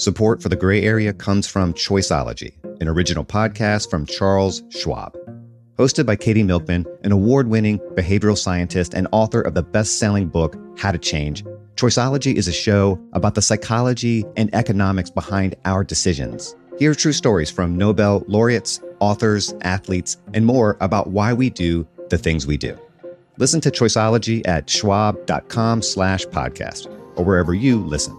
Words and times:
Support 0.00 0.42
for 0.42 0.48
the 0.48 0.56
gray 0.56 0.82
area 0.82 1.12
comes 1.12 1.46
from 1.46 1.74
Choiceology, 1.74 2.54
an 2.80 2.88
original 2.88 3.22
podcast 3.22 3.90
from 3.90 4.06
Charles 4.06 4.62
Schwab. 4.70 5.14
Hosted 5.76 6.06
by 6.06 6.16
Katie 6.16 6.42
Milkman, 6.42 6.86
an 7.04 7.12
award 7.12 7.48
winning 7.48 7.78
behavioral 7.96 8.38
scientist 8.38 8.94
and 8.94 9.06
author 9.12 9.42
of 9.42 9.52
the 9.52 9.62
best 9.62 9.98
selling 9.98 10.28
book, 10.28 10.56
How 10.78 10.90
to 10.90 10.96
Change, 10.96 11.44
Choiceology 11.74 12.34
is 12.34 12.48
a 12.48 12.52
show 12.52 12.98
about 13.12 13.34
the 13.34 13.42
psychology 13.42 14.24
and 14.38 14.48
economics 14.54 15.10
behind 15.10 15.54
our 15.66 15.84
decisions. 15.84 16.56
Hear 16.78 16.94
true 16.94 17.12
stories 17.12 17.50
from 17.50 17.76
Nobel 17.76 18.24
laureates, 18.26 18.80
authors, 19.00 19.52
athletes, 19.60 20.16
and 20.32 20.46
more 20.46 20.78
about 20.80 21.08
why 21.10 21.34
we 21.34 21.50
do 21.50 21.86
the 22.08 22.16
things 22.16 22.46
we 22.46 22.56
do. 22.56 22.74
Listen 23.36 23.60
to 23.60 23.70
Choiceology 23.70 24.48
at 24.48 24.70
schwab.com 24.70 25.82
slash 25.82 26.24
podcast 26.24 26.86
or 27.18 27.24
wherever 27.26 27.52
you 27.52 27.84
listen. 27.84 28.18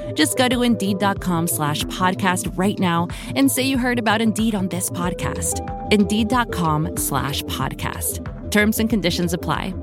Just 0.13 0.37
go 0.37 0.47
to 0.47 0.61
Indeed.com 0.61 1.47
slash 1.47 1.83
podcast 1.85 2.57
right 2.57 2.79
now 2.79 3.07
and 3.35 3.51
say 3.51 3.63
you 3.63 3.77
heard 3.77 3.99
about 3.99 4.21
Indeed 4.21 4.55
on 4.55 4.69
this 4.69 4.89
podcast. 4.89 5.59
Indeed.com 5.91 6.95
slash 6.95 7.43
podcast. 7.43 8.19
Terms 8.51 8.79
and 8.79 8.89
conditions 8.89 9.33
apply. 9.33 9.73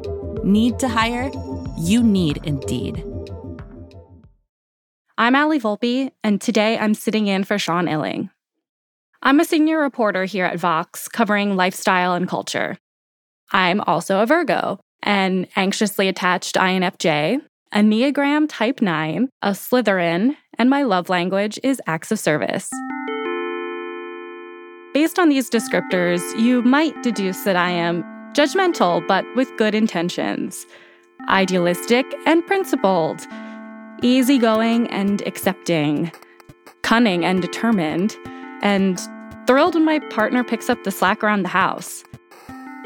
Need 0.45 0.79
to 0.79 0.89
hire? 0.89 1.31
You 1.77 2.03
need 2.03 2.39
Indeed. 2.45 3.05
I'm 5.21 5.35
Allie 5.35 5.59
Volpe, 5.59 6.13
and 6.23 6.41
today 6.41 6.79
I'm 6.79 6.95
sitting 6.95 7.27
in 7.27 7.43
for 7.43 7.59
Sean 7.59 7.87
Illing. 7.87 8.31
I'm 9.21 9.41
a 9.41 9.45
senior 9.45 9.81
reporter 9.81 10.25
here 10.25 10.45
at 10.45 10.61
Vox 10.61 11.09
covering 11.09 11.57
lifestyle 11.57 12.15
and 12.15 12.29
culture. 12.29 12.79
I'm 13.51 13.81
also 13.81 14.21
a 14.21 14.27
Virgo, 14.27 14.79
an 15.03 15.49
anxiously 15.57 16.07
attached 16.07 16.55
INFJ, 16.55 17.41
a 17.73 17.79
Enneagram 17.79 18.47
Type 18.49 18.81
9, 18.81 19.29
a 19.43 19.51
Slytherin, 19.51 20.37
and 20.59 20.71
my 20.71 20.83
love 20.83 21.09
language 21.09 21.59
is 21.63 21.81
acts 21.87 22.11
of 22.11 22.19
service. 22.19 22.71
Based 24.95 25.19
on 25.19 25.29
these 25.29 25.51
descriptors, 25.51 26.21
you 26.41 26.63
might 26.63 27.01
deduce 27.03 27.45
that 27.45 27.57
I 27.57 27.71
am 27.71 28.03
judgmental 28.33 29.07
but 29.07 29.25
with 29.37 29.55
good 29.57 29.75
intentions, 29.75 30.67
idealistic 31.29 32.07
and 32.27 32.47
principled, 32.47 33.27
easygoing 34.03 34.89
and 34.89 35.27
accepting, 35.27 36.11
cunning 36.83 37.25
and 37.25 37.43
determined, 37.43 38.17
and 38.63 38.99
thrilled 39.47 39.75
when 39.75 39.85
my 39.85 39.99
partner 40.11 40.43
picks 40.43 40.71
up 40.71 40.83
the 40.85 40.91
slack 40.91 41.23
around 41.23 41.43
the 41.43 41.49
house. 41.49 42.03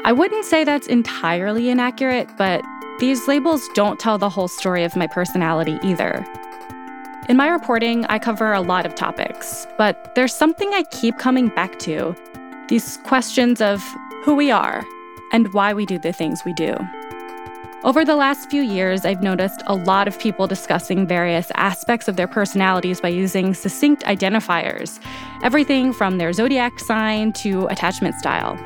I 0.05 0.11
wouldn't 0.11 0.43
say 0.45 0.65
that's 0.65 0.87
entirely 0.87 1.69
inaccurate, 1.69 2.27
but 2.37 2.61
these 3.03 3.27
labels 3.27 3.67
don't 3.73 3.99
tell 3.99 4.17
the 4.17 4.29
whole 4.29 4.47
story 4.47 4.85
of 4.85 4.95
my 4.95 5.07
personality 5.07 5.77
either. 5.83 6.25
In 7.27 7.35
my 7.35 7.49
reporting, 7.49 8.05
I 8.05 8.17
cover 8.17 8.53
a 8.53 8.61
lot 8.61 8.85
of 8.85 8.95
topics, 8.95 9.67
but 9.77 10.15
there's 10.15 10.33
something 10.33 10.73
I 10.73 10.83
keep 10.83 11.17
coming 11.17 11.49
back 11.49 11.79
to 11.79 12.15
these 12.69 12.95
questions 13.03 13.59
of 13.59 13.83
who 14.23 14.35
we 14.35 14.51
are 14.51 14.85
and 15.33 15.53
why 15.53 15.73
we 15.73 15.85
do 15.85 15.99
the 15.99 16.13
things 16.13 16.45
we 16.45 16.53
do. 16.53 16.77
Over 17.83 18.05
the 18.05 18.15
last 18.15 18.49
few 18.49 18.61
years, 18.61 19.03
I've 19.03 19.21
noticed 19.21 19.61
a 19.67 19.75
lot 19.75 20.07
of 20.07 20.17
people 20.17 20.47
discussing 20.47 21.05
various 21.05 21.51
aspects 21.55 22.07
of 22.07 22.15
their 22.15 22.29
personalities 22.29 23.01
by 23.01 23.09
using 23.09 23.53
succinct 23.53 24.03
identifiers, 24.03 24.97
everything 25.43 25.91
from 25.91 26.19
their 26.19 26.31
zodiac 26.31 26.79
sign 26.79 27.33
to 27.33 27.67
attachment 27.67 28.15
style. 28.15 28.57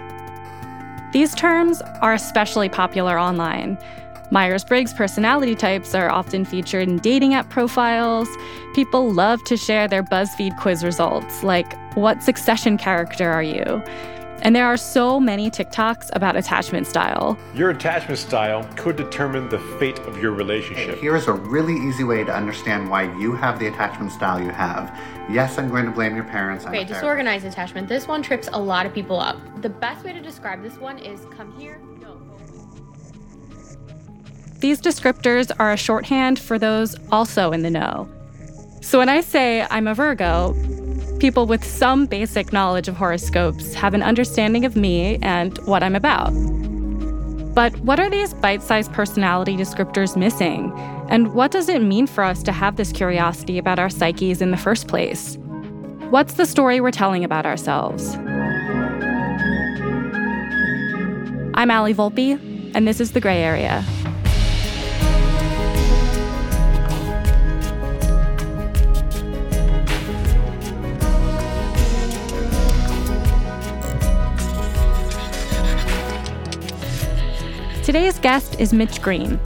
These 1.11 1.33
terms 1.33 1.81
are 2.03 2.13
especially 2.13 2.69
popular 2.69 3.17
online. 3.17 3.79
Myers 4.29 4.65
Briggs 4.65 4.93
personality 4.93 5.55
types 5.55 5.95
are 5.95 6.09
often 6.09 6.43
featured 6.43 6.87
in 6.87 6.97
dating 6.97 7.33
app 7.33 7.49
profiles. 7.49 8.27
People 8.73 9.11
love 9.11 9.41
to 9.45 9.55
share 9.55 9.87
their 9.87 10.03
BuzzFeed 10.03 10.59
quiz 10.59 10.83
results, 10.83 11.43
like, 11.43 11.77
What 11.95 12.21
succession 12.21 12.77
character 12.77 13.29
are 13.31 13.43
you? 13.43 13.81
And 14.43 14.55
there 14.55 14.67
are 14.67 14.77
so 14.77 15.19
many 15.19 15.49
TikToks 15.49 16.09
about 16.13 16.35
attachment 16.35 16.85
style. 16.85 17.37
Your 17.55 17.71
attachment 17.71 18.19
style 18.19 18.63
could 18.75 18.95
determine 18.95 19.49
the 19.49 19.59
fate 19.79 19.97
of 19.99 20.21
your 20.21 20.31
relationship. 20.31 20.99
Here's 20.99 21.27
a 21.27 21.33
really 21.33 21.73
easy 21.73 22.03
way 22.03 22.23
to 22.23 22.33
understand 22.35 22.89
why 22.89 23.03
you 23.17 23.33
have 23.33 23.57
the 23.59 23.67
attachment 23.67 24.11
style 24.11 24.39
you 24.39 24.51
have. 24.51 24.95
Yes, 25.29 25.57
I'm 25.57 25.69
going 25.69 25.85
to 25.85 25.91
blame 25.91 26.15
your 26.15 26.23
parents. 26.25 26.65
okay, 26.65 26.83
disorganized 26.83 27.45
attachment. 27.45 27.87
This 27.87 28.07
one 28.07 28.21
trips 28.21 28.47
a 28.53 28.59
lot 28.59 28.85
of 28.85 28.93
people 28.93 29.19
up. 29.19 29.37
The 29.61 29.69
best 29.69 30.05
way 30.05 30.13
to 30.13 30.21
describe 30.21 30.61
this 30.61 30.77
one 30.77 30.99
is 30.99 31.25
come 31.35 31.51
here. 31.57 31.81
These 34.59 34.81
descriptors 34.81 35.51
are 35.59 35.71
a 35.71 35.77
shorthand 35.77 36.39
for 36.39 36.57
those 36.57 36.95
also 37.11 37.51
in 37.51 37.61
the 37.61 37.69
know. 37.69 38.09
So 38.81 38.99
when 38.99 39.09
I 39.09 39.21
say 39.21 39.65
I'm 39.69 39.87
a 39.87 39.93
Virgo, 39.93 40.53
People 41.19 41.47
with 41.47 41.63
some 41.63 42.05
basic 42.05 42.53
knowledge 42.53 42.87
of 42.87 42.95
horoscopes 42.95 43.73
have 43.73 43.95
an 43.95 44.03
understanding 44.03 44.65
of 44.65 44.75
me 44.75 45.17
and 45.23 45.57
what 45.65 45.81
I'm 45.81 45.95
about. 45.95 46.29
But 47.55 47.75
what 47.79 47.99
are 47.99 48.07
these 48.07 48.35
bite 48.35 48.61
sized 48.61 48.93
personality 48.93 49.57
descriptors 49.57 50.15
missing? 50.15 50.71
And 51.09 51.33
what 51.33 51.49
does 51.49 51.69
it 51.69 51.81
mean 51.81 52.05
for 52.05 52.23
us 52.23 52.43
to 52.43 52.51
have 52.51 52.75
this 52.75 52.91
curiosity 52.91 53.57
about 53.57 53.79
our 53.79 53.89
psyches 53.89 54.43
in 54.43 54.51
the 54.51 54.57
first 54.57 54.87
place? 54.87 55.37
What's 56.11 56.35
the 56.35 56.45
story 56.45 56.81
we're 56.81 56.91
telling 56.91 57.23
about 57.23 57.47
ourselves? 57.47 58.13
I'm 61.55 61.71
Allie 61.71 61.95
Volpe, 61.95 62.39
and 62.75 62.87
this 62.87 62.99
is 62.99 63.13
The 63.13 63.21
Gray 63.21 63.41
Area. 63.41 63.83
Guest 78.27 78.59
is 78.59 78.73
Mitch 78.73 79.01
Green. 79.01 79.39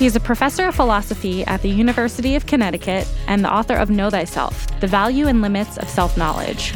He 0.00 0.06
is 0.06 0.16
a 0.16 0.26
professor 0.28 0.64
of 0.64 0.74
philosophy 0.74 1.44
at 1.44 1.62
the 1.62 1.68
University 1.68 2.34
of 2.34 2.44
Connecticut 2.44 3.06
and 3.28 3.44
the 3.44 3.52
author 3.52 3.76
of 3.76 3.88
Know 3.88 4.10
Thyself 4.10 4.66
The 4.80 4.88
Value 4.88 5.28
and 5.28 5.40
Limits 5.42 5.78
of 5.78 5.88
Self 5.88 6.16
Knowledge. 6.16 6.74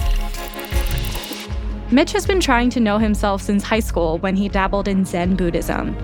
Mitch 1.90 2.12
has 2.12 2.24
been 2.24 2.38
trying 2.38 2.70
to 2.70 2.78
know 2.78 2.98
himself 2.98 3.42
since 3.42 3.64
high 3.64 3.80
school 3.80 4.18
when 4.18 4.36
he 4.36 4.48
dabbled 4.48 4.86
in 4.86 5.04
Zen 5.04 5.34
Buddhism. 5.34 5.96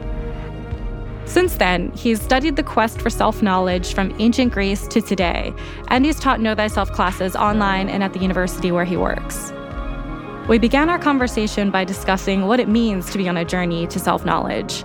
Since 1.27 1.55
then, 1.55 1.93
he's 1.93 2.21
studied 2.21 2.57
the 2.57 2.65
quest 2.65 3.01
for 3.01 3.09
self 3.09 3.41
knowledge 3.41 3.95
from 3.95 4.13
ancient 4.19 4.53
Greece 4.53 4.89
to 4.89 5.01
today, 5.01 5.53
and 5.87 6.05
he's 6.05 6.19
taught 6.19 6.41
Know 6.41 6.57
Thyself 6.57 6.91
classes 6.91 7.37
online 7.37 7.89
and 7.89 8.03
at 8.03 8.13
the 8.15 8.19
university 8.19 8.73
where 8.73 8.85
he 8.85 8.97
works. 8.97 9.53
We 10.49 10.59
began 10.59 10.91
our 10.91 10.99
conversation 10.99 11.71
by 11.71 11.85
discussing 11.85 12.49
what 12.49 12.59
it 12.59 12.69
means 12.69 13.13
to 13.13 13.17
be 13.17 13.29
on 13.29 13.37
a 13.37 13.45
journey 13.45 13.87
to 13.87 14.01
self 14.01 14.25
knowledge. 14.25 14.85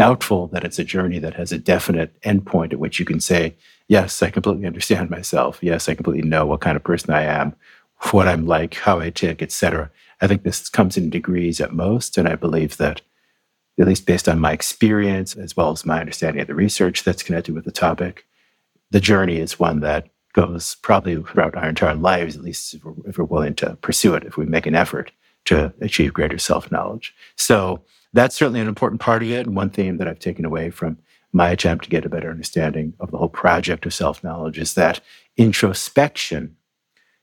Doubtful 0.00 0.46
that 0.46 0.64
it's 0.64 0.78
a 0.78 0.84
journey 0.84 1.18
that 1.18 1.34
has 1.34 1.52
a 1.52 1.58
definite 1.58 2.18
endpoint 2.22 2.72
at 2.72 2.78
which 2.78 2.98
you 2.98 3.04
can 3.04 3.20
say, 3.20 3.54
yes, 3.86 4.22
I 4.22 4.30
completely 4.30 4.66
understand 4.66 5.10
myself. 5.10 5.58
Yes, 5.60 5.90
I 5.90 5.94
completely 5.94 6.26
know 6.26 6.46
what 6.46 6.62
kind 6.62 6.74
of 6.74 6.82
person 6.82 7.12
I 7.12 7.24
am, 7.24 7.54
what 8.10 8.26
I'm 8.26 8.46
like, 8.46 8.72
how 8.76 8.98
I 8.98 9.10
tick, 9.10 9.42
etc. 9.42 9.90
I 10.22 10.26
think 10.26 10.42
this 10.42 10.70
comes 10.70 10.96
in 10.96 11.10
degrees 11.10 11.60
at 11.60 11.74
most, 11.74 12.16
and 12.16 12.26
I 12.26 12.34
believe 12.34 12.78
that, 12.78 13.02
at 13.78 13.86
least 13.86 14.06
based 14.06 14.26
on 14.26 14.40
my 14.40 14.52
experience 14.52 15.36
as 15.36 15.54
well 15.54 15.70
as 15.70 15.84
my 15.84 16.00
understanding 16.00 16.40
of 16.40 16.48
the 16.48 16.54
research 16.54 17.04
that's 17.04 17.22
connected 17.22 17.54
with 17.54 17.66
the 17.66 17.70
topic, 17.70 18.24
the 18.90 19.00
journey 19.00 19.36
is 19.36 19.60
one 19.60 19.80
that 19.80 20.08
goes 20.32 20.76
probably 20.76 21.22
throughout 21.22 21.56
our 21.56 21.68
entire 21.68 21.94
lives, 21.94 22.36
at 22.36 22.42
least 22.42 22.72
if 22.72 22.82
we're, 22.86 22.94
if 23.04 23.18
we're 23.18 23.24
willing 23.24 23.54
to 23.56 23.76
pursue 23.82 24.14
it, 24.14 24.24
if 24.24 24.38
we 24.38 24.46
make 24.46 24.64
an 24.64 24.74
effort 24.74 25.12
to 25.44 25.74
achieve 25.82 26.14
greater 26.14 26.38
self 26.38 26.72
knowledge. 26.72 27.14
So 27.36 27.82
that's 28.12 28.36
certainly 28.36 28.60
an 28.60 28.68
important 28.68 29.00
part 29.00 29.22
of 29.22 29.30
it. 29.30 29.46
And 29.46 29.56
one 29.56 29.70
theme 29.70 29.98
that 29.98 30.08
I've 30.08 30.18
taken 30.18 30.44
away 30.44 30.70
from 30.70 30.98
my 31.32 31.50
attempt 31.50 31.84
to 31.84 31.90
get 31.90 32.04
a 32.04 32.08
better 32.08 32.30
understanding 32.30 32.94
of 32.98 33.10
the 33.10 33.18
whole 33.18 33.28
project 33.28 33.86
of 33.86 33.94
self 33.94 34.24
knowledge 34.24 34.58
is 34.58 34.74
that 34.74 35.00
introspection 35.36 36.56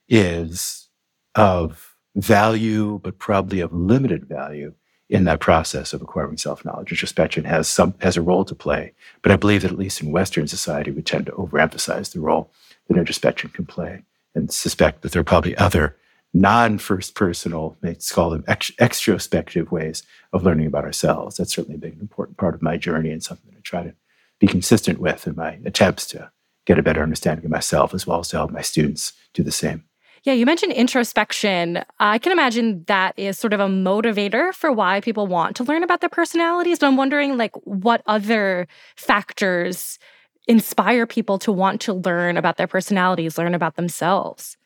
is 0.08 0.88
of 1.34 1.94
value, 2.16 3.00
but 3.02 3.18
probably 3.18 3.60
of 3.60 3.72
limited 3.72 4.26
value 4.26 4.74
in 5.08 5.24
that 5.24 5.40
process 5.40 5.92
of 5.92 6.02
acquiring 6.02 6.36
self-knowledge. 6.36 6.90
Introspection 6.90 7.44
has 7.44 7.68
some 7.68 7.94
has 8.00 8.16
a 8.16 8.22
role 8.22 8.44
to 8.44 8.54
play, 8.54 8.92
but 9.22 9.32
I 9.32 9.36
believe 9.36 9.62
that 9.62 9.72
at 9.72 9.78
least 9.78 10.02
in 10.02 10.12
Western 10.12 10.46
society, 10.46 10.90
we 10.90 11.02
tend 11.02 11.26
to 11.26 11.32
overemphasize 11.32 12.12
the 12.12 12.20
role 12.20 12.50
that 12.88 12.98
introspection 12.98 13.50
can 13.50 13.66
play, 13.66 14.02
and 14.34 14.52
suspect 14.52 15.02
that 15.02 15.12
there 15.12 15.20
are 15.20 15.24
probably 15.24 15.56
other 15.56 15.96
non-first 16.34 17.14
personal, 17.14 17.76
let's 17.82 18.12
call 18.12 18.30
them 18.30 18.44
ex- 18.46 18.70
extrospective 18.80 19.70
ways 19.70 20.02
of 20.32 20.44
learning 20.44 20.66
about 20.66 20.84
ourselves. 20.84 21.36
That's 21.36 21.54
certainly 21.54 21.78
been 21.78 21.92
an 21.92 22.00
important 22.00 22.38
part 22.38 22.54
of 22.54 22.62
my 22.62 22.76
journey 22.76 23.10
and 23.10 23.22
something 23.22 23.52
I 23.56 23.60
try 23.62 23.82
to 23.82 23.94
be 24.38 24.46
consistent 24.46 25.00
with 25.00 25.26
in 25.26 25.36
my 25.36 25.58
attempts 25.64 26.06
to 26.08 26.30
get 26.66 26.78
a 26.78 26.82
better 26.82 27.02
understanding 27.02 27.44
of 27.44 27.50
myself 27.50 27.94
as 27.94 28.06
well 28.06 28.20
as 28.20 28.28
to 28.28 28.36
help 28.36 28.50
my 28.50 28.60
students 28.60 29.14
do 29.32 29.42
the 29.42 29.50
same. 29.52 29.84
Yeah, 30.24 30.32
you 30.32 30.44
mentioned 30.46 30.72
introspection. 30.72 31.84
I 32.00 32.18
can 32.18 32.32
imagine 32.32 32.84
that 32.88 33.14
is 33.16 33.38
sort 33.38 33.52
of 33.52 33.60
a 33.60 33.66
motivator 33.66 34.52
for 34.52 34.72
why 34.72 35.00
people 35.00 35.26
want 35.26 35.56
to 35.56 35.64
learn 35.64 35.82
about 35.82 36.00
their 36.00 36.10
personalities. 36.10 36.80
But 36.80 36.88
I'm 36.88 36.96
wondering, 36.96 37.36
like, 37.36 37.54
what 37.64 38.02
other 38.06 38.66
factors 38.96 39.98
inspire 40.46 41.06
people 41.06 41.38
to 41.38 41.52
want 41.52 41.80
to 41.82 41.94
learn 41.94 42.36
about 42.36 42.56
their 42.56 42.66
personalities, 42.66 43.38
learn 43.38 43.54
about 43.54 43.76
themselves? 43.76 44.56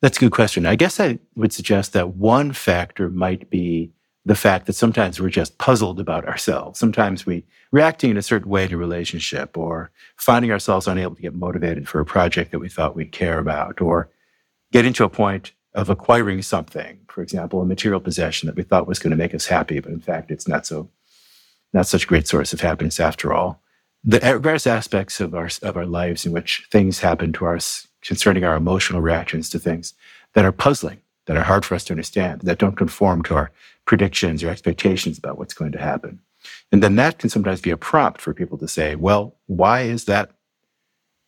That's 0.00 0.18
a 0.18 0.20
good 0.20 0.32
question. 0.32 0.66
I 0.66 0.76
guess 0.76 1.00
I 1.00 1.18
would 1.34 1.52
suggest 1.52 1.92
that 1.92 2.10
one 2.10 2.52
factor 2.52 3.08
might 3.08 3.48
be 3.48 3.92
the 4.26 4.34
fact 4.34 4.66
that 4.66 4.72
sometimes 4.74 5.20
we're 5.20 5.28
just 5.28 5.58
puzzled 5.58 6.00
about 6.00 6.26
ourselves. 6.26 6.78
Sometimes 6.78 7.26
we 7.26 7.44
reacting 7.72 8.10
in 8.10 8.16
a 8.16 8.22
certain 8.22 8.48
way 8.48 8.66
to 8.66 8.74
a 8.74 8.78
relationship 8.78 9.56
or 9.56 9.90
finding 10.16 10.50
ourselves 10.50 10.86
unable 10.86 11.14
to 11.14 11.22
get 11.22 11.34
motivated 11.34 11.88
for 11.88 12.00
a 12.00 12.06
project 12.06 12.50
that 12.50 12.58
we 12.58 12.68
thought 12.68 12.96
we'd 12.96 13.12
care 13.12 13.38
about 13.38 13.80
or 13.80 14.10
getting 14.72 14.92
to 14.94 15.04
a 15.04 15.10
point 15.10 15.52
of 15.74 15.90
acquiring 15.90 16.40
something, 16.40 17.00
for 17.08 17.22
example, 17.22 17.60
a 17.60 17.66
material 17.66 18.00
possession 18.00 18.46
that 18.46 18.56
we 18.56 18.62
thought 18.62 18.86
was 18.86 18.98
going 18.98 19.10
to 19.10 19.16
make 19.16 19.34
us 19.34 19.46
happy, 19.46 19.80
but 19.80 19.92
in 19.92 20.00
fact, 20.00 20.30
it's 20.30 20.48
not 20.48 20.64
so, 20.64 20.88
not 21.72 21.86
such 21.86 22.04
a 22.04 22.06
great 22.06 22.28
source 22.28 22.52
of 22.52 22.60
happiness 22.60 23.00
after 23.00 23.32
all. 23.32 23.60
The 24.04 24.20
various 24.38 24.66
aspects 24.66 25.18
of 25.20 25.34
our 25.34 25.48
of 25.62 25.76
our 25.76 25.86
lives 25.86 26.26
in 26.26 26.32
which 26.32 26.68
things 26.70 27.00
happen 27.00 27.32
to 27.34 27.46
us 27.46 27.88
concerning 28.04 28.44
our 28.44 28.56
emotional 28.56 29.00
reactions 29.00 29.48
to 29.50 29.58
things 29.58 29.94
that 30.34 30.44
are 30.44 30.52
puzzling, 30.52 31.00
that 31.26 31.36
are 31.36 31.42
hard 31.42 31.64
for 31.64 31.74
us 31.74 31.84
to 31.84 31.92
understand, 31.92 32.42
that 32.42 32.58
don't 32.58 32.76
conform 32.76 33.22
to 33.22 33.34
our 33.34 33.50
predictions 33.86 34.42
or 34.42 34.50
expectations 34.50 35.18
about 35.18 35.38
what's 35.38 35.54
going 35.54 35.72
to 35.72 35.78
happen. 35.78 36.20
And 36.70 36.82
then 36.82 36.96
that 36.96 37.18
can 37.18 37.30
sometimes 37.30 37.60
be 37.60 37.70
a 37.70 37.76
prompt 37.76 38.20
for 38.20 38.34
people 38.34 38.58
to 38.58 38.68
say, 38.68 38.96
well, 38.96 39.36
why 39.46 39.82
is 39.82 40.04
that 40.04 40.32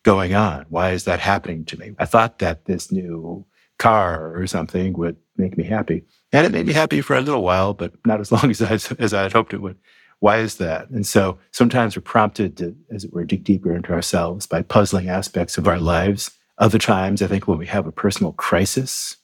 going 0.03 0.33
on? 0.33 0.65
Why 0.69 0.91
is 0.91 1.05
that 1.05 1.19
happening 1.19 1.65
to 1.65 1.77
me? 1.77 1.95
I 1.97 2.05
thought 2.05 2.39
that 2.39 2.65
this 2.65 2.91
new 2.91 3.45
car 3.79 4.35
or 4.35 4.47
something 4.47 4.93
would 4.93 5.17
make 5.37 5.57
me 5.57 5.63
happy. 5.63 6.03
And 6.31 6.45
it 6.45 6.51
made 6.51 6.67
me 6.67 6.73
happy 6.73 7.01
for 7.01 7.15
a 7.15 7.21
little 7.21 7.43
while, 7.43 7.73
but 7.73 7.93
not 8.05 8.19
as 8.19 8.31
long 8.31 8.49
as 8.49 8.61
I, 8.61 8.73
as 8.99 9.13
I 9.13 9.23
had 9.23 9.33
hoped 9.33 9.53
it 9.53 9.61
would. 9.61 9.77
Why 10.19 10.37
is 10.37 10.55
that? 10.57 10.89
And 10.89 11.05
so 11.05 11.37
sometimes 11.51 11.95
we're 11.95 12.01
prompted 12.01 12.57
to, 12.57 12.75
as 12.91 13.03
it 13.03 13.13
were, 13.13 13.23
dig 13.23 13.43
deeper 13.43 13.75
into 13.75 13.93
ourselves 13.93 14.47
by 14.47 14.63
puzzling 14.63 15.09
aspects 15.09 15.57
of 15.57 15.67
our 15.67 15.79
lives. 15.79 16.31
Other 16.57 16.79
times, 16.79 17.21
I 17.21 17.27
think 17.27 17.47
when 17.47 17.57
we 17.57 17.67
have 17.67 17.85
a 17.85 17.91
personal 17.91 18.33
crisis, 18.33 19.17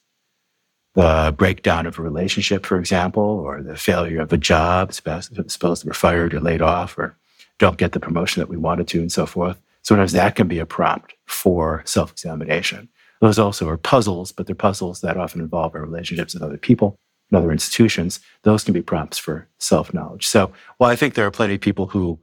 the 0.94 1.34
breakdown 1.36 1.86
of 1.86 1.98
a 1.98 2.02
relationship, 2.02 2.64
for 2.64 2.78
example, 2.78 3.22
or 3.22 3.62
the 3.62 3.76
failure 3.76 4.20
of 4.20 4.32
a 4.32 4.38
job, 4.38 4.92
suppose, 4.92 5.84
we're 5.84 5.92
fired 5.92 6.34
or 6.34 6.40
laid 6.40 6.62
off 6.62 6.96
or 6.96 7.16
don't 7.58 7.78
get 7.78 7.92
the 7.92 8.00
promotion 8.00 8.40
that 8.40 8.48
we 8.48 8.56
wanted 8.56 8.86
to 8.88 9.00
and 9.00 9.10
so 9.10 9.26
forth. 9.26 9.60
Sometimes 9.82 10.12
that 10.12 10.34
can 10.36 10.48
be 10.48 10.58
a 10.58 10.66
prompt 10.66 11.14
for 11.26 11.82
self 11.84 12.12
examination. 12.12 12.88
Those 13.20 13.38
also 13.38 13.68
are 13.68 13.76
puzzles, 13.76 14.32
but 14.32 14.46
they're 14.46 14.54
puzzles 14.54 15.00
that 15.00 15.16
often 15.16 15.40
involve 15.40 15.74
our 15.74 15.82
relationships 15.82 16.34
with 16.34 16.42
other 16.42 16.56
people 16.56 16.96
and 17.30 17.38
other 17.38 17.52
institutions. 17.52 18.20
Those 18.42 18.64
can 18.64 18.74
be 18.74 18.82
prompts 18.82 19.18
for 19.18 19.48
self 19.58 19.92
knowledge. 19.92 20.26
So 20.26 20.52
while 20.78 20.90
I 20.90 20.96
think 20.96 21.14
there 21.14 21.26
are 21.26 21.30
plenty 21.30 21.54
of 21.54 21.60
people 21.60 21.86
who 21.86 22.18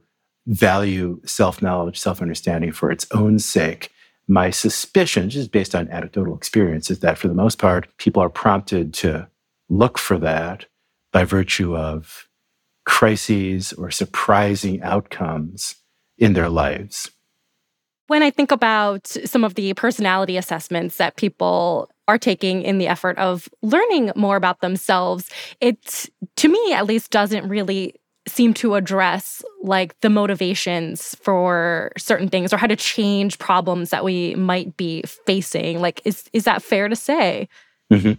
value 0.46 1.20
self 1.24 1.60
knowledge, 1.62 1.98
self 1.98 2.22
understanding 2.22 2.72
for 2.72 2.90
its 2.90 3.06
own 3.12 3.38
sake, 3.38 3.90
my 4.32 4.50
suspicion, 4.50 5.28
just 5.28 5.52
based 5.52 5.74
on 5.74 5.88
anecdotal 5.90 6.36
experience, 6.36 6.90
is 6.90 7.00
that 7.00 7.18
for 7.18 7.28
the 7.28 7.34
most 7.34 7.58
part, 7.58 7.86
people 7.98 8.22
are 8.22 8.30
prompted 8.30 8.94
to 8.94 9.28
look 9.68 9.98
for 9.98 10.18
that 10.18 10.66
by 11.12 11.24
virtue 11.24 11.76
of 11.76 12.28
crises 12.84 13.72
or 13.74 13.90
surprising 13.90 14.82
outcomes 14.82 15.76
in 16.18 16.32
their 16.32 16.48
lives. 16.48 17.10
When 18.08 18.22
I 18.22 18.30
think 18.30 18.50
about 18.50 19.06
some 19.06 19.44
of 19.44 19.54
the 19.54 19.74
personality 19.74 20.36
assessments 20.36 20.96
that 20.96 21.16
people 21.16 21.90
are 22.08 22.18
taking 22.18 22.62
in 22.62 22.78
the 22.78 22.88
effort 22.88 23.16
of 23.18 23.48
learning 23.62 24.12
more 24.16 24.36
about 24.36 24.60
themselves, 24.60 25.30
it, 25.60 26.10
to 26.36 26.48
me 26.48 26.72
at 26.72 26.86
least, 26.86 27.10
doesn't 27.10 27.48
really 27.48 27.94
seem 28.28 28.54
to 28.54 28.74
address 28.74 29.42
like 29.62 29.98
the 30.00 30.10
motivations 30.10 31.16
for 31.16 31.92
certain 31.98 32.28
things 32.28 32.52
or 32.52 32.56
how 32.56 32.66
to 32.66 32.76
change 32.76 33.38
problems 33.38 33.90
that 33.90 34.04
we 34.04 34.34
might 34.36 34.76
be 34.76 35.02
facing. 35.26 35.80
Like 35.80 36.00
is 36.04 36.28
is 36.32 36.44
that 36.44 36.62
fair 36.62 36.88
to 36.88 36.96
say? 36.96 37.48
Mm-hmm. 37.92 38.12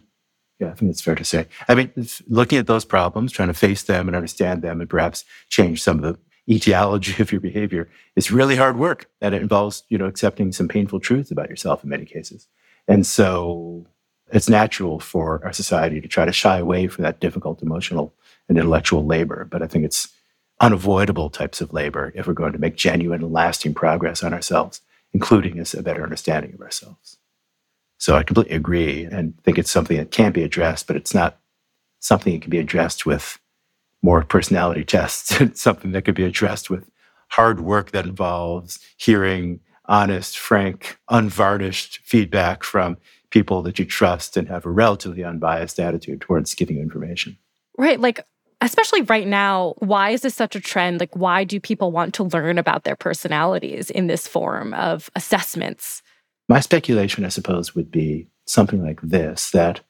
yeah 0.59 0.69
i 0.69 0.73
think 0.73 0.91
it's 0.91 1.01
fair 1.01 1.15
to 1.15 1.23
say. 1.23 1.47
I 1.67 1.75
mean 1.75 1.91
looking 2.27 2.59
at 2.59 2.67
those 2.67 2.85
problems 2.85 3.31
trying 3.31 3.47
to 3.47 3.53
face 3.53 3.83
them 3.83 4.07
and 4.07 4.15
understand 4.15 4.61
them 4.61 4.81
and 4.81 4.89
perhaps 4.89 5.25
change 5.49 5.81
some 5.81 6.03
of 6.03 6.03
the 6.03 6.19
etiology 6.53 7.15
of 7.21 7.31
your 7.31 7.41
behavior 7.41 7.89
is 8.15 8.31
really 8.31 8.55
hard 8.55 8.77
work. 8.77 9.09
And 9.21 9.33
it 9.33 9.41
involves 9.41 9.83
you 9.89 9.97
know 9.97 10.05
accepting 10.05 10.51
some 10.51 10.67
painful 10.67 10.99
truths 10.99 11.31
about 11.31 11.49
yourself 11.49 11.83
in 11.83 11.89
many 11.89 12.05
cases. 12.05 12.47
And 12.87 13.05
so 13.07 13.87
it's 14.31 14.49
natural 14.49 14.99
for 14.99 15.43
our 15.45 15.53
society 15.53 16.01
to 16.01 16.07
try 16.07 16.25
to 16.25 16.31
shy 16.31 16.57
away 16.57 16.87
from 16.87 17.03
that 17.03 17.19
difficult 17.19 17.61
emotional 17.61 18.13
and 18.49 18.57
intellectual 18.57 19.05
labor 19.05 19.47
but 19.49 19.61
i 19.61 19.67
think 19.67 19.85
it's 19.85 20.09
unavoidable 20.61 21.29
types 21.29 21.61
of 21.61 21.73
labor 21.73 22.11
if 22.15 22.27
we're 22.27 22.33
going 22.33 22.53
to 22.53 22.59
make 22.59 22.75
genuine 22.75 23.23
and 23.23 23.33
lasting 23.33 23.73
progress 23.73 24.23
on 24.23 24.33
ourselves 24.33 24.81
including 25.13 25.59
a 25.59 25.81
better 25.81 26.03
understanding 26.03 26.53
of 26.53 26.61
ourselves 26.61 27.17
so 27.97 28.15
i 28.15 28.23
completely 28.23 28.55
agree 28.55 29.05
and 29.05 29.37
think 29.43 29.57
it's 29.57 29.71
something 29.71 29.97
that 29.97 30.11
can 30.11 30.31
be 30.31 30.43
addressed 30.43 30.87
but 30.87 30.95
it's 30.95 31.13
not 31.13 31.39
something 31.99 32.33
that 32.33 32.41
can 32.41 32.51
be 32.51 32.59
addressed 32.59 33.05
with 33.05 33.39
more 34.03 34.23
personality 34.23 34.83
tests. 34.83 35.41
It's 35.41 35.61
something 35.61 35.93
that 35.93 36.03
could 36.03 36.13
be 36.13 36.25
addressed 36.25 36.69
with 36.69 36.91
hard 37.29 37.61
work 37.61 37.91
that 37.91 38.05
involves 38.05 38.79
hearing 38.97 39.61
honest, 39.85 40.37
frank, 40.37 40.99
unvarnished 41.09 41.99
feedback 42.03 42.63
from 42.63 42.97
people 43.31 43.63
that 43.63 43.79
you 43.79 43.85
trust 43.85 44.37
and 44.37 44.47
have 44.49 44.65
a 44.65 44.69
relatively 44.69 45.23
unbiased 45.23 45.79
attitude 45.79 46.21
towards 46.21 46.53
giving 46.53 46.75
you 46.75 46.83
information. 46.83 47.37
Right. 47.77 47.99
Like, 47.99 48.25
especially 48.65 49.01
right 49.03 49.27
now, 49.27 49.73
why 49.79 50.11
is 50.11 50.21
this 50.21 50.35
such 50.35 50.55
a 50.55 50.59
trend? 50.59 50.99
Like, 50.99 51.15
why 51.15 51.43
do 51.43 51.59
people 51.59 51.91
want 51.91 52.13
to 52.15 52.23
learn 52.23 52.57
about 52.57 52.83
their 52.83 52.95
personalities 52.95 53.89
in 53.89 54.07
this 54.07 54.27
form 54.27 54.73
of 54.73 55.09
assessments? 55.15 56.01
My 56.49 56.59
speculation, 56.59 57.25
I 57.25 57.29
suppose, 57.29 57.75
would 57.75 57.91
be 57.91 58.27
something 58.45 58.83
like 58.83 59.01
this 59.01 59.51
that 59.51 59.81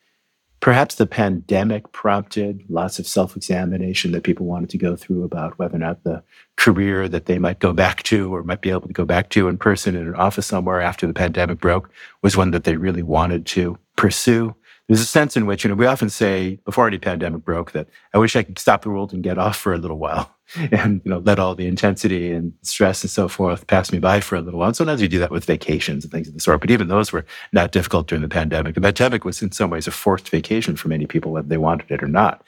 Perhaps 0.63 0.95
the 0.95 1.05
pandemic 1.05 1.91
prompted 1.91 2.63
lots 2.69 2.97
of 2.97 3.05
self 3.05 3.36
examination 3.36 4.13
that 4.13 4.24
people 4.24 4.45
wanted 4.45 4.69
to 4.69 4.77
go 4.77 4.95
through 4.95 5.25
about 5.25 5.59
whether 5.59 5.75
or 5.75 5.79
not 5.79 6.05
the 6.05 6.24
career 6.55 7.09
that 7.09 7.25
they 7.25 7.38
might 7.38 7.59
go 7.59 7.74
back 7.74 8.01
to 8.03 8.33
or 8.33 8.43
might 8.43 8.62
be 8.62 8.69
able 8.69 8.88
to 8.88 8.93
go 8.93 9.03
back 9.03 9.27
to 9.31 9.50
in 9.50 9.57
person 9.57 9.93
in 9.93 10.07
an 10.07 10.15
office 10.15 10.47
somewhere 10.47 10.79
after 10.79 11.05
the 11.05 11.13
pandemic 11.13 11.59
broke 11.59 11.91
was 12.21 12.38
one 12.38 12.51
that 12.51 12.63
they 12.63 12.77
really 12.77 13.03
wanted 13.03 13.45
to 13.45 13.77
pursue 13.97 14.55
there's 14.87 14.99
a 14.99 15.05
sense 15.05 15.37
in 15.37 15.45
which, 15.45 15.63
you 15.63 15.69
know, 15.69 15.75
we 15.75 15.85
often 15.85 16.09
say 16.09 16.59
before 16.65 16.87
any 16.87 16.97
pandemic 16.97 17.43
broke 17.43 17.71
that 17.71 17.87
I 18.13 18.17
wish 18.17 18.35
I 18.35 18.43
could 18.43 18.59
stop 18.59 18.81
the 18.81 18.89
world 18.89 19.13
and 19.13 19.23
get 19.23 19.37
off 19.37 19.55
for 19.55 19.73
a 19.73 19.77
little 19.77 19.97
while 19.97 20.35
and, 20.55 21.01
you 21.05 21.11
know, 21.11 21.19
let 21.19 21.39
all 21.39 21.55
the 21.55 21.67
intensity 21.67 22.31
and 22.31 22.53
stress 22.63 23.01
and 23.01 23.09
so 23.09 23.29
forth 23.29 23.65
pass 23.67 23.93
me 23.93 23.99
by 23.99 24.19
for 24.19 24.35
a 24.35 24.41
little 24.41 24.59
while. 24.59 24.67
And 24.67 24.75
sometimes 24.75 25.01
we 25.01 25.07
do 25.07 25.19
that 25.19 25.31
with 25.31 25.45
vacations 25.45 26.03
and 26.03 26.11
things 26.11 26.27
of 26.27 26.33
the 26.33 26.41
sort, 26.41 26.59
but 26.59 26.69
even 26.69 26.89
those 26.89 27.13
were 27.13 27.25
not 27.53 27.71
difficult 27.71 28.07
during 28.07 28.21
the 28.21 28.27
pandemic. 28.27 28.75
The 28.75 28.81
pandemic 28.81 29.23
was 29.23 29.41
in 29.41 29.51
some 29.53 29.69
ways 29.69 29.87
a 29.87 29.91
forced 29.91 30.27
vacation 30.27 30.75
for 30.75 30.89
many 30.89 31.05
people, 31.05 31.31
whether 31.31 31.47
they 31.47 31.57
wanted 31.57 31.89
it 31.89 32.03
or 32.03 32.07
not. 32.07 32.43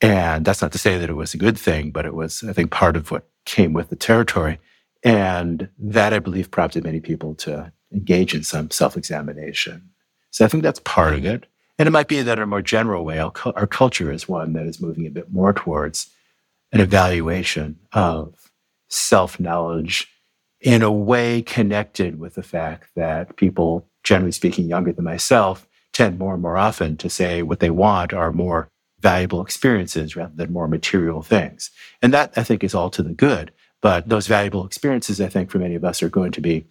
And 0.00 0.44
that's 0.44 0.62
not 0.62 0.72
to 0.72 0.78
say 0.78 0.98
that 0.98 1.10
it 1.10 1.14
was 1.14 1.34
a 1.34 1.38
good 1.38 1.58
thing, 1.58 1.90
but 1.90 2.06
it 2.06 2.14
was, 2.14 2.44
I 2.44 2.52
think, 2.52 2.70
part 2.70 2.96
of 2.96 3.10
what 3.10 3.28
came 3.44 3.72
with 3.72 3.88
the 3.88 3.96
territory. 3.96 4.58
And 5.04 5.68
that, 5.78 6.12
I 6.12 6.20
believe, 6.20 6.50
prompted 6.50 6.84
many 6.84 7.00
people 7.00 7.34
to 7.36 7.72
engage 7.92 8.34
in 8.34 8.44
some 8.44 8.70
self 8.70 8.96
examination. 8.96 9.90
So 10.30 10.44
I 10.44 10.48
think 10.48 10.62
that's 10.62 10.80
part 10.80 11.14
of 11.14 11.24
it. 11.24 11.46
And 11.82 11.88
it 11.88 11.90
might 11.90 12.06
be 12.06 12.22
that 12.22 12.38
in 12.38 12.44
a 12.44 12.46
more 12.46 12.62
general 12.62 13.04
way, 13.04 13.18
our, 13.18 13.32
our 13.56 13.66
culture 13.66 14.12
is 14.12 14.28
one 14.28 14.52
that 14.52 14.66
is 14.66 14.80
moving 14.80 15.04
a 15.04 15.10
bit 15.10 15.32
more 15.32 15.52
towards 15.52 16.10
an 16.70 16.78
evaluation 16.78 17.76
of 17.92 18.52
self 18.88 19.40
knowledge 19.40 20.06
in 20.60 20.82
a 20.82 20.92
way 20.92 21.42
connected 21.42 22.20
with 22.20 22.36
the 22.36 22.42
fact 22.44 22.90
that 22.94 23.34
people, 23.34 23.88
generally 24.04 24.30
speaking, 24.30 24.68
younger 24.68 24.92
than 24.92 25.04
myself, 25.04 25.66
tend 25.92 26.20
more 26.20 26.34
and 26.34 26.42
more 26.42 26.56
often 26.56 26.96
to 26.98 27.10
say 27.10 27.42
what 27.42 27.58
they 27.58 27.70
want 27.70 28.12
are 28.12 28.30
more 28.30 28.68
valuable 29.00 29.42
experiences 29.42 30.14
rather 30.14 30.36
than 30.36 30.52
more 30.52 30.68
material 30.68 31.20
things. 31.20 31.72
And 32.00 32.14
that 32.14 32.32
I 32.36 32.44
think 32.44 32.62
is 32.62 32.76
all 32.76 32.90
to 32.90 33.02
the 33.02 33.12
good. 33.12 33.50
But 33.80 34.08
those 34.08 34.28
valuable 34.28 34.64
experiences, 34.64 35.20
I 35.20 35.26
think, 35.26 35.50
for 35.50 35.58
many 35.58 35.74
of 35.74 35.84
us 35.84 36.00
are 36.00 36.08
going 36.08 36.30
to 36.30 36.40
be 36.40 36.64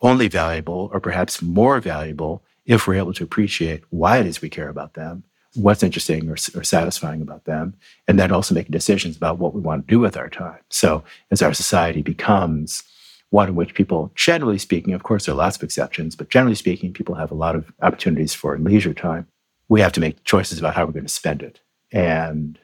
only 0.00 0.28
valuable 0.28 0.90
or 0.92 1.00
perhaps 1.00 1.42
more 1.42 1.80
valuable 1.80 2.44
if 2.66 2.86
we're 2.86 2.94
able 2.94 3.12
to 3.14 3.24
appreciate 3.24 3.82
why 3.90 4.18
it 4.18 4.26
is 4.26 4.40
we 4.40 4.48
care 4.48 4.68
about 4.68 4.94
them, 4.94 5.24
what's 5.54 5.82
interesting 5.82 6.28
or, 6.28 6.36
or, 6.54 6.64
satisfying 6.64 7.22
about 7.22 7.44
them, 7.44 7.74
and 8.08 8.18
then 8.18 8.32
also 8.32 8.54
making 8.54 8.72
decisions 8.72 9.16
about 9.16 9.38
what 9.38 9.54
we 9.54 9.60
want 9.60 9.86
to 9.86 9.92
do 9.92 10.00
with 10.00 10.16
our 10.16 10.28
time. 10.28 10.58
So, 10.70 11.04
as 11.30 11.42
our 11.42 11.54
society 11.54 12.02
becomes 12.02 12.82
one 13.30 13.48
in 13.48 13.54
which 13.54 13.74
people, 13.74 14.10
generally 14.14 14.58
speaking, 14.58 14.94
of 14.94 15.02
course, 15.02 15.26
there 15.26 15.34
are 15.34 15.38
lots 15.38 15.56
of 15.56 15.62
exceptions, 15.62 16.16
but 16.16 16.30
generally 16.30 16.54
speaking, 16.54 16.92
people 16.92 17.14
have 17.16 17.30
a 17.30 17.36
lot 17.36 17.56
of 17.56 17.72
opportunities 17.82 18.34
for 18.34 18.58
leisure 18.58 18.94
time. 18.94 19.26
We 19.68 19.80
have 19.80 19.92
to 19.92 20.00
make 20.00 20.24
choices 20.24 20.58
about 20.58 20.74
how 20.74 20.84
we're 20.86 20.92
going 20.92 21.06
to 21.06 21.12
spend 21.12 21.42
it. 21.42 21.60
And 21.92 22.58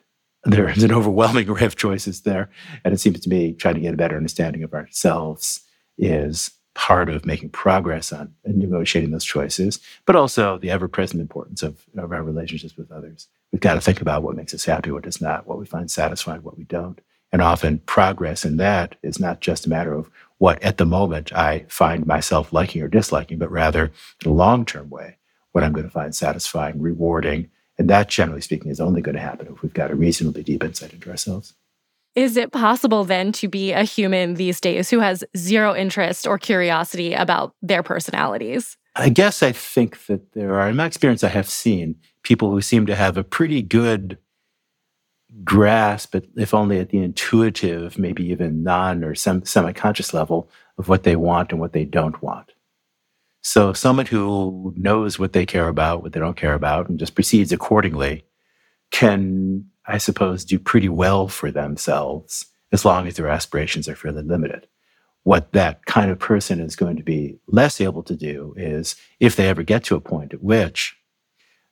there's 0.44 0.82
an 0.82 0.92
overwhelming 0.92 1.48
array 1.48 1.66
of 1.66 1.76
choices 1.76 2.22
there. 2.22 2.50
And 2.84 2.94
it 2.94 2.98
seems 2.98 3.20
to 3.20 3.28
me 3.28 3.52
trying 3.52 3.74
to 3.74 3.80
get 3.80 3.94
a 3.94 3.96
better 3.96 4.16
understanding 4.16 4.62
of 4.62 4.74
ourselves 4.74 5.60
is 5.98 6.50
part 6.74 7.08
of 7.08 7.26
making 7.26 7.50
progress 7.50 8.12
on 8.12 8.32
and 8.44 8.56
negotiating 8.56 9.10
those 9.10 9.24
choices, 9.24 9.80
but 10.06 10.16
also 10.16 10.58
the 10.58 10.70
ever 10.70 10.88
present 10.88 11.20
importance 11.20 11.62
of, 11.62 11.84
of 11.96 12.12
our 12.12 12.22
relationships 12.22 12.76
with 12.76 12.92
others. 12.92 13.28
We've 13.52 13.60
got 13.60 13.74
to 13.74 13.80
think 13.80 14.00
about 14.00 14.22
what 14.22 14.36
makes 14.36 14.54
us 14.54 14.64
happy, 14.64 14.90
what 14.90 15.02
does 15.02 15.20
not, 15.20 15.46
what 15.46 15.58
we 15.58 15.66
find 15.66 15.90
satisfying, 15.90 16.42
what 16.42 16.56
we 16.56 16.64
don't. 16.64 17.00
And 17.32 17.42
often 17.42 17.78
progress 17.80 18.44
in 18.44 18.56
that 18.56 18.96
is 19.02 19.20
not 19.20 19.40
just 19.40 19.66
a 19.66 19.68
matter 19.68 19.92
of 19.92 20.10
what 20.38 20.62
at 20.62 20.78
the 20.78 20.86
moment 20.86 21.32
I 21.32 21.66
find 21.68 22.06
myself 22.06 22.52
liking 22.52 22.82
or 22.82 22.88
disliking, 22.88 23.38
but 23.38 23.50
rather 23.50 23.92
in 24.24 24.30
a 24.30 24.34
long 24.34 24.64
term 24.64 24.90
way, 24.90 25.16
what 25.52 25.64
I'm 25.64 25.72
going 25.72 25.86
to 25.86 25.92
find 25.92 26.14
satisfying, 26.14 26.80
rewarding. 26.80 27.50
And 27.78 27.88
that, 27.88 28.08
generally 28.08 28.40
speaking, 28.40 28.70
is 28.70 28.80
only 28.80 29.00
going 29.00 29.14
to 29.14 29.22
happen 29.22 29.48
if 29.50 29.62
we've 29.62 29.74
got 29.74 29.90
a 29.90 29.94
reasonably 29.94 30.42
deep 30.42 30.64
insight 30.64 30.92
into 30.92 31.10
ourselves. 31.10 31.54
Is 32.16 32.36
it 32.36 32.52
possible 32.52 33.04
then 33.04 33.30
to 33.32 33.48
be 33.48 33.72
a 33.72 33.84
human 33.84 34.34
these 34.34 34.60
days 34.60 34.90
who 34.90 34.98
has 34.98 35.22
zero 35.36 35.74
interest 35.74 36.26
or 36.26 36.38
curiosity 36.38 37.14
about 37.14 37.54
their 37.62 37.82
personalities? 37.82 38.76
I 38.96 39.08
guess 39.10 39.42
I 39.42 39.52
think 39.52 40.06
that 40.06 40.32
there 40.32 40.58
are, 40.58 40.68
in 40.68 40.76
my 40.76 40.86
experience, 40.86 41.22
I 41.22 41.28
have 41.28 41.48
seen 41.48 41.96
people 42.24 42.50
who 42.50 42.60
seem 42.60 42.86
to 42.86 42.96
have 42.96 43.16
a 43.16 43.22
pretty 43.22 43.62
good 43.62 44.18
grasp, 45.44 46.16
if 46.36 46.52
only 46.52 46.80
at 46.80 46.88
the 46.88 46.98
intuitive, 46.98 47.96
maybe 47.96 48.26
even 48.26 48.64
non 48.64 49.04
or 49.04 49.14
semi 49.14 49.72
conscious 49.72 50.12
level, 50.12 50.50
of 50.78 50.88
what 50.88 51.04
they 51.04 51.14
want 51.14 51.52
and 51.52 51.60
what 51.60 51.72
they 51.72 51.84
don't 51.84 52.20
want. 52.20 52.52
So, 53.42 53.72
someone 53.72 54.06
who 54.06 54.74
knows 54.76 55.18
what 55.18 55.32
they 55.32 55.46
care 55.46 55.68
about, 55.68 56.02
what 56.02 56.12
they 56.12 56.20
don't 56.20 56.36
care 56.36 56.54
about, 56.54 56.88
and 56.88 56.98
just 56.98 57.14
proceeds 57.14 57.52
accordingly 57.52 58.24
can 58.90 59.66
I 59.90 59.98
suppose, 59.98 60.44
do 60.44 60.58
pretty 60.58 60.88
well 60.88 61.28
for 61.28 61.50
themselves 61.50 62.46
as 62.72 62.84
long 62.84 63.06
as 63.06 63.16
their 63.16 63.28
aspirations 63.28 63.88
are 63.88 63.96
fairly 63.96 64.22
limited. 64.22 64.66
What 65.24 65.52
that 65.52 65.84
kind 65.84 66.10
of 66.10 66.18
person 66.18 66.60
is 66.60 66.76
going 66.76 66.96
to 66.96 67.02
be 67.02 67.38
less 67.46 67.80
able 67.80 68.02
to 68.04 68.16
do 68.16 68.54
is 68.56 68.96
if 69.18 69.36
they 69.36 69.48
ever 69.48 69.62
get 69.62 69.84
to 69.84 69.96
a 69.96 70.00
point 70.00 70.32
at 70.32 70.42
which 70.42 70.96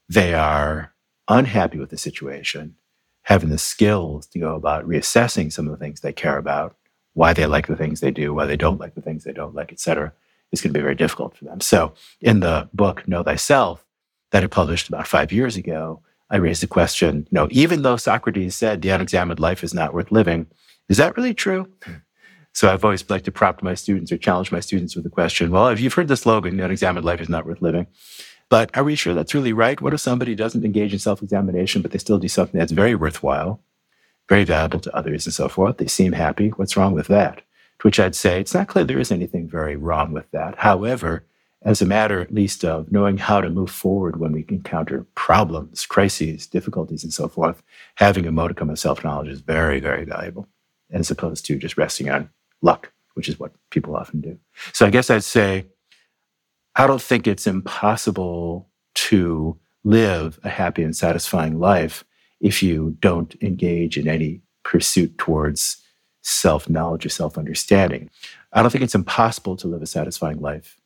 they 0.09 0.35
are 0.35 0.93
unhappy 1.29 1.79
with 1.79 1.91
the 1.91 1.97
situation, 1.97 2.75
having 3.23 3.51
the 3.51 3.59
skills 3.59 4.27
to 4.27 4.39
go 4.39 4.55
about 4.55 4.87
reassessing 4.87 5.53
some 5.53 5.67
of 5.67 5.73
the 5.73 5.79
things 5.79 6.01
they 6.01 6.13
care 6.13 6.39
about, 6.39 6.77
why 7.15 7.33
they 7.33 7.47
like 7.47 7.67
the 7.67 7.77
things 7.77 8.01
they 8.01 8.11
do, 8.11 8.35
why 8.35 8.47
they 8.47 8.57
don't 8.57 8.81
like 8.81 8.95
the 8.95 9.03
things 9.03 9.25
they 9.25 9.33
don't 9.33 9.55
like, 9.55 9.73
et 9.73 9.81
cetera, 9.81 10.13
is 10.53 10.61
going 10.61 10.73
to 10.73 10.79
be 10.79 10.83
very 10.83 10.95
difficult 10.95 11.37
for 11.37 11.45
them. 11.45 11.61
So 11.61 11.95
in 12.21 12.41
the 12.41 12.69
book, 12.73 13.07
Know 13.07 13.23
Thyself, 13.23 13.85
that 14.31 14.45
I 14.45 14.47
published 14.47 14.89
about 14.89 15.07
five 15.07 15.33
years 15.33 15.57
ago, 15.57 16.03
I 16.31 16.37
raised 16.37 16.63
the 16.63 16.67
question, 16.67 17.27
you 17.31 17.35
know, 17.37 17.49
even 17.51 17.83
though 17.83 17.97
Socrates 17.97 18.55
said 18.55 18.83
the 18.83 18.91
unexamined 18.91 19.41
life 19.41 19.65
is 19.65 19.73
not 19.73 19.95
worth 19.95 20.13
living, 20.13 20.47
is 20.89 20.99
that 20.99 21.17
really 21.17 21.35
true? 21.35 21.69
So 22.53 22.71
I've 22.73 22.85
always 22.85 23.09
liked 23.09 23.25
to 23.27 23.33
prompt 23.33 23.63
my 23.63 23.75
students 23.75 24.11
or 24.11 24.19
challenge 24.19 24.51
my 24.51 24.61
students 24.61 24.95
with 24.95 25.05
the 25.05 25.11
question, 25.11 25.51
well, 25.51 25.69
if 25.69 25.81
you've 25.81 25.95
heard 25.95 26.09
the 26.09 26.17
slogan, 26.17 26.57
the 26.57 26.65
unexamined 26.65 27.05
life 27.05 27.21
is 27.21 27.29
not 27.29 27.47
worth 27.47 27.63
living, 27.63 27.87
but 28.49 28.77
are 28.77 28.85
we 28.85 28.95
sure 28.95 29.15
that's 29.15 29.35
really 29.35 29.53
right? 29.53 29.81
What 29.81 29.95
if 29.95 30.01
somebody 30.01 30.35
doesn't 30.35 30.65
engage 30.65 30.93
in 30.93 30.99
self-examination, 30.99 31.83
but 31.83 31.93
they 31.93 31.99
still 31.99 32.19
do 32.19 32.29
something 32.29 32.59
that's 32.59 32.73
very 32.73 32.95
worthwhile, 32.95 33.63
very 34.29 34.45
valuable 34.45 34.81
to 34.81 34.97
others 34.97 35.27
and 35.27 35.35
so 35.35 35.49
forth? 35.49 35.77
They 35.77 35.87
seem 35.87 36.13
happy. 36.13 36.49
What's 36.49 36.77
wrong 36.77 36.95
with 36.95 37.07
that? 37.09 37.37
To 37.81 37.87
which 37.87 38.01
I'd 38.01 38.17
say, 38.17 38.41
it's 38.41 38.55
not 38.55 38.69
clear 38.69 38.85
there 38.85 38.99
is 38.99 39.13
anything 39.13 39.49
very 39.49 39.77
wrong 39.77 40.13
with 40.13 40.31
that. 40.33 40.59
However, 40.59 41.25
as 41.63 41.83
a 41.83 41.87
matter 41.87 42.21
at 42.21 42.33
least 42.33 42.65
of 42.65 42.91
knowing 42.93 43.19
how 43.19 43.41
to 43.41 43.51
move 43.51 43.71
forward 43.71 44.21
when 44.21 44.33
we 44.33 44.45
encounter 44.49 45.05
problems, 45.15 45.87
crises, 45.87 46.47
difficulties, 46.47 47.03
and 47.03 47.13
so 47.13 47.29
forth, 47.29 47.63
having 47.97 48.27
a 48.27 48.33
modicum 48.33 48.71
of 48.71 48.79
self 48.79 49.03
knowledge 49.03 49.29
is 49.29 49.41
very, 49.41 49.81
very 49.81 50.05
valuable, 50.05 50.47
as 50.91 51.11
opposed 51.11 51.45
to 51.47 51.59
just 51.59 51.77
resting 51.77 52.11
on 52.11 52.31
luck, 52.63 52.93
which 53.15 53.29
is 53.29 53.39
what 53.39 53.53
people 53.71 53.97
often 53.97 54.21
do. 54.21 54.39
So 54.73 54.87
I 54.87 54.91
guess 54.91 55.11
I'd 55.11 55.25
say 55.25 55.67
I 56.77 56.87
don't 56.87 57.03
think 57.03 57.27
it's 57.27 57.47
impossible 57.47 58.69
to 58.95 59.59
live 59.83 60.39
a 60.45 60.49
happy 60.49 60.83
and 60.83 60.95
satisfying 60.95 61.59
life 61.59 62.05
if 62.41 62.63
you 62.63 62.97
don't 63.01 63.35
engage 63.43 63.97
in 63.97 64.07
any 64.07 64.43
pursuit 64.63 65.19
towards 65.19 65.83
self 66.23 66.69
knowledge 66.69 67.05
or 67.05 67.09
self 67.09 67.37
understanding. 67.37 68.11
I 68.53 68.63
don't 68.63 68.71
think 68.71 68.85
it's 68.85 68.95
impossible 68.95 69.57
to 69.57 69.67
live 69.67 69.83
a 69.83 69.87
satisfying 69.87 70.41
life 70.41 70.79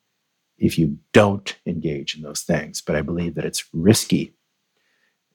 if 0.58 0.78
you 0.78 0.98
don't 1.12 1.56
engage 1.66 2.16
in 2.16 2.22
those 2.22 2.42
things. 2.42 2.80
But 2.80 2.96
I 2.96 3.02
believe 3.02 3.34
that 3.34 3.44
it's 3.44 3.64
risky. 3.72 4.34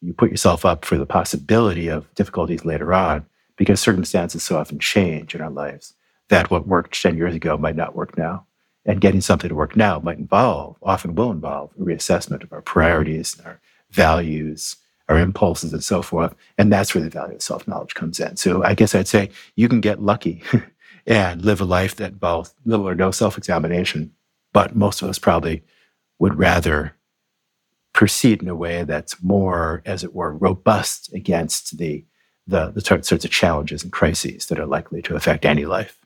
You 0.02 0.14
put 0.14 0.32
yourself 0.32 0.66
up 0.66 0.86
for 0.86 0.98
the 0.98 1.06
possibility 1.06 1.88
of 1.88 2.14
difficulties 2.16 2.66
later 2.66 2.94
on 2.94 3.26
because 3.58 3.80
circumstances 3.80 4.44
so 4.44 4.58
often 4.58 4.80
change 4.80 5.34
in 5.36 5.42
our 5.42 5.50
lives 5.50 5.94
that 6.30 6.52
what 6.52 6.68
worked 6.68 7.02
10 7.02 7.18
years 7.18 7.36
ago 7.36 7.58
might 7.58 7.76
not 7.76 7.96
work 7.96 8.18
now. 8.18 8.46
And 8.86 9.02
getting 9.02 9.20
something 9.20 9.50
to 9.50 9.56
work 9.56 9.76
now 9.76 10.00
might 10.00 10.18
involve, 10.18 10.78
often 10.82 11.14
will 11.16 11.32
involve, 11.32 11.72
a 11.78 11.84
reassessment 11.84 12.44
of 12.44 12.54
our 12.54 12.62
priorities, 12.62 13.38
our 13.44 13.60
values, 13.92 14.78
our 15.10 15.18
impulses, 15.18 15.74
and 15.74 15.84
so 15.84 16.02
forth. 16.02 16.34
And 16.58 16.72
that's 16.72 16.96
where 16.96 17.04
the 17.04 17.10
value 17.10 17.36
of 17.36 17.42
self 17.42 17.68
knowledge 17.68 17.96
comes 17.96 18.20
in. 18.20 18.38
So 18.38 18.64
I 18.64 18.76
guess 18.76 18.96
I'd 18.96 19.08
say 19.08 19.30
you 19.56 19.68
can 19.68 19.82
get 19.82 20.02
lucky 20.02 20.42
and 21.08 21.44
live 21.44 21.60
a 21.60 21.66
life 21.66 21.98
that 21.98 22.14
involves 22.14 22.54
little 22.64 22.88
or 22.88 22.96
no 22.96 23.12
self 23.12 23.38
examination 23.38 24.14
but 24.58 24.76
most 24.76 25.04
of 25.04 25.10
us 25.10 25.20
probably 25.20 25.62
would 26.18 26.34
rather 26.34 26.96
proceed 27.94 28.42
in 28.42 28.50
a 28.50 28.56
way 28.56 28.84
that's 28.84 29.22
more, 29.22 29.84
as 29.86 30.04
it 30.04 30.16
were, 30.16 30.34
robust 30.34 31.14
against 31.14 31.78
the, 31.78 32.04
the, 32.48 32.72
the 32.72 32.82
sorts 32.82 33.12
of 33.12 33.30
challenges 33.30 33.84
and 33.84 33.94
crises 33.94 34.48
that 34.48 34.60
are 34.60 34.66
likely 34.66 35.00
to 35.04 35.16
affect 35.16 35.46
any 35.46 35.66
life. 35.66 36.00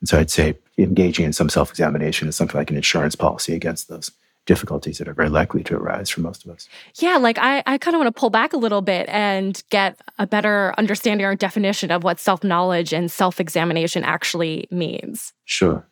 And 0.00 0.08
so 0.08 0.18
I'd 0.18 0.32
say 0.32 0.58
engaging 0.78 1.24
in 1.24 1.32
some 1.32 1.48
self 1.48 1.70
examination 1.70 2.26
is 2.26 2.34
something 2.34 2.58
like 2.58 2.70
an 2.70 2.76
insurance 2.76 3.14
policy 3.14 3.54
against 3.54 3.86
those 3.86 4.10
difficulties 4.46 4.98
that 4.98 5.06
are 5.06 5.14
very 5.14 5.30
likely 5.30 5.62
to 5.62 5.76
arise 5.76 6.10
for 6.10 6.22
most 6.22 6.44
of 6.44 6.50
us. 6.50 6.68
Yeah, 6.96 7.18
like 7.18 7.38
I, 7.38 7.62
I 7.66 7.78
kind 7.78 7.94
of 7.94 8.00
want 8.00 8.12
to 8.12 8.18
pull 8.18 8.30
back 8.30 8.52
a 8.52 8.56
little 8.56 8.82
bit 8.82 9.08
and 9.08 9.62
get 9.70 9.96
a 10.18 10.26
better 10.26 10.74
understanding 10.76 11.24
or 11.24 11.36
definition 11.36 11.92
of 11.92 12.02
what 12.02 12.18
self 12.18 12.42
knowledge 12.42 12.92
and 12.92 13.12
self 13.12 13.38
examination 13.38 14.02
actually 14.02 14.66
means. 14.72 15.32
Sure. 15.44 15.86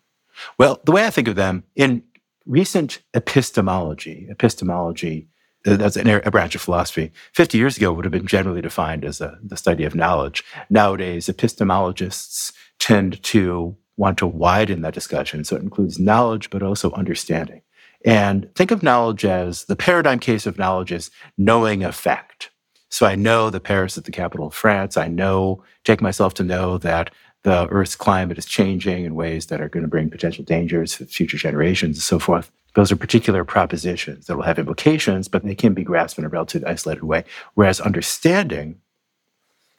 Well, 0.59 0.80
the 0.85 0.92
way 0.92 1.07
I 1.07 1.11
think 1.11 1.28
of 1.28 1.37
them 1.37 1.64
in 1.76 2.02
recent 2.47 3.00
epistemology, 3.14 4.26
epistemology, 4.30 5.28
uh, 5.66 5.76
that's 5.76 5.97
a 5.97 6.30
branch 6.30 6.54
of 6.54 6.62
philosophy, 6.62 7.12
50 7.35 7.59
years 7.59 7.76
ago 7.76 7.92
would 7.92 8.04
have 8.04 8.12
been 8.12 8.26
generally 8.26 8.62
defined 8.62 9.04
as 9.04 9.21
a, 9.21 9.38
the 9.42 9.57
study 9.57 9.85
of 9.85 9.95
knowledge. 9.95 10.45
Nowadays, 10.71 11.26
epistemologists 11.26 12.52
tend 12.78 13.23
to 13.25 13.76
want 13.97 14.16
to 14.18 14.26
widen 14.26 14.83
that 14.83 14.95
discussion. 14.95 15.45
So 15.45 15.57
it 15.57 15.62
includes 15.62 15.99
knowledge, 15.99 16.50
but 16.50 16.62
also 16.62 16.92
understanding. 16.92 17.62
And 18.04 18.49
think 18.54 18.71
of 18.71 18.83
knowledge 18.83 19.25
as 19.25 19.64
the 19.64 19.76
paradigm 19.76 20.21
case 20.21 20.47
of 20.47 20.57
knowledge 20.57 20.92
is 20.92 21.11
knowing 21.37 21.83
a 21.83 21.92
fact. 21.92 22.50
So 22.90 23.07
I 23.07 23.16
know 23.16 23.50
that 23.50 23.64
Paris 23.64 23.99
is 23.99 24.04
the 24.04 24.12
capital 24.12 24.47
of 24.47 24.54
France. 24.54 24.97
I 24.97 25.09
know, 25.09 25.62
take 25.85 26.00
myself 26.00 26.33
to 26.35 26.45
know 26.45 26.78
that 26.78 27.12
the 27.45 27.68
Earth's 27.68 27.97
climate 27.97 28.38
is 28.38 28.47
changing 28.47 29.04
in 29.04 29.14
ways 29.14 29.47
that 29.47 29.61
are 29.61 29.68
going 29.68 29.83
to 29.83 29.88
bring 29.88 30.11
potential 30.11 30.45
dangers 30.45 30.95
for 30.95 31.04
future 31.04 31.37
generations 31.37 31.97
and 31.97 32.02
so 32.02 32.18
forth. 32.18 32.50
Those 32.75 32.92
are 32.92 32.97
particular 32.97 33.45
propositions 33.45 34.26
that 34.26 34.37
will 34.37 34.45
have 34.45 34.59
implications, 34.59 35.28
but 35.28 35.45
they 35.45 35.54
can 35.54 35.75
be 35.75 35.85
grasped 35.85 36.18
in 36.18 36.25
a 36.25 36.28
relatively 36.28 36.68
isolated 36.68 37.04
way. 37.04 37.25
Whereas 37.54 37.80
understanding 37.80 38.80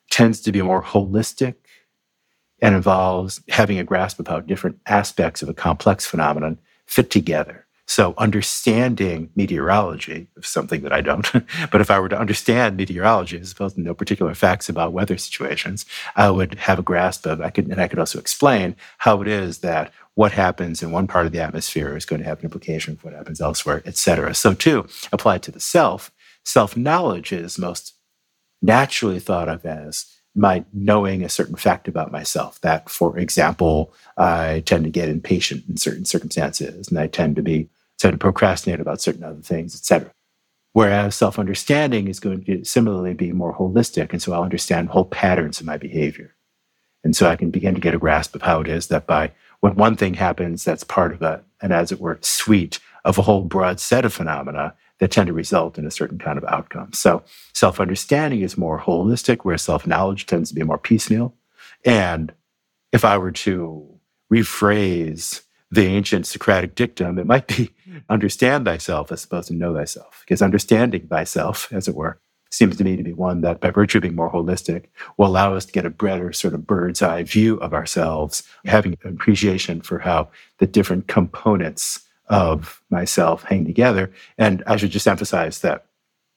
tends 0.09 0.41
to 0.41 0.51
be 0.51 0.61
more 0.61 0.81
holistic 0.81 1.55
and 2.61 2.75
involves 2.75 3.41
having 3.49 3.79
a 3.79 3.83
grasp 3.83 4.19
of 4.19 4.27
how 4.27 4.39
different 4.39 4.79
aspects 4.85 5.41
of 5.41 5.49
a 5.49 5.53
complex 5.53 6.05
phenomenon 6.05 6.57
fit 6.85 7.09
together. 7.09 7.65
So 7.89 8.13
understanding 8.19 9.31
meteorology 9.35 10.27
is 10.37 10.47
something 10.47 10.81
that 10.83 10.93
I 10.93 11.01
don't, 11.01 11.27
but 11.71 11.81
if 11.81 11.89
I 11.89 11.99
were 11.99 12.07
to 12.09 12.19
understand 12.19 12.77
meteorology 12.77 13.39
as 13.39 13.51
opposed 13.51 13.75
to 13.75 13.81
know 13.81 13.95
particular 13.95 14.35
facts 14.35 14.69
about 14.69 14.93
weather 14.93 15.17
situations, 15.17 15.87
I 16.15 16.29
would 16.29 16.53
have 16.59 16.77
a 16.77 16.83
grasp 16.83 17.25
of, 17.25 17.41
I 17.41 17.49
could, 17.49 17.65
and 17.65 17.81
I 17.81 17.87
could 17.87 17.97
also 17.97 18.19
explain 18.19 18.75
how 18.99 19.23
it 19.23 19.27
is 19.27 19.59
that 19.59 19.91
what 20.13 20.31
happens 20.33 20.83
in 20.83 20.91
one 20.91 21.07
part 21.07 21.25
of 21.25 21.31
the 21.31 21.41
atmosphere 21.41 21.97
is 21.97 22.05
going 22.05 22.21
to 22.21 22.27
have 22.27 22.37
an 22.37 22.45
implication 22.45 22.95
for 22.95 23.07
what 23.07 23.17
happens 23.17 23.41
elsewhere, 23.41 23.81
et 23.87 23.97
cetera. 23.97 24.35
So 24.35 24.53
too, 24.53 24.85
applied 25.11 25.41
to 25.43 25.51
the 25.51 25.59
self, 25.59 26.11
self-knowledge 26.45 27.33
is 27.33 27.57
most 27.57 27.95
naturally 28.61 29.19
thought 29.19 29.49
of 29.49 29.65
as 29.65 30.05
my 30.35 30.63
knowing 30.73 31.23
a 31.23 31.29
certain 31.29 31.55
fact 31.55 31.87
about 31.87 32.11
myself. 32.11 32.61
That, 32.61 32.87
for 32.87 33.17
example, 33.17 33.95
I 34.15 34.61
tend 34.67 34.83
to 34.83 34.91
get 34.91 35.09
impatient 35.09 35.63
in 35.67 35.77
certain 35.77 36.05
circumstances, 36.05 36.89
and 36.89 36.99
I 36.99 37.07
tend 37.07 37.35
to 37.37 37.41
be 37.41 37.67
tend 37.99 38.13
to 38.13 38.17
procrastinate 38.17 38.79
about 38.79 39.01
certain 39.01 39.23
other 39.23 39.41
things, 39.41 39.75
etc. 39.75 40.11
Whereas 40.73 41.15
self 41.15 41.39
understanding 41.39 42.07
is 42.07 42.19
going 42.19 42.43
to 42.45 42.63
similarly 42.63 43.13
be 43.13 43.31
more 43.31 43.55
holistic. 43.55 44.11
And 44.11 44.21
so 44.21 44.33
I'll 44.33 44.43
understand 44.43 44.89
whole 44.89 45.05
patterns 45.05 45.59
of 45.59 45.65
my 45.65 45.77
behavior. 45.77 46.35
And 47.03 47.15
so 47.15 47.29
I 47.29 47.35
can 47.35 47.49
begin 47.49 47.75
to 47.75 47.81
get 47.81 47.93
a 47.93 47.99
grasp 47.99 48.35
of 48.35 48.41
how 48.41 48.61
it 48.61 48.67
is 48.67 48.87
that 48.87 49.07
by 49.07 49.31
when 49.61 49.75
one 49.75 49.95
thing 49.95 50.13
happens, 50.13 50.63
that's 50.63 50.83
part 50.83 51.13
of 51.13 51.21
a, 51.21 51.43
as 51.61 51.91
it 51.91 51.99
were, 51.99 52.19
suite 52.21 52.79
of 53.05 53.17
a 53.17 53.21
whole 53.21 53.43
broad 53.43 53.79
set 53.79 54.05
of 54.05 54.13
phenomena 54.13 54.73
that 54.99 55.11
tend 55.11 55.27
to 55.27 55.33
result 55.33 55.77
in 55.77 55.85
a 55.85 55.91
certain 55.91 56.19
kind 56.19 56.37
of 56.37 56.43
outcome. 56.45 56.91
So 56.93 57.23
self 57.53 57.79
understanding 57.79 58.41
is 58.41 58.57
more 58.57 58.79
holistic, 58.79 59.39
whereas 59.43 59.61
self 59.61 59.87
knowledge 59.87 60.25
tends 60.25 60.49
to 60.49 60.55
be 60.55 60.63
more 60.63 60.77
piecemeal. 60.77 61.33
And 61.85 62.33
if 62.91 63.05
I 63.05 63.17
were 63.17 63.31
to 63.31 63.99
rephrase 64.31 65.41
the 65.71 65.85
ancient 65.85 66.25
Socratic 66.25 66.75
dictum, 66.75 67.19
it 67.19 67.27
might 67.27 67.47
be 67.47 67.71
understand 68.09 68.65
thyself 68.65 69.11
as 69.11 69.23
opposed 69.23 69.49
to 69.49 69.53
know 69.53 69.73
thyself, 69.73 70.23
because 70.25 70.41
understanding 70.41 71.07
thyself, 71.07 71.71
as 71.71 71.87
it 71.87 71.95
were, 71.95 72.19
seems 72.51 72.77
to 72.77 72.83
me 72.83 72.95
to 72.95 73.03
be 73.03 73.13
one 73.13 73.41
that, 73.41 73.59
by 73.59 73.69
virtue 73.69 73.99
of 73.99 74.01
being 74.01 74.15
more 74.15 74.31
holistic, 74.31 74.85
will 75.17 75.27
allow 75.27 75.53
us 75.53 75.65
to 75.65 75.71
get 75.71 75.85
a 75.85 75.89
better 75.89 76.33
sort 76.33 76.53
of 76.53 76.65
bird's 76.65 77.01
eye 77.01 77.23
view 77.23 77.57
of 77.57 77.73
ourselves, 77.73 78.43
having 78.65 78.97
an 79.03 79.13
appreciation 79.13 79.81
for 79.81 79.99
how 79.99 80.27
the 80.57 80.65
different 80.67 81.07
components 81.07 82.01
of 82.27 82.81
myself 82.89 83.43
hang 83.43 83.65
together. 83.65 84.11
And 84.37 84.63
I 84.65 84.77
should 84.77 84.91
just 84.91 85.07
emphasize 85.07 85.61
that 85.61 85.85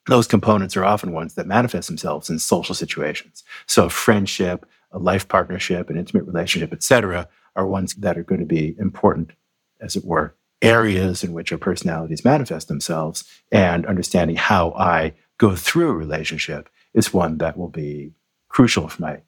those 0.07 0.27
components 0.27 0.77
are 0.77 0.85
often 0.85 1.13
ones 1.13 1.35
that 1.35 1.47
manifest 1.47 1.89
themselves 1.89 2.29
in 2.29 2.39
social 2.39 2.75
situations. 2.75 3.45
So 3.67 3.89
friendship, 3.89 4.67
a 4.91 4.99
life 4.99 5.29
partnership, 5.29 5.89
an 5.89 5.97
intimate 5.97 6.25
relationship, 6.25 6.73
etc., 6.73 7.29
are 7.57 7.67
ones 7.67 7.95
that 7.95 8.19
are 8.19 8.23
going 8.23 8.41
to 8.41 8.47
be 8.47 8.75
important, 8.79 9.33
as 9.81 9.97
it 9.97 10.05
were, 10.05 10.35
areas 10.61 11.25
in 11.25 11.33
which 11.33 11.53
our 11.53 11.59
personalities 11.59 12.25
manifest 12.25 12.69
themselves. 12.69 13.25
And 13.51 13.87
understanding 13.87 14.37
how 14.37 14.73
I 14.73 15.15
go 15.39 15.57
through 15.57 15.91
a 15.91 15.95
relationship 15.95 16.69
is 16.95 17.13
one 17.13 17.39
that 17.39 17.57
will 17.57 17.69
be 17.69 18.13
crucial 18.49 18.89
for 18.89 19.03
my 19.03 19.23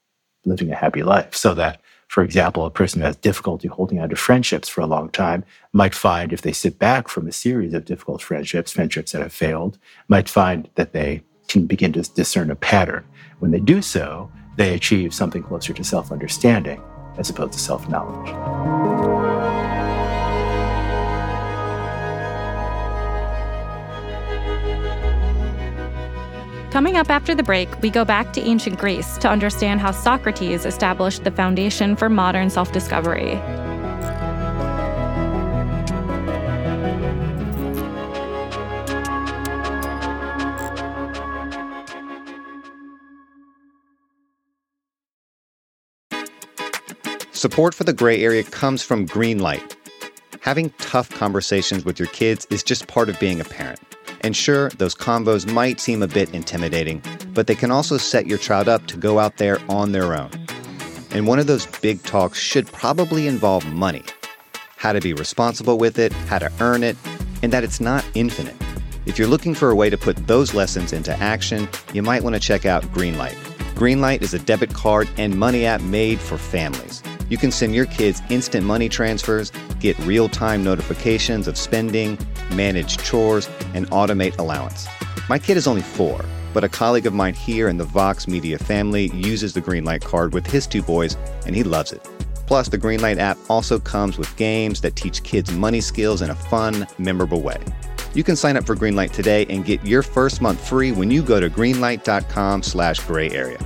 living 0.45 0.71
a 0.71 0.75
happy 0.75 1.03
life. 1.03 1.35
So 1.35 1.53
that, 1.55 1.81
for 2.07 2.23
example, 2.23 2.65
a 2.65 2.71
person 2.71 3.01
who 3.01 3.07
has 3.07 3.15
difficulty 3.17 3.67
holding 3.67 3.99
on 3.99 4.09
to 4.09 4.15
friendships 4.15 4.69
for 4.69 4.81
a 4.81 4.85
long 4.85 5.09
time 5.09 5.43
might 5.73 5.95
find 5.95 6.31
if 6.31 6.41
they 6.41 6.51
sit 6.51 6.79
back 6.79 7.07
from 7.07 7.27
a 7.27 7.31
series 7.31 7.73
of 7.73 7.85
difficult 7.85 8.21
friendships, 8.21 8.71
friendships 8.71 9.11
that 9.11 9.21
have 9.21 9.33
failed, 9.33 9.77
might 10.07 10.29
find 10.29 10.69
that 10.75 10.93
they 10.93 11.23
can 11.47 11.65
begin 11.65 11.93
to 11.93 12.01
discern 12.01 12.51
a 12.51 12.55
pattern. 12.55 13.05
When 13.39 13.51
they 13.51 13.59
do 13.59 13.81
so, 13.81 14.31
they 14.57 14.73
achieve 14.73 15.13
something 15.13 15.43
closer 15.43 15.73
to 15.73 15.83
self 15.83 16.11
understanding 16.11 16.81
as 17.17 17.29
opposed 17.29 17.53
to 17.53 17.59
self 17.59 17.87
knowledge. 17.89 18.33
Coming 26.71 26.97
up 26.97 27.09
after 27.09 27.33
the 27.33 27.41
break, 27.41 27.69
we 27.81 27.89
go 27.89 28.03
back 28.03 28.33
to 28.33 28.41
ancient 28.41 28.77
Greece 28.77 29.17
to 29.19 29.29
understand 29.29 29.79
how 29.79 29.91
Socrates 29.91 30.65
established 30.65 31.23
the 31.23 31.31
foundation 31.31 31.95
for 31.95 32.09
modern 32.09 32.49
self 32.49 32.73
discovery. 32.73 33.39
Support 47.35 47.75
for 47.75 47.83
the 47.83 47.91
gray 47.91 48.21
area 48.23 48.43
comes 48.43 48.81
from 48.81 49.05
Greenlight. 49.05 49.75
Having 50.39 50.69
tough 50.77 51.09
conversations 51.09 51.83
with 51.83 51.99
your 51.99 52.07
kids 52.07 52.47
is 52.49 52.63
just 52.63 52.87
part 52.87 53.09
of 53.09 53.19
being 53.19 53.41
a 53.41 53.43
parent. 53.43 53.81
And 54.21 54.37
sure, 54.37 54.69
those 54.69 54.95
convos 54.95 55.45
might 55.51 55.81
seem 55.81 56.01
a 56.01 56.07
bit 56.07 56.33
intimidating, 56.33 57.03
but 57.33 57.47
they 57.47 57.53
can 57.53 57.71
also 57.71 57.97
set 57.97 58.25
your 58.25 58.37
child 58.37 58.69
up 58.69 58.87
to 58.87 58.95
go 58.95 59.19
out 59.19 59.35
there 59.35 59.59
on 59.67 59.91
their 59.91 60.15
own. 60.15 60.31
And 61.11 61.27
one 61.27 61.37
of 61.37 61.45
those 61.45 61.65
big 61.81 62.01
talks 62.03 62.39
should 62.39 62.67
probably 62.67 63.27
involve 63.27 63.65
money 63.73 64.03
how 64.77 64.93
to 64.93 65.01
be 65.01 65.13
responsible 65.13 65.77
with 65.77 65.99
it, 65.99 66.13
how 66.29 66.39
to 66.39 66.49
earn 66.61 66.83
it, 66.83 66.95
and 67.43 67.51
that 67.51 67.65
it's 67.65 67.81
not 67.81 68.05
infinite. 68.13 68.55
If 69.05 69.19
you're 69.19 69.27
looking 69.27 69.55
for 69.55 69.69
a 69.69 69.75
way 69.75 69.89
to 69.89 69.97
put 69.97 70.27
those 70.27 70.53
lessons 70.53 70.93
into 70.93 71.13
action, 71.17 71.67
you 71.91 72.01
might 72.01 72.23
want 72.23 72.35
to 72.35 72.39
check 72.39 72.65
out 72.65 72.83
Greenlight. 72.93 73.35
Greenlight 73.75 74.21
is 74.21 74.33
a 74.33 74.39
debit 74.39 74.73
card 74.73 75.09
and 75.17 75.37
money 75.37 75.65
app 75.65 75.81
made 75.81 76.17
for 76.17 76.37
families. 76.37 77.03
You 77.29 77.37
can 77.37 77.51
send 77.51 77.73
your 77.73 77.87
kids 77.87 78.21
instant 78.29 78.65
money 78.65 78.87
transfers, 78.87 79.51
get 79.79 79.97
real 79.99 80.29
time 80.29 80.63
notifications 80.63 81.47
of 81.47 81.57
spending, 81.57 82.17
manage 82.51 82.97
chores, 82.97 83.49
and 83.73 83.89
automate 83.89 84.37
allowance. 84.37 84.87
My 85.27 85.39
kid 85.39 85.57
is 85.57 85.65
only 85.65 85.81
four, 85.81 86.23
but 86.53 86.63
a 86.63 86.69
colleague 86.69 87.07
of 87.07 87.13
mine 87.13 87.33
here 87.33 87.67
in 87.67 87.77
the 87.77 87.83
Vox 87.83 88.27
Media 88.27 88.59
family 88.59 89.07
uses 89.07 89.53
the 89.53 89.61
Greenlight 89.61 90.03
card 90.03 90.33
with 90.33 90.45
his 90.45 90.67
two 90.67 90.83
boys, 90.83 91.17
and 91.47 91.55
he 91.55 91.63
loves 91.63 91.91
it. 91.91 92.07
Plus, 92.45 92.69
the 92.69 92.77
Greenlight 92.77 93.17
app 93.17 93.37
also 93.49 93.79
comes 93.79 94.19
with 94.19 94.35
games 94.37 94.79
that 94.81 94.95
teach 94.95 95.23
kids 95.23 95.51
money 95.51 95.81
skills 95.81 96.21
in 96.21 96.29
a 96.29 96.35
fun, 96.35 96.85
memorable 96.99 97.41
way. 97.41 97.57
You 98.13 98.23
can 98.23 98.35
sign 98.35 98.55
up 98.55 98.65
for 98.65 98.75
Greenlight 98.75 99.11
today 99.11 99.47
and 99.49 99.65
get 99.65 99.83
your 99.85 100.03
first 100.03 100.41
month 100.41 100.65
free 100.65 100.91
when 100.91 101.09
you 101.09 101.23
go 101.23 101.39
to 101.39 101.49
greenlight.com 101.49 102.61
slash 102.61 102.99
gray 102.99 103.31
area. 103.31 103.57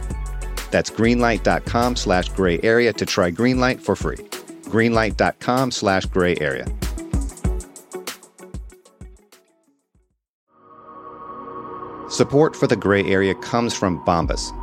That's 0.72 0.90
greenlight.com 0.90 1.96
slash 1.96 2.30
gray 2.30 2.60
area 2.62 2.94
to 2.94 3.06
try 3.06 3.32
Greenlight 3.32 3.82
for 3.82 3.96
free. 3.96 4.18
Greenlight.com 4.66 5.72
slash 5.72 6.06
gray 6.06 6.36
area. 6.38 6.66
Support 12.10 12.56
for 12.56 12.68
the 12.68 12.76
gray 12.76 13.04
area 13.04 13.36
comes 13.36 13.76
from 13.76 14.04
Bombas. 14.04 14.54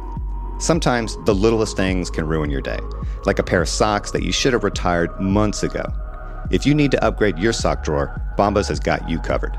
Sometimes 0.60 1.16
the 1.26 1.34
littlest 1.34 1.76
things 1.76 2.10
can 2.10 2.26
ruin 2.26 2.50
your 2.50 2.60
day, 2.60 2.80
like 3.24 3.38
a 3.38 3.42
pair 3.42 3.62
of 3.62 3.68
socks 3.68 4.10
that 4.10 4.22
you 4.22 4.32
should 4.32 4.52
have 4.52 4.64
retired 4.64 5.20
months 5.20 5.62
ago. 5.62 5.84
If 6.50 6.66
you 6.66 6.74
need 6.74 6.90
to 6.92 7.04
upgrade 7.04 7.38
your 7.38 7.52
sock 7.52 7.84
drawer, 7.84 8.20
Bombas 8.36 8.68
has 8.68 8.80
got 8.80 9.08
you 9.08 9.18
covered. 9.20 9.56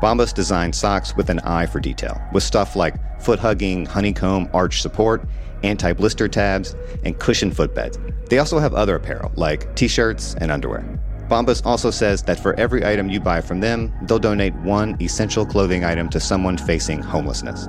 Bombas 0.00 0.32
designed 0.32 0.74
socks 0.74 1.16
with 1.16 1.30
an 1.30 1.40
eye 1.40 1.66
for 1.66 1.80
detail, 1.80 2.20
with 2.32 2.42
stuff 2.42 2.76
like 2.76 2.94
foot 3.20 3.38
hugging, 3.38 3.86
honeycomb 3.86 4.48
arch 4.54 4.80
support, 4.80 5.26
anti 5.62 5.92
blister 5.92 6.28
tabs, 6.28 6.74
and 7.04 7.18
cushioned 7.18 7.52
footbeds. 7.52 7.98
They 8.28 8.38
also 8.38 8.58
have 8.58 8.74
other 8.74 8.96
apparel, 8.96 9.32
like 9.36 9.74
t 9.76 9.88
shirts 9.88 10.34
and 10.40 10.50
underwear. 10.50 11.00
Bombas 11.28 11.64
also 11.64 11.90
says 11.90 12.24
that 12.24 12.40
for 12.40 12.58
every 12.58 12.84
item 12.84 13.08
you 13.08 13.20
buy 13.20 13.40
from 13.40 13.60
them, 13.60 13.92
they'll 14.02 14.18
donate 14.18 14.54
one 14.56 14.96
essential 15.00 15.46
clothing 15.46 15.84
item 15.84 16.08
to 16.10 16.18
someone 16.18 16.58
facing 16.58 17.00
homelessness. 17.00 17.68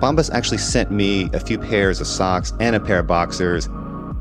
Bombas 0.00 0.32
actually 0.32 0.58
sent 0.58 0.90
me 0.90 1.28
a 1.34 1.40
few 1.40 1.58
pairs 1.58 2.00
of 2.00 2.06
socks 2.06 2.52
and 2.60 2.74
a 2.74 2.80
pair 2.80 3.00
of 3.00 3.06
boxers 3.06 3.68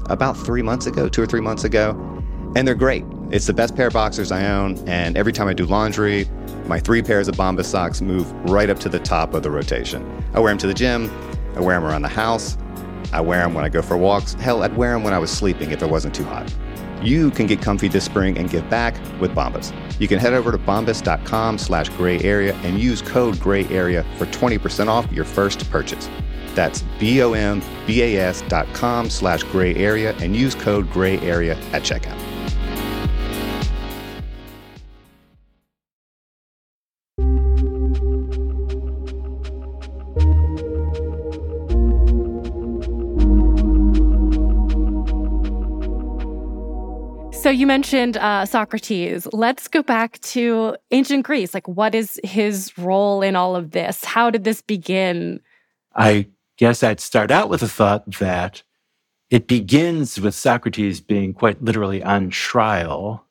about 0.09 0.37
three 0.37 0.61
months 0.61 0.85
ago, 0.85 1.07
two 1.07 1.21
or 1.21 1.25
three 1.25 1.41
months 1.41 1.63
ago, 1.63 1.91
and 2.55 2.67
they're 2.67 2.75
great. 2.75 3.05
It's 3.31 3.47
the 3.47 3.53
best 3.53 3.75
pair 3.75 3.87
of 3.87 3.93
boxers 3.93 4.31
I 4.31 4.45
own, 4.47 4.77
and 4.87 5.17
every 5.17 5.33
time 5.33 5.47
I 5.47 5.53
do 5.53 5.65
laundry, 5.65 6.27
my 6.67 6.79
three 6.79 7.01
pairs 7.01 7.27
of 7.27 7.35
Bombas 7.35 7.65
socks 7.65 8.01
move 8.01 8.31
right 8.49 8.69
up 8.69 8.79
to 8.79 8.89
the 8.89 8.99
top 8.99 9.33
of 9.33 9.43
the 9.43 9.49
rotation. 9.49 10.05
I 10.33 10.39
wear 10.39 10.51
them 10.51 10.57
to 10.59 10.67
the 10.67 10.73
gym, 10.73 11.09
I 11.55 11.61
wear 11.61 11.75
them 11.75 11.85
around 11.85 12.01
the 12.01 12.09
house, 12.09 12.57
I 13.13 13.21
wear 13.21 13.43
them 13.43 13.53
when 13.53 13.63
I 13.63 13.69
go 13.69 13.81
for 13.81 13.95
walks. 13.95 14.33
Hell, 14.33 14.63
I'd 14.63 14.75
wear 14.75 14.93
them 14.93 15.03
when 15.03 15.13
I 15.13 15.19
was 15.19 15.31
sleeping 15.31 15.71
if 15.71 15.81
it 15.81 15.89
wasn't 15.89 16.15
too 16.15 16.25
hot. 16.25 16.53
You 17.01 17.31
can 17.31 17.47
get 17.47 17.61
comfy 17.61 17.87
this 17.87 18.05
spring 18.05 18.37
and 18.37 18.49
give 18.49 18.69
back 18.69 18.95
with 19.19 19.35
Bombas. 19.35 19.73
You 19.99 20.07
can 20.07 20.19
head 20.19 20.33
over 20.33 20.51
to 20.51 20.57
bombas.com 20.57 21.57
slash 21.57 21.89
gray 21.89 22.19
area 22.21 22.53
and 22.63 22.79
use 22.79 23.01
code 23.01 23.39
gray 23.39 23.65
area 23.67 24.03
for 24.17 24.25
20% 24.25 24.87
off 24.87 25.11
your 25.11 25.25
first 25.25 25.69
purchase. 25.69 26.09
That's 26.55 26.81
B-O-M-B-A-S 26.99 28.43
dot 28.47 28.67
com 28.73 29.09
slash 29.09 29.43
gray 29.43 29.75
area 29.75 30.13
and 30.19 30.35
use 30.35 30.55
code 30.55 30.89
gray 30.91 31.19
area 31.19 31.55
at 31.71 31.83
checkout. 31.83 32.32
So 47.43 47.49
you 47.49 47.67
mentioned 47.67 48.15
uh, 48.15 48.45
Socrates. 48.45 49.27
Let's 49.33 49.67
go 49.67 49.83
back 49.83 50.17
to 50.21 50.77
ancient 50.91 51.25
Greece. 51.25 51.53
Like, 51.53 51.67
what 51.67 51.93
is 51.93 52.17
his 52.23 52.71
role 52.77 53.21
in 53.21 53.35
all 53.35 53.57
of 53.57 53.71
this? 53.71 54.05
How 54.05 54.29
did 54.29 54.45
this 54.45 54.61
begin? 54.61 55.41
I 55.93 56.27
guess 56.55 56.83
I'd 56.83 57.01
start 57.01 57.31
out 57.31 57.49
with 57.49 57.59
the 57.59 57.67
thought 57.67 58.09
that 58.19 58.63
it 59.29 59.49
begins 59.49 60.21
with 60.21 60.35
Socrates 60.35 61.01
being 61.01 61.33
quite 61.33 61.61
literally 61.61 62.01
on 62.01 62.29
trial 62.29 63.27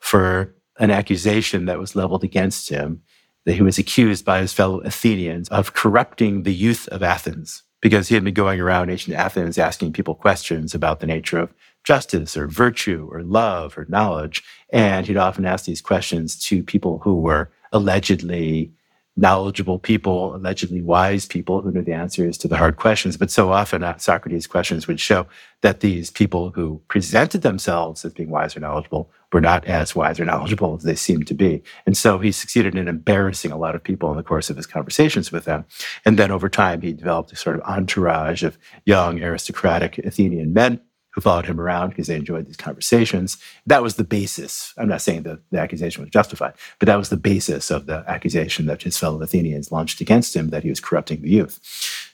for 0.00 0.56
an 0.80 0.90
accusation 0.90 1.66
that 1.66 1.78
was 1.78 1.94
leveled 1.94 2.24
against 2.24 2.68
him, 2.68 3.02
that 3.44 3.54
he 3.54 3.62
was 3.62 3.78
accused 3.78 4.24
by 4.24 4.40
his 4.40 4.52
fellow 4.52 4.80
Athenians 4.80 5.48
of 5.50 5.72
corrupting 5.72 6.42
the 6.42 6.52
youth 6.52 6.88
of 6.88 7.04
Athens 7.04 7.62
because 7.80 8.08
he 8.08 8.16
had 8.16 8.24
been 8.24 8.34
going 8.34 8.60
around 8.60 8.90
ancient 8.90 9.16
Athens 9.16 9.56
asking 9.56 9.92
people 9.92 10.16
questions 10.16 10.74
about 10.74 10.98
the 10.98 11.06
nature 11.06 11.38
of 11.38 11.54
justice 11.84 12.36
or 12.36 12.46
virtue 12.46 13.08
or 13.10 13.22
love 13.22 13.76
or 13.76 13.86
knowledge. 13.88 14.42
And 14.72 15.06
he'd 15.06 15.16
often 15.16 15.44
ask 15.44 15.64
these 15.64 15.80
questions 15.80 16.38
to 16.46 16.62
people 16.62 17.00
who 17.04 17.20
were 17.20 17.50
allegedly 17.72 18.72
knowledgeable 19.14 19.78
people, 19.78 20.34
allegedly 20.34 20.80
wise 20.80 21.26
people 21.26 21.60
who 21.60 21.70
knew 21.70 21.82
the 21.82 21.92
answers 21.92 22.38
to 22.38 22.48
the 22.48 22.56
hard 22.56 22.76
questions. 22.76 23.16
But 23.16 23.30
so 23.30 23.52
often 23.52 23.82
uh, 23.82 23.98
Socrates' 23.98 24.46
questions 24.46 24.86
would 24.86 25.00
show 25.00 25.26
that 25.60 25.80
these 25.80 26.10
people 26.10 26.50
who 26.50 26.80
presented 26.88 27.42
themselves 27.42 28.04
as 28.04 28.14
being 28.14 28.30
wise 28.30 28.56
or 28.56 28.60
knowledgeable 28.60 29.10
were 29.30 29.40
not 29.40 29.66
as 29.66 29.94
wise 29.94 30.18
or 30.18 30.24
knowledgeable 30.24 30.76
as 30.76 30.82
they 30.82 30.94
seemed 30.94 31.26
to 31.26 31.34
be. 31.34 31.62
And 31.84 31.96
so 31.96 32.18
he 32.18 32.32
succeeded 32.32 32.74
in 32.74 32.88
embarrassing 32.88 33.52
a 33.52 33.58
lot 33.58 33.74
of 33.74 33.82
people 33.82 34.10
in 34.10 34.16
the 34.16 34.22
course 34.22 34.48
of 34.48 34.56
his 34.56 34.66
conversations 34.66 35.30
with 35.30 35.44
them. 35.44 35.66
And 36.06 36.18
then 36.18 36.30
over 36.30 36.48
time, 36.48 36.80
he 36.80 36.92
developed 36.92 37.32
a 37.32 37.36
sort 37.36 37.56
of 37.56 37.62
entourage 37.62 38.42
of 38.42 38.58
young 38.86 39.22
aristocratic 39.22 39.98
Athenian 39.98 40.54
men 40.54 40.80
who 41.12 41.20
followed 41.20 41.46
him 41.46 41.60
around 41.60 41.90
because 41.90 42.06
they 42.06 42.16
enjoyed 42.16 42.46
these 42.46 42.56
conversations. 42.56 43.36
That 43.66 43.82
was 43.82 43.96
the 43.96 44.04
basis. 44.04 44.72
I'm 44.78 44.88
not 44.88 45.02
saying 45.02 45.24
that 45.24 45.40
the 45.50 45.60
accusation 45.60 46.02
was 46.02 46.10
justified, 46.10 46.54
but 46.78 46.86
that 46.86 46.96
was 46.96 47.10
the 47.10 47.16
basis 47.16 47.70
of 47.70 47.86
the 47.86 48.02
accusation 48.06 48.66
that 48.66 48.82
his 48.82 48.98
fellow 48.98 49.20
Athenians 49.20 49.70
launched 49.70 50.00
against 50.00 50.34
him 50.34 50.48
that 50.48 50.62
he 50.62 50.70
was 50.70 50.80
corrupting 50.80 51.22
the 51.22 51.30
youth. 51.30 51.60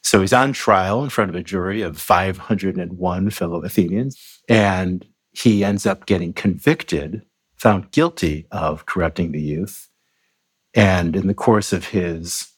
So 0.03 0.21
he's 0.21 0.33
on 0.33 0.53
trial 0.53 1.05
in 1.05 1.11
front 1.11 1.31
of 1.31 1.37
a 1.37 1.43
jury 1.43 1.81
of 1.83 2.01
501 2.01 3.31
fellow 3.31 3.63
Athenians, 3.63 4.41
and 4.49 5.07
he 5.31 5.63
ends 5.63 5.87
up 5.87 6.07
getting 6.07 6.33
convicted, 6.33 7.23
found 7.57 7.93
guilty 7.93 8.47
of 8.51 8.87
corrupting 8.87 9.33
the 9.33 9.43
youth. 9.43 9.89
And 10.75 11.15
in 11.15 11.29
the 11.29 11.35
course 11.35 11.73
of 11.73 11.89
his 11.89 12.53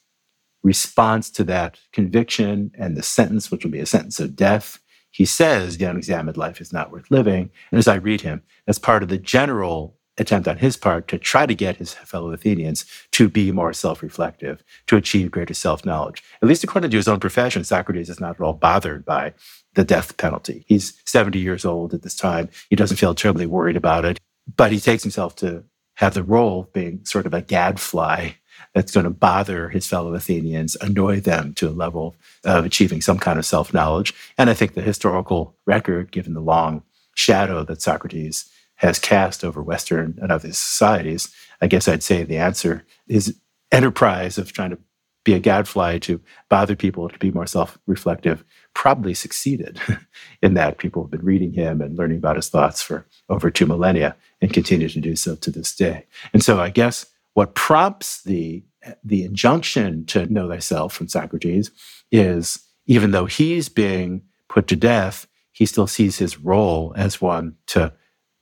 response 0.63 1.29
to 1.31 1.43
that 1.43 1.79
conviction 1.91 2.71
and 2.77 2.95
the 2.95 3.03
sentence, 3.03 3.51
which 3.51 3.63
will 3.63 3.71
be 3.71 3.79
a 3.79 3.85
sentence 3.85 4.19
of 4.19 4.35
death, 4.35 4.79
he 5.11 5.25
says 5.25 5.77
the 5.77 5.85
unexamined 5.85 6.37
life 6.37 6.61
is 6.61 6.73
not 6.73 6.91
worth 6.91 7.11
living. 7.11 7.51
And 7.71 7.77
as 7.77 7.87
I 7.87 7.95
read 7.95 8.21
him, 8.21 8.41
that's 8.65 8.79
part 8.79 9.03
of 9.03 9.09
the 9.09 9.17
general 9.17 9.97
attempt 10.17 10.47
on 10.47 10.57
his 10.57 10.77
part 10.77 11.07
to 11.07 11.17
try 11.17 11.45
to 11.45 11.55
get 11.55 11.77
his 11.77 11.93
fellow 11.93 12.31
Athenians 12.31 12.85
to 13.11 13.29
be 13.29 13.51
more 13.51 13.73
self 13.73 14.01
reflective, 14.01 14.63
to 14.87 14.97
achieve 14.97 15.31
greater 15.31 15.53
self 15.53 15.85
knowledge. 15.85 16.23
At 16.41 16.47
least 16.47 16.63
according 16.63 16.91
to 16.91 16.97
his 16.97 17.07
own 17.07 17.19
profession, 17.19 17.63
Socrates 17.63 18.09
is 18.09 18.19
not 18.19 18.35
at 18.35 18.41
all 18.41 18.53
bothered 18.53 19.05
by 19.05 19.33
the 19.75 19.83
death 19.83 20.17
penalty. 20.17 20.65
He's 20.67 21.01
70 21.05 21.39
years 21.39 21.65
old 21.65 21.93
at 21.93 22.01
this 22.01 22.15
time. 22.15 22.49
He 22.69 22.75
doesn't 22.75 22.97
feel 22.97 23.15
terribly 23.15 23.45
worried 23.45 23.77
about 23.77 24.05
it, 24.05 24.19
but 24.55 24.71
he 24.71 24.79
takes 24.79 25.03
himself 25.03 25.35
to 25.37 25.63
have 25.95 26.13
the 26.13 26.23
role 26.23 26.61
of 26.61 26.73
being 26.73 27.05
sort 27.05 27.25
of 27.25 27.33
a 27.33 27.41
gadfly 27.41 28.31
that's 28.73 28.91
going 28.91 29.03
to 29.03 29.09
bother 29.09 29.69
his 29.69 29.87
fellow 29.87 30.13
Athenians, 30.13 30.75
annoy 30.81 31.19
them 31.19 31.53
to 31.55 31.69
a 31.69 31.71
level 31.71 32.15
of 32.43 32.65
achieving 32.65 33.01
some 33.01 33.19
kind 33.19 33.39
of 33.39 33.45
self 33.45 33.73
knowledge. 33.73 34.13
And 34.37 34.49
I 34.49 34.53
think 34.53 34.73
the 34.73 34.81
historical 34.81 35.55
record, 35.65 36.11
given 36.11 36.33
the 36.33 36.41
long 36.41 36.83
shadow 37.15 37.63
that 37.65 37.81
Socrates 37.81 38.49
has 38.75 38.99
cast 38.99 39.43
over 39.43 39.61
Western 39.61 40.17
and 40.21 40.31
other 40.31 40.49
societies, 40.49 41.33
I 41.61 41.67
guess 41.67 41.87
I'd 41.87 42.03
say 42.03 42.23
the 42.23 42.37
answer 42.37 42.85
is 43.07 43.37
enterprise 43.71 44.37
of 44.37 44.51
trying 44.51 44.71
to 44.71 44.79
be 45.23 45.33
a 45.33 45.39
gadfly 45.39 45.99
to 45.99 46.19
bother 46.49 46.75
people 46.75 47.07
to 47.07 47.19
be 47.19 47.31
more 47.31 47.45
self 47.45 47.77
reflective 47.85 48.43
probably 48.73 49.13
succeeded 49.13 49.79
in 50.41 50.53
that 50.55 50.77
people 50.77 51.03
have 51.03 51.11
been 51.11 51.23
reading 51.23 51.53
him 51.53 51.81
and 51.81 51.97
learning 51.97 52.17
about 52.17 52.35
his 52.35 52.49
thoughts 52.49 52.81
for 52.81 53.05
over 53.29 53.51
two 53.51 53.65
millennia 53.65 54.15
and 54.41 54.53
continue 54.53 54.89
to 54.89 54.99
do 54.99 55.15
so 55.15 55.35
to 55.35 55.51
this 55.51 55.75
day. 55.75 56.05
And 56.33 56.43
so 56.43 56.59
I 56.59 56.69
guess 56.69 57.05
what 57.33 57.55
prompts 57.55 58.23
the, 58.23 58.63
the 59.03 59.23
injunction 59.23 60.05
to 60.07 60.25
know 60.31 60.49
thyself 60.49 60.93
from 60.93 61.07
Socrates 61.07 61.71
is 62.11 62.67
even 62.85 63.11
though 63.11 63.25
he's 63.25 63.69
being 63.69 64.23
put 64.49 64.67
to 64.67 64.75
death, 64.75 65.27
he 65.51 65.65
still 65.65 65.87
sees 65.87 66.17
his 66.17 66.39
role 66.39 66.93
as 66.95 67.21
one 67.21 67.55
to 67.67 67.93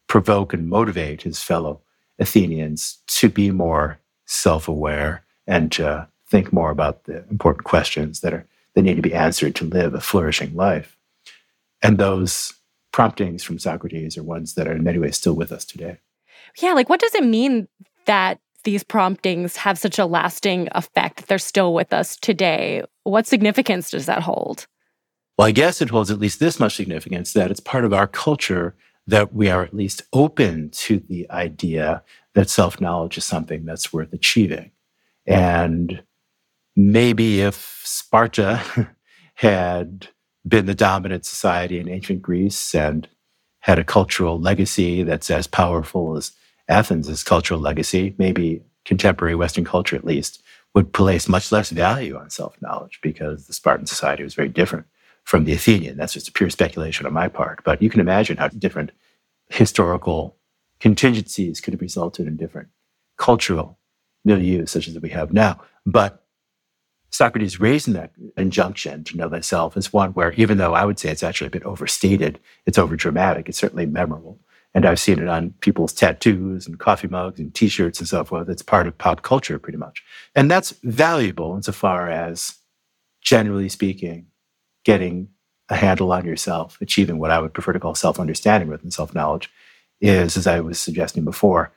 provoke 0.07 0.53
and 0.53 0.67
motivate 0.67 1.21
his 1.21 1.41
fellow 1.41 1.81
Athenians 2.17 2.99
to 3.07 3.29
be 3.29 3.51
more 3.51 3.99
self 4.25 4.67
aware 4.67 5.23
and 5.47 5.71
to 5.71 6.07
think 6.27 6.51
more 6.53 6.69
about 6.69 7.05
the 7.05 7.25
important 7.29 7.63
questions 7.63 8.19
that 8.21 8.33
are 8.33 8.45
that 8.75 8.83
need 8.83 8.95
to 8.95 9.01
be 9.01 9.13
answered 9.13 9.55
to 9.55 9.65
live 9.65 9.93
a 9.93 10.01
flourishing 10.01 10.55
life. 10.55 10.97
And 11.81 11.97
those 11.97 12.53
promptings 12.91 13.43
from 13.43 13.59
Socrates 13.59 14.17
are 14.17 14.23
ones 14.23 14.53
that 14.55 14.67
are 14.67 14.73
in 14.73 14.83
many 14.83 14.99
ways 14.99 15.17
still 15.17 15.33
with 15.33 15.51
us 15.51 15.65
today. 15.65 15.97
Yeah, 16.61 16.73
like 16.73 16.89
what 16.89 16.99
does 16.99 17.15
it 17.15 17.23
mean 17.23 17.67
that 18.05 18.39
these 18.63 18.83
promptings 18.83 19.55
have 19.57 19.77
such 19.77 19.99
a 19.99 20.05
lasting 20.05 20.67
effect. 20.73 21.27
They're 21.27 21.37
still 21.37 21.73
with 21.73 21.93
us 21.93 22.15
today. 22.17 22.83
What 23.03 23.27
significance 23.27 23.91
does 23.91 24.05
that 24.05 24.23
hold? 24.23 24.67
Well, 25.37 25.47
I 25.47 25.51
guess 25.51 25.81
it 25.81 25.89
holds 25.89 26.11
at 26.11 26.19
least 26.19 26.39
this 26.39 26.59
much 26.59 26.75
significance 26.75 27.33
that 27.33 27.51
it's 27.51 27.61
part 27.61 27.85
of 27.85 27.93
our 27.93 28.07
culture 28.07 28.75
that 29.07 29.33
we 29.33 29.49
are 29.49 29.63
at 29.63 29.73
least 29.73 30.03
open 30.13 30.69
to 30.69 30.99
the 30.99 31.29
idea 31.31 32.03
that 32.35 32.49
self 32.49 32.79
knowledge 32.79 33.17
is 33.17 33.25
something 33.25 33.65
that's 33.65 33.91
worth 33.91 34.13
achieving. 34.13 34.71
And 35.25 36.03
maybe 36.75 37.41
if 37.41 37.81
Sparta 37.85 38.89
had 39.35 40.09
been 40.47 40.65
the 40.65 40.75
dominant 40.75 41.25
society 41.25 41.79
in 41.79 41.89
ancient 41.89 42.21
Greece 42.21 42.75
and 42.75 43.07
had 43.59 43.79
a 43.79 43.83
cultural 43.83 44.39
legacy 44.39 45.03
that's 45.03 45.29
as 45.29 45.47
powerful 45.47 46.15
as 46.17 46.31
Athens' 46.69 47.23
cultural 47.23 47.59
legacy, 47.59 48.15
maybe 48.17 48.61
contemporary 48.85 49.35
Western 49.35 49.65
culture 49.65 49.95
at 49.95 50.05
least, 50.05 50.41
would 50.73 50.93
place 50.93 51.27
much 51.27 51.51
less 51.51 51.71
value 51.71 52.15
on 52.15 52.29
self 52.29 52.55
knowledge 52.61 52.99
because 53.01 53.47
the 53.47 53.53
Spartan 53.53 53.87
society 53.87 54.23
was 54.23 54.35
very 54.35 54.49
different 54.49 54.85
from 55.23 55.45
the 55.45 55.53
Athenian. 55.53 55.97
That's 55.97 56.13
just 56.13 56.29
a 56.29 56.31
pure 56.31 56.49
speculation 56.49 57.05
on 57.05 57.13
my 57.13 57.27
part. 57.27 57.63
But 57.63 57.81
you 57.81 57.89
can 57.89 57.99
imagine 57.99 58.37
how 58.37 58.47
different 58.47 58.91
historical 59.49 60.37
contingencies 60.79 61.59
could 61.59 61.73
have 61.73 61.81
resulted 61.81 62.27
in 62.27 62.37
different 62.37 62.69
cultural 63.17 63.77
milieu, 64.23 64.65
such 64.65 64.87
as 64.87 64.97
we 64.99 65.09
have 65.09 65.33
now. 65.33 65.59
But 65.85 66.23
Socrates 67.11 67.59
raising 67.59 67.93
that 67.93 68.11
injunction 68.37 69.03
to 69.05 69.17
know 69.17 69.29
thyself 69.29 69.75
is 69.75 69.91
one 69.91 70.11
where, 70.11 70.31
even 70.33 70.57
though 70.59 70.75
I 70.75 70.85
would 70.85 70.99
say 70.99 71.09
it's 71.09 71.23
actually 71.23 71.47
a 71.47 71.51
bit 71.51 71.63
overstated, 71.63 72.39
it's 72.65 72.77
overdramatic, 72.77 73.49
it's 73.49 73.57
certainly 73.57 73.87
memorable. 73.87 74.39
And 74.73 74.85
I've 74.85 74.99
seen 74.99 75.19
it 75.19 75.27
on 75.27 75.51
people's 75.61 75.93
tattoos 75.93 76.67
and 76.67 76.79
coffee 76.79 77.07
mugs 77.07 77.39
and 77.39 77.53
t 77.53 77.67
shirts 77.67 77.99
and 77.99 78.07
so 78.07 78.23
forth. 78.23 78.49
It's 78.49 78.61
part 78.61 78.87
of 78.87 78.97
pop 78.97 79.23
culture, 79.23 79.57
pretty 79.57 79.77
much. 79.77 80.03
And 80.35 80.49
that's 80.49 80.71
valuable 80.83 81.55
insofar 81.55 82.09
as, 82.09 82.55
generally 83.21 83.69
speaking, 83.69 84.27
getting 84.85 85.29
a 85.69 85.75
handle 85.75 86.11
on 86.11 86.25
yourself, 86.25 86.77
achieving 86.81 87.17
what 87.19 87.31
I 87.31 87.39
would 87.39 87.53
prefer 87.53 87.73
to 87.73 87.79
call 87.79 87.95
self 87.95 88.19
understanding 88.19 88.69
rather 88.69 88.81
than 88.81 88.91
self 88.91 89.15
knowledge, 89.15 89.49
is, 90.01 90.37
as 90.37 90.47
I 90.47 90.59
was 90.59 90.79
suggesting 90.79 91.25
before, 91.25 91.71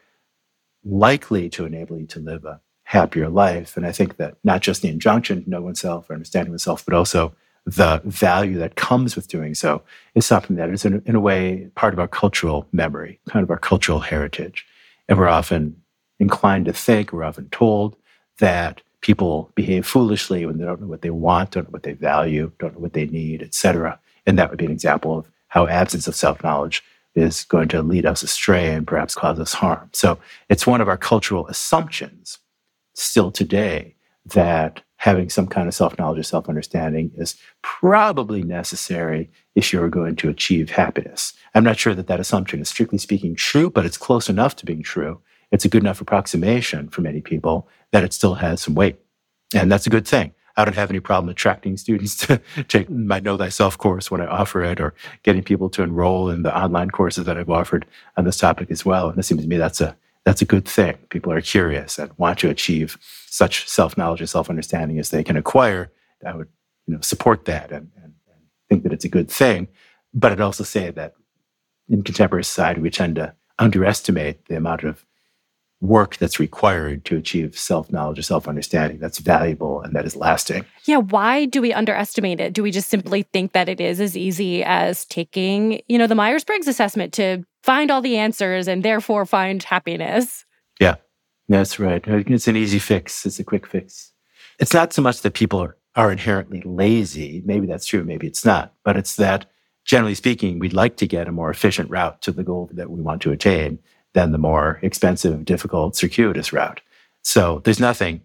likely 0.85 1.49
to 1.51 1.65
enable 1.65 1.99
you 1.99 2.07
to 2.09 2.21
live 2.21 2.45
a 2.45 2.61
happier 2.85 3.29
life. 3.29 3.77
And 3.77 3.87
I 3.87 3.93
think 3.93 4.17
that 4.17 4.37
not 4.45 4.61
just 4.61 4.83
the 4.83 4.89
injunction 4.89 5.45
to 5.45 5.51
know 5.51 5.63
oneself 5.63 6.11
or 6.11 6.15
understanding 6.15 6.53
oneself, 6.53 6.85
but 6.85 6.95
also 6.95 7.35
the 7.65 8.01
value 8.05 8.59
that 8.59 8.75
comes 8.75 9.15
with 9.15 9.29
doing 9.29 9.55
so 9.55 9.83
is 10.15 10.27
something 10.27 10.57
that 10.57 10.71
is, 10.71 10.85
in, 10.85 11.03
in 11.07 11.15
a 11.15 11.21
way, 11.21 11.69
part 11.75 11.93
of 11.93 12.01
our 12.01 12.09
cultural 12.09 12.67
memory, 12.73 13.21
kind 13.29 13.43
of 13.43 13.51
our 13.51 13.59
cultural 13.59 14.01
heritage. 14.01 14.67
And 15.09 15.19
we're 15.19 15.29
often 15.29 15.77
inclined 16.19 16.67
to 16.67 16.73
think, 16.73 17.13
we're 17.13 17.25
often 17.25 17.49
told 17.51 17.97
that 18.39 18.83
people 19.01 19.51
behave 19.55 19.87
foolishly 19.87 20.47
when 20.47 20.59
they 20.59 20.65
don't 20.65 20.81
know 20.81 20.87
what 20.87 21.03
they 21.03 21.11
want, 21.11 21.51
don't 21.51 21.65
know 21.65 21.73
what 21.73 21.83
they 21.83 21.93
value, 21.93 22.51
don't 22.59 22.75
know 22.75 22.81
what 22.81 22.95
they 22.95 23.07
need, 23.07 23.43
etc. 23.43 23.99
And 24.27 24.39
that 24.39 24.51
would 24.51 24.59
be 24.59 24.67
an 24.67 24.73
example 24.73 25.19
of 25.19 25.31
how 25.49 25.67
absence 25.67 26.07
of 26.09 26.15
self-knowledge 26.15 26.83
is 27.15 27.45
going 27.45 27.69
to 27.69 27.83
lead 27.83 28.07
us 28.07 28.23
astray 28.23 28.73
and 28.73 28.87
perhaps 28.87 29.15
cause 29.15 29.39
us 29.39 29.53
harm. 29.53 29.91
So 29.93 30.19
it's 30.49 30.67
one 30.67 30.81
of 30.81 30.89
our 30.89 30.97
cultural 30.97 31.47
assumptions 31.49 32.39
still 32.95 33.31
today 33.31 33.95
that 34.27 34.83
having 35.03 35.29
some 35.29 35.49
kind 35.49 35.67
of 35.67 35.75
self 35.75 35.99
knowledge 35.99 36.21
or 36.21 36.23
self 36.23 36.49
understanding 36.49 37.11
is 37.17 37.37
probably 37.63 38.45
necessary 38.45 39.29
if 39.57 39.73
you're 39.73 39.89
going 39.89 40.15
to 40.15 40.29
achieve 40.29 40.71
happiness. 40.71 41.33
I'm 41.57 41.65
not 41.65 41.77
sure 41.77 41.93
that 41.93 42.07
that 42.07 42.21
assumption 42.21 42.61
is 42.61 42.69
strictly 42.69 42.99
speaking 42.99 43.35
true, 43.35 43.69
but 43.69 43.85
it's 43.85 43.99
close 43.99 44.29
enough 44.29 44.55
to 44.57 44.65
being 44.65 44.83
true. 44.83 45.21
It's 45.51 45.65
a 45.65 45.69
good 45.69 45.83
enough 45.83 46.01
approximation 46.01 46.89
for 46.89 47.01
many 47.01 47.21
people 47.21 47.69
that 47.91 48.05
it 48.05 48.13
still 48.13 48.35
has 48.35 48.63
some 48.63 48.77
weight. 48.77 49.01
And 49.53 49.73
that's 49.73 49.89
a 49.89 49.91
good 49.91 50.07
thing. 50.07 50.35
I 50.57 50.65
don't 50.65 50.77
have 50.77 50.91
any 50.91 51.01
problem 51.01 51.29
attracting 51.31 51.79
students 51.79 52.17
to 52.27 52.41
take 52.69 52.89
my 52.89 53.19
Know 53.19 53.37
Thyself 53.37 53.77
course 53.77 54.09
when 54.09 54.21
I 54.21 54.27
offer 54.27 54.63
it 54.63 54.81
or 54.81 54.95
getting 55.25 55.43
people 55.43 55.69
to 55.71 55.83
enroll 55.83 56.31
in 56.31 56.45
the 56.45 56.57
online 56.57 56.91
courses 56.91 57.25
that 57.25 57.37
I've 57.37 57.51
offered 57.51 57.87
on 58.17 58.25
this 58.25 58.37
topic 58.37 58.71
as 58.71 58.85
well. 58.85 59.09
And 59.09 59.19
it 59.19 59.25
seems 59.25 59.43
to 59.43 59.49
me 59.49 59.57
that's 59.57 59.81
a 59.81 59.97
that's 60.25 60.43
a 60.43 60.47
good 60.47 60.67
thing. 60.67 60.99
People 61.11 61.33
are 61.33 61.41
curious 61.41 61.99
and 61.99 62.13
want 62.17 62.39
to 62.41 62.51
achieve 62.51 62.99
such 63.27 63.69
self-knowledge 63.69 64.21
and 64.21 64.29
self-understanding 64.29 64.99
as 64.99 65.11
they 65.11 65.25
can 65.25 65.37
acquire. 65.37 65.91
I 66.25 66.35
would, 66.35 66.49
you 66.87 66.95
know, 66.95 67.01
support 67.01 67.45
that 67.47 67.73
and, 67.73 67.91
and, 67.97 68.15
and 68.29 68.43
think 68.69 68.85
that 68.85 68.93
it's 68.93 69.05
a 69.05 69.09
good 69.09 69.31
thing. 69.31 69.69
But 70.15 70.33
I'd 70.33 70.41
also 70.41 70.65
say 70.65 70.91
that 70.91 71.15
in 71.89 72.03
contemporary 72.03 72.45
society, 72.45 72.81
we 72.81 72.91
tend 72.91 73.17
to 73.17 73.35
underestimate 73.59 74.47
the 74.47 74.57
amount 74.57 74.85
of 74.85 75.05
work 75.81 76.17
that's 76.19 76.39
required 76.39 77.05
to 77.05 77.17
achieve 77.17 77.59
self-knowledge 77.59 78.17
or 78.17 78.23
self-understanding 78.23 79.01
that's 79.01 79.19
valuable 79.19 79.81
and 79.81 79.97
that 79.97 80.05
is 80.05 80.15
lasting. 80.15 80.65
Yeah, 80.85 80.99
why 80.99 81.47
do 81.47 81.61
we 81.61 81.73
underestimate 81.73 82.39
it? 82.39 82.53
Do 82.53 82.63
we 82.63 82.71
just 82.71 82.89
simply 82.89 83.25
think 83.25 83.51
that 83.53 83.69
it 83.69 83.81
is 83.81 84.01
as 84.01 84.17
easy 84.17 84.63
as 84.63 85.05
taking, 85.07 85.83
you 85.89 85.99
know, 85.99 86.07
the 86.07 86.15
Myers-Briggs 86.15 86.69
assessment 86.69 87.13
to 87.15 87.45
find 87.63 87.91
all 87.91 88.01
the 88.01 88.17
answers 88.17 88.69
and 88.69 88.83
therefore 88.83 89.27
find 89.27 89.63
happiness. 89.63 90.45
Yeah, 90.81 90.97
that's 91.49 91.79
right. 91.79 92.03
It's 92.07 92.49
an 92.49 92.57
easy 92.57 92.79
fix. 92.79 93.25
It's 93.27 93.39
a 93.39 93.45
quick 93.45 93.67
fix. 93.67 94.13
it's 94.59 94.75
not 94.75 94.93
so 94.93 95.03
much 95.03 95.23
that 95.23 95.35
people 95.35 95.61
are, 95.61 95.77
are 95.97 96.13
inherently 96.13 96.63
lazy. 96.65 97.43
Maybe 97.45 97.67
that's 97.67 97.87
true, 97.87 98.05
maybe 98.05 98.27
it's 98.27 98.45
not. 98.45 98.75
But 98.85 98.97
it's 98.97 99.17
that, 99.17 99.47
generally 99.85 100.15
speaking, 100.15 100.59
we'd 100.59 100.73
like 100.73 100.97
to 100.97 101.07
get 101.07 101.29
a 101.29 101.33
more 101.33 101.51
efficient 101.51 101.91
route 101.91 102.23
to 102.23 102.33
the 102.33 102.45
goal 102.45 102.71
that 102.73 102.91
we 102.91 103.01
want 103.01 103.23
to 103.23 103.33
attain 103.33 103.79
than 104.15 104.33
the 104.33 104.39
more 104.39 104.79
expensive, 104.83 105.45
difficult, 105.45 105.97
circuitous 105.97 106.53
route. 106.53 106.81
So 107.23 107.61
there's 107.65 107.81
nothing 107.81 108.23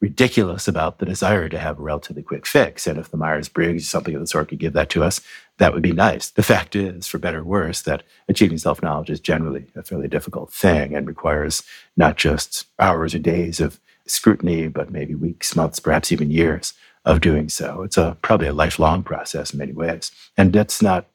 ridiculous 0.00 0.68
about 0.68 0.98
the 0.98 1.06
desire 1.06 1.48
to 1.48 1.58
have 1.58 1.78
a 1.78 1.82
relatively 1.82 2.22
quick 2.22 2.46
fix. 2.46 2.86
And 2.86 2.98
if 2.98 3.10
the 3.10 3.16
Myers 3.16 3.48
Briggs, 3.48 3.82
or 3.82 3.86
something 3.86 4.14
of 4.14 4.20
the 4.20 4.26
sort, 4.26 4.48
could 4.48 4.58
give 4.58 4.72
that 4.74 4.90
to 4.90 5.02
us, 5.02 5.20
that 5.58 5.74
would 5.74 5.82
be 5.82 5.92
nice. 5.92 6.30
The 6.30 6.42
fact 6.42 6.76
is, 6.76 7.06
for 7.08 7.18
better 7.18 7.40
or 7.40 7.44
worse, 7.44 7.82
that 7.82 8.04
achieving 8.28 8.58
self 8.58 8.82
knowledge 8.82 9.10
is 9.10 9.20
generally 9.20 9.66
a 9.74 9.82
fairly 9.82 10.08
difficult 10.08 10.52
thing 10.52 10.94
and 10.94 11.06
requires 11.06 11.62
not 11.96 12.16
just 12.16 12.66
hours 12.78 13.14
or 13.14 13.18
days 13.18 13.60
of 13.60 13.80
scrutiny, 14.06 14.68
but 14.68 14.90
maybe 14.90 15.14
weeks, 15.14 15.56
months, 15.56 15.80
perhaps 15.80 16.12
even 16.12 16.30
years 16.30 16.74
of 17.04 17.20
doing 17.20 17.48
so. 17.48 17.82
It's 17.82 17.96
a 17.96 18.16
probably 18.22 18.48
a 18.48 18.52
lifelong 18.52 19.02
process 19.02 19.52
in 19.52 19.58
many 19.58 19.72
ways. 19.72 20.12
And 20.36 20.52
that's 20.52 20.80
not, 20.80 21.06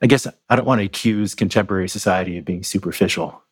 I 0.00 0.06
guess 0.06 0.26
I 0.48 0.56
don't 0.56 0.66
want 0.66 0.80
to 0.80 0.84
accuse 0.84 1.34
contemporary 1.34 1.88
society 1.88 2.38
of 2.38 2.44
being 2.44 2.62
superficial. 2.62 3.42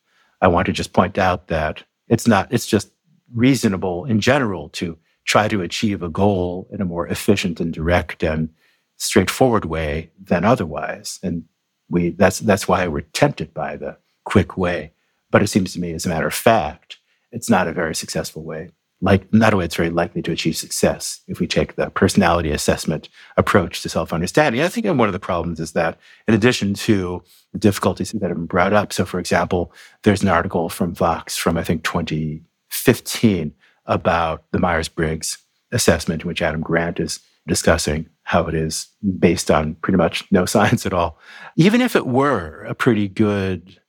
I 0.41 0.47
want 0.47 0.67
to 0.67 0.73
just 0.73 0.93
point 0.93 1.17
out 1.17 1.47
that 1.47 1.83
it's 2.07 2.27
not, 2.27 2.51
it's 2.51 2.67
just 2.67 2.91
reasonable 3.33 4.05
in 4.05 4.19
general 4.19 4.69
to 4.69 4.97
try 5.25 5.47
to 5.47 5.61
achieve 5.61 6.01
a 6.01 6.09
goal 6.09 6.67
in 6.71 6.81
a 6.81 6.85
more 6.85 7.07
efficient 7.07 7.59
and 7.59 7.73
direct 7.73 8.23
and 8.23 8.49
straightforward 8.95 9.65
way 9.65 10.09
than 10.19 10.43
otherwise. 10.43 11.19
And 11.21 11.43
we 11.89 12.09
that's 12.09 12.39
that's 12.39 12.67
why 12.67 12.87
we're 12.87 13.01
tempted 13.01 13.53
by 13.53 13.77
the 13.77 13.97
quick 14.23 14.57
way. 14.57 14.93
But 15.29 15.43
it 15.43 15.47
seems 15.47 15.73
to 15.73 15.79
me, 15.79 15.93
as 15.93 16.05
a 16.05 16.09
matter 16.09 16.27
of 16.27 16.33
fact, 16.33 16.97
it's 17.31 17.49
not 17.49 17.67
a 17.67 17.73
very 17.73 17.93
successful 17.93 18.43
way. 18.43 18.69
Like 18.99 19.31
not 19.31 19.53
only 19.53 19.65
it's 19.65 19.75
very 19.75 19.91
likely 19.91 20.23
to 20.23 20.31
achieve 20.31 20.57
success 20.57 21.21
if 21.27 21.39
we 21.39 21.45
take 21.45 21.75
the 21.75 21.91
personality 21.91 22.49
assessment 22.49 23.09
approach 23.35 23.83
to 23.83 23.89
self-understanding. 23.89 24.61
I 24.61 24.69
think 24.69 24.87
one 24.87 25.07
of 25.07 25.13
the 25.13 25.19
problems 25.19 25.59
is 25.59 25.73
that 25.73 25.99
in 26.27 26.33
addition 26.33 26.73
to 26.73 27.21
the 27.53 27.59
difficulties 27.59 28.11
that 28.11 28.23
have 28.23 28.37
been 28.37 28.47
brought 28.47 28.73
up, 28.73 28.91
so 28.91 29.05
for 29.05 29.19
example, 29.19 29.71
there's 30.01 30.23
an 30.23 30.29
article 30.29 30.67
from 30.69 30.95
Vox 30.95 31.37
from 31.37 31.57
I 31.57 31.63
think 31.63 31.83
20 31.83 32.41
15 32.77 33.53
about 33.85 34.43
the 34.51 34.59
Myers 34.59 34.89
Briggs 34.89 35.37
assessment, 35.71 36.21
in 36.21 36.27
which 36.27 36.41
Adam 36.41 36.61
Grant 36.61 36.99
is 36.99 37.19
discussing 37.47 38.09
how 38.23 38.45
it 38.45 38.53
is 38.53 38.87
based 39.19 39.49
on 39.49 39.75
pretty 39.75 39.97
much 39.97 40.25
no 40.31 40.45
science 40.53 40.85
at 40.85 40.93
all. 40.93 41.17
Even 41.55 41.81
if 41.81 41.95
it 41.95 42.07
were 42.07 42.63
a 42.63 42.75
pretty 42.75 43.07
good 43.07 43.79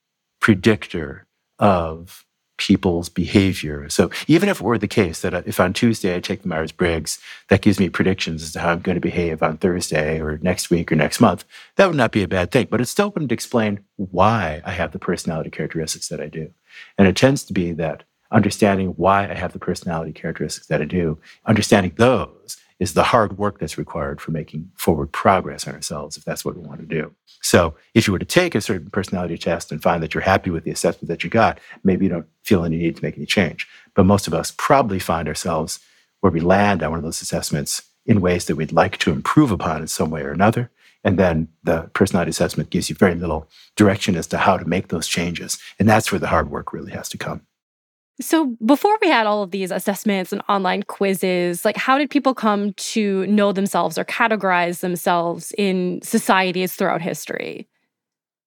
predictor 0.40 1.27
of 1.59 2.24
people's 2.59 3.09
behavior. 3.09 3.88
So 3.88 4.11
even 4.27 4.48
if 4.48 4.61
it 4.61 4.64
were 4.64 4.79
the 4.79 4.88
case 4.88 5.20
that 5.22 5.33
uh, 5.33 5.42
if 5.46 5.59
on 5.61 5.72
Tuesday 5.72 6.14
I 6.14 6.20
take 6.20 6.42
the 6.42 6.48
Myers 6.48 6.72
Briggs, 6.72 7.18
that 7.48 7.62
gives 7.62 7.81
me 7.81 7.88
predictions 7.88 8.42
as 8.42 8.53
to 8.53 8.61
how 8.61 8.72
I'm 8.72 8.81
going 8.81 8.96
to 8.96 9.01
behave 9.01 9.42
on 9.42 9.57
Thursday 9.57 10.20
or 10.20 10.38
next 10.38 10.68
week 10.68 10.92
or 10.92 10.96
next 10.96 11.20
month, 11.20 11.44
that 11.77 11.87
would 11.87 11.96
not 11.96 12.12
be 12.12 12.22
a 12.22 12.29
bad 12.29 12.51
thing. 12.51 12.66
But 12.68 12.81
it 12.81 12.87
still 12.87 13.11
wouldn't 13.11 13.33
explain 13.33 13.81
why 13.96 14.61
I 14.64 14.72
have 14.72 14.90
the 14.90 14.98
personality 14.98 15.51
characteristics 15.51 16.09
that 16.09 16.20
I 16.20 16.27
do. 16.27 16.51
And 16.98 17.07
it 17.07 17.16
tends 17.16 17.44
to 17.44 17.53
be 17.53 17.72
that 17.72 18.03
understanding 18.31 18.88
why 18.91 19.29
I 19.29 19.35
have 19.35 19.53
the 19.53 19.59
personality 19.59 20.12
characteristics 20.12 20.67
that 20.67 20.83
I 20.83 20.85
do, 20.85 21.19
understanding 21.47 21.93
those 21.97 22.57
is 22.79 22.95
the 22.95 23.03
hard 23.03 23.38
work 23.38 23.59
that's 23.59 23.79
required 23.79 24.21
for 24.21 24.31
making 24.31 24.71
forward 24.77 25.11
progress 25.11 25.67
on 25.67 25.75
ourselves 25.75 26.17
if 26.17 26.25
that's 26.25 26.45
what 26.45 26.57
we 26.57 26.62
want 26.62 26.81
to 26.81 26.87
do. 26.87 27.12
So, 27.43 27.75
if 27.95 28.07
you 28.07 28.12
were 28.12 28.19
to 28.19 28.25
take 28.25 28.55
a 28.55 28.61
certain 28.61 28.91
personality 28.91 29.38
test 29.38 29.73
and 29.73 29.83
find 29.83 30.03
that 30.03 30.14
you're 30.14 30.23
happy 30.23 30.51
with 30.51 30.64
the 30.64 30.71
assessment 30.71 31.09
that 31.09 31.25
you 31.25 31.31
got, 31.31 31.59
maybe 31.83 32.05
you 32.05 32.11
don't 32.11 32.27
feel 32.45 32.64
any 32.64 32.77
need 32.77 32.97
to 32.97 33.05
make 33.05 33.17
any 33.17 33.27
change. 33.27 33.67
But 33.95 34.07
most 34.07 34.27
of 34.27 34.35
us 34.35 34.53
probably 34.57 34.99
find 34.99 35.29
ourselves 35.29 35.81
where 36.21 36.33
we 36.33 36.41
land 36.41 36.83
on 36.83 36.91
one 36.91 36.99
of 36.99 37.05
those 37.05 37.23
assessments 37.23 37.83
in 38.07 38.21
ways 38.21 38.47
that 38.47 38.57
we'd 38.57 38.73
like 38.73 38.99
to 38.99 39.12
improve 39.12 39.51
upon 39.51 39.83
in 39.83 39.88
some 39.88 40.11
way 40.11 40.23
or 40.23 40.33
another. 40.33 40.71
And 41.05 41.19
then 41.19 41.49
the 41.62 41.83
personality 41.95 42.31
assessment 42.31 42.71
gives 42.71 42.91
you 42.91 42.97
very 42.97 43.14
little 43.14 43.49
direction 43.77 44.17
as 44.17 44.27
to 44.29 44.38
how 44.38 44.57
to 44.57 44.64
make 44.64 44.88
those 44.88 45.07
changes. 45.07 45.59
And 45.79 45.88
that's 45.88 46.11
where 46.11 46.19
the 46.19 46.27
hard 46.27 46.51
work 46.51 46.73
really 46.73 46.93
has 46.93 47.09
to 47.11 47.19
come. 47.19 47.43
So, 48.21 48.57
before 48.65 48.99
we 49.01 49.09
had 49.09 49.27
all 49.27 49.45
of 49.45 49.53
these 49.53 49.71
assessments 49.71 50.33
and 50.33 50.43
online 50.49 50.83
quizzes, 50.83 51.65
like 51.65 51.77
how 51.77 51.99
did 51.99 52.11
people 52.11 52.35
come 52.35 52.73
to 52.73 53.27
know 53.29 53.53
themselves 53.53 53.97
or 53.97 54.05
categorize 54.05 54.81
themselves 54.81 55.53
in 55.57 56.01
societies 56.03 56.75
throughout 56.75 57.01
history? 57.01 57.69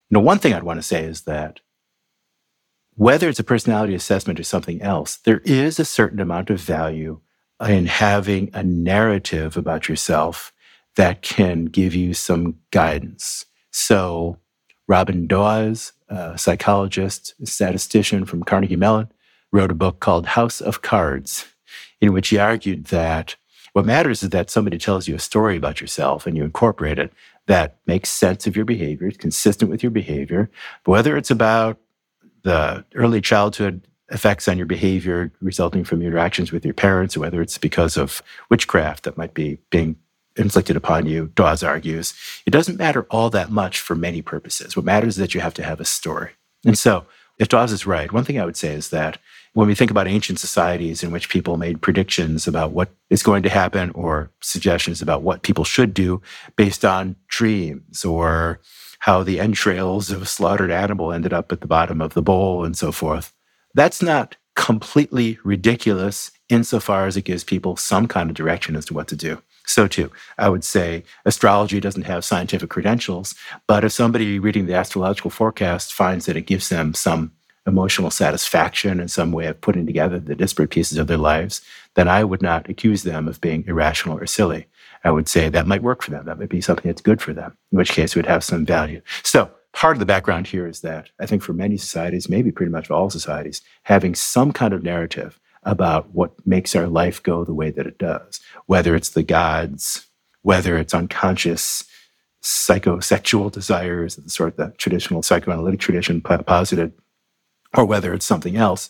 Know, 0.10 0.20
one 0.20 0.40
thing 0.40 0.54
I'd 0.54 0.64
want 0.64 0.78
to 0.80 0.84
say 0.84 1.06
is 1.06 1.22
that 1.22 1.62
whether 2.96 3.30
it's 3.30 3.40
a 3.40 3.46
personality 3.46 3.96
assessment 3.96 4.40
or 4.40 4.44
something 4.44 4.82
else, 4.82 5.16
there 5.18 5.40
is 5.46 5.80
a 5.80 5.86
certain 5.86 6.20
amount 6.20 6.50
of 6.50 6.60
value 6.60 7.22
in 7.66 7.86
having 7.86 8.50
a 8.54 8.64
narrative 8.64 9.56
about 9.56 9.88
yourself 9.88 10.52
that 10.98 11.22
can 11.22 11.66
give 11.66 11.96
you 11.96 12.14
some 12.14 12.56
guidance. 12.72 13.46
So, 13.72 14.38
Robin 14.88 15.28
Dawes, 15.28 15.94
a 16.10 16.38
psychologist, 16.38 17.34
a 17.42 17.46
statistician 17.46 18.26
from 18.26 18.44
Carnegie 18.44 18.76
Mellon, 18.76 19.10
wrote 19.52 19.72
a 19.72 19.76
book 19.76 20.00
called 20.00 20.28
House 20.28 20.62
of 20.62 20.82
Cards, 20.82 21.48
in 22.00 22.14
which 22.14 22.30
he 22.30 22.38
argued 22.38 22.86
that 22.86 23.36
what 23.74 23.86
matters 23.86 24.24
is 24.24 24.30
that 24.30 24.50
somebody 24.50 24.78
tells 24.78 25.08
you 25.08 25.16
a 25.16 25.20
story 25.20 25.56
about 25.56 25.80
yourself 25.80 26.28
and 26.28 26.36
you 26.36 26.44
incorporate 26.44 27.00
it 27.00 27.14
that 27.48 27.78
makes 27.88 28.10
sense 28.10 28.48
of 28.48 28.56
your 28.56 28.66
behavior, 28.66 29.08
it's 29.08 29.18
consistent 29.18 29.72
with 29.72 29.84
your 29.84 29.92
behavior. 29.92 30.50
But 30.84 30.92
whether 30.92 31.18
it's 31.18 31.32
about 31.32 31.80
the 32.44 32.86
early 32.96 33.22
childhood 33.22 33.88
effects 34.10 34.48
on 34.48 34.58
your 34.58 34.68
behavior 34.68 35.32
resulting 35.42 35.84
from 35.84 36.02
interactions 36.02 36.52
with 36.52 36.66
your 36.66 36.74
parents, 36.74 37.16
or 37.16 37.22
whether 37.22 37.42
it's 37.42 37.58
because 37.58 37.98
of 37.98 38.22
witchcraft 38.50 39.04
that 39.04 39.18
might 39.18 39.34
be 39.34 39.58
being 39.70 39.96
inflicted 40.36 40.76
upon 40.76 41.06
you, 41.06 41.32
Dawes 41.36 41.64
argues, 41.64 42.14
it 42.46 42.52
doesn't 42.52 42.78
matter 42.78 43.06
all 43.10 43.30
that 43.30 43.50
much 43.50 43.80
for 43.80 43.96
many 43.96 44.22
purposes. 44.22 44.76
What 44.76 44.86
matters 44.86 45.16
is 45.16 45.18
that 45.18 45.34
you 45.34 45.42
have 45.42 45.54
to 45.56 45.64
have 45.64 45.80
a 45.80 45.86
story. 45.86 46.32
And 46.66 46.78
so, 46.78 47.06
if 47.38 47.48
Dawes 47.48 47.72
is 47.72 47.88
right, 47.88 48.12
one 48.12 48.24
thing 48.24 48.40
I 48.40 48.46
would 48.46 48.58
say 48.58 48.74
is 48.74 48.90
that 48.90 49.18
when 49.54 49.68
we 49.68 49.76
think 49.76 49.92
about 49.92 50.08
ancient 50.08 50.40
societies 50.40 51.04
in 51.04 51.12
which 51.12 51.30
people 51.30 51.58
made 51.58 51.82
predictions 51.82 52.48
about 52.48 52.72
what 52.72 52.90
is 53.10 53.24
going 53.24 53.44
to 53.44 53.50
happen 53.50 53.92
or 53.92 54.32
suggestions 54.42 55.02
about 55.02 55.24
what 55.24 55.44
people 55.44 55.64
should 55.64 55.94
do 55.94 56.22
based 56.56 56.86
on 56.86 57.16
dreams 57.28 58.06
or 58.06 58.60
how 59.00 59.24
the 59.24 59.40
entrails 59.40 60.12
of 60.12 60.22
a 60.22 60.26
slaughtered 60.26 60.72
animal 60.72 61.12
ended 61.12 61.34
up 61.34 61.52
at 61.52 61.62
the 61.62 61.68
bottom 61.68 62.02
of 62.02 62.14
the 62.14 62.22
bowl 62.22 62.64
and 62.64 62.78
so 62.78 62.92
forth, 62.92 63.34
that's 63.74 64.02
not 64.02 64.38
completely 64.56 65.40
ridiculous 65.44 66.32
insofar 66.50 67.08
as 67.08 67.18
it 67.18 67.26
gives 67.26 67.44
people 67.44 67.76
some 67.76 68.08
kind 68.08 68.30
of 68.30 68.36
direction 68.36 68.76
as 68.76 68.86
to 68.86 68.94
what 68.94 69.08
to 69.08 69.16
do. 69.16 69.42
So, 69.66 69.88
too, 69.88 70.12
I 70.38 70.50
would 70.50 70.64
say 70.64 71.04
astrology 71.26 71.80
doesn't 71.80 72.04
have 72.04 72.26
scientific 72.26 72.70
credentials, 72.70 73.36
but 73.68 73.84
if 73.84 73.92
somebody 73.92 74.40
reading 74.40 74.66
the 74.66 74.76
astrological 74.76 75.32
forecast 75.32 75.94
finds 75.94 76.26
that 76.26 76.36
it 76.36 76.46
gives 76.46 76.70
them 76.70 76.94
some 76.94 77.32
emotional 77.68 78.10
satisfaction 78.10 79.00
and 79.00 79.12
some 79.12 79.32
way 79.32 79.46
of 79.46 79.62
putting 79.62 79.86
together 79.86 80.20
the 80.20 80.36
disparate 80.36 80.72
pieces 80.72 80.98
of 80.98 81.08
their 81.08 81.18
lives, 81.18 81.62
then 81.96 82.08
I 82.08 82.24
would 82.24 82.42
not 82.42 82.70
accuse 82.70 83.04
them 83.04 83.28
of 83.28 83.42
being 83.42 83.64
irrational 83.68 84.18
or 84.18 84.26
silly. 84.26 84.68
I 85.04 85.12
would 85.12 85.28
say 85.28 85.50
that 85.50 85.68
might 85.68 85.84
work 85.84 86.02
for 86.02 86.12
them. 86.12 86.26
That 86.26 86.40
might 86.40 86.50
be 86.50 86.62
something 86.62 86.90
that's 86.90 87.02
good 87.02 87.22
for 87.22 87.34
them, 87.34 87.58
in 87.72 87.78
which 87.78 87.92
case 87.92 88.12
it 88.12 88.16
would 88.18 88.26
have 88.26 88.44
some 88.44 88.66
value. 88.66 89.02
So, 89.24 89.52
part 89.74 89.96
of 89.96 90.00
the 90.00 90.06
background 90.06 90.48
here 90.48 90.68
is 90.68 90.82
that 90.82 91.10
I 91.20 91.26
think 91.26 91.42
for 91.42 91.54
many 91.54 91.78
societies, 91.78 92.30
maybe 92.30 92.52
pretty 92.52 92.72
much 92.72 92.92
all 92.92 93.10
societies, 93.10 93.62
having 93.84 94.16
some 94.16 94.52
kind 94.52 94.74
of 94.74 94.84
narrative 94.84 95.40
about 95.64 96.14
what 96.14 96.34
makes 96.46 96.76
our 96.76 96.88
life 96.88 97.22
go 97.22 97.46
the 97.46 97.54
way 97.54 97.72
that 97.72 97.88
it 97.88 97.98
does, 97.98 98.40
whether 98.66 98.96
it's 98.96 99.10
the 99.10 99.24
gods, 99.24 100.08
whether 100.42 100.78
it's 100.78 100.94
unconscious 100.94 101.84
psychosexual 102.42 103.52
desires, 103.52 104.16
the 104.16 104.30
sort 104.30 104.50
of 104.50 104.56
the 104.58 104.74
traditional 104.78 105.22
psychoanalytic 105.22 105.80
tradition 105.80 106.22
posited, 106.22 106.92
or 107.76 107.86
whether 107.86 108.14
it's 108.14 108.26
something 108.26 108.56
else, 108.56 108.90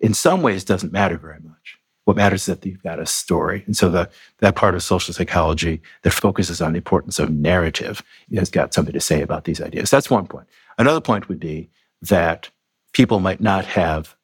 in 0.00 0.14
some 0.14 0.42
ways 0.42 0.64
doesn't 0.64 0.92
matter 0.92 1.16
very 1.16 1.40
much. 1.40 1.78
What 2.04 2.16
matters 2.16 2.42
is 2.42 2.46
that 2.46 2.66
you've 2.66 2.82
got 2.82 2.98
a 2.98 3.06
story. 3.06 3.62
And 3.66 3.76
so 3.76 3.88
the, 3.88 4.10
that 4.38 4.56
part 4.56 4.74
of 4.74 4.82
social 4.82 5.14
psychology 5.14 5.80
that 6.02 6.10
focuses 6.10 6.60
on 6.60 6.72
the 6.72 6.78
importance 6.78 7.18
of 7.20 7.30
narrative 7.30 8.02
has 8.34 8.50
got 8.50 8.74
something 8.74 8.92
to 8.92 9.00
say 9.00 9.22
about 9.22 9.44
these 9.44 9.60
ideas. 9.60 9.90
That's 9.90 10.10
one 10.10 10.26
point. 10.26 10.48
Another 10.78 11.00
point 11.00 11.28
would 11.28 11.38
be 11.38 11.70
that 12.00 12.50
people 12.92 13.20
might 13.20 13.40
not 13.40 13.64
have 13.66 14.16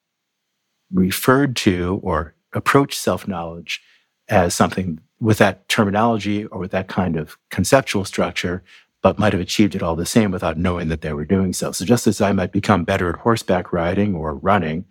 referred 0.91 1.55
to 1.55 1.99
or 2.03 2.33
approached 2.53 2.99
self 2.99 3.27
knowledge 3.27 3.81
as 4.27 4.53
something 4.53 4.99
with 5.21 5.37
that 5.37 5.67
terminology 5.69 6.45
or 6.45 6.59
with 6.59 6.71
that 6.71 6.87
kind 6.87 7.15
of 7.15 7.37
conceptual 7.49 8.05
structure 8.05 8.63
but 9.01 9.19
might 9.19 9.33
have 9.33 9.41
achieved 9.41 9.75
it 9.75 9.83
all 9.83 9.95
the 9.95 10.05
same 10.05 10.31
without 10.31 10.57
knowing 10.57 10.89
that 10.89 11.01
they 11.01 11.13
were 11.13 11.25
doing 11.25 11.53
so. 11.53 11.71
So 11.71 11.85
just 11.85 12.07
as 12.07 12.19
I 12.21 12.31
might 12.31 12.51
become 12.51 12.83
better 12.83 13.09
at 13.09 13.19
horseback 13.19 13.71
riding 13.71 14.15
or 14.15 14.35
running 14.35 14.85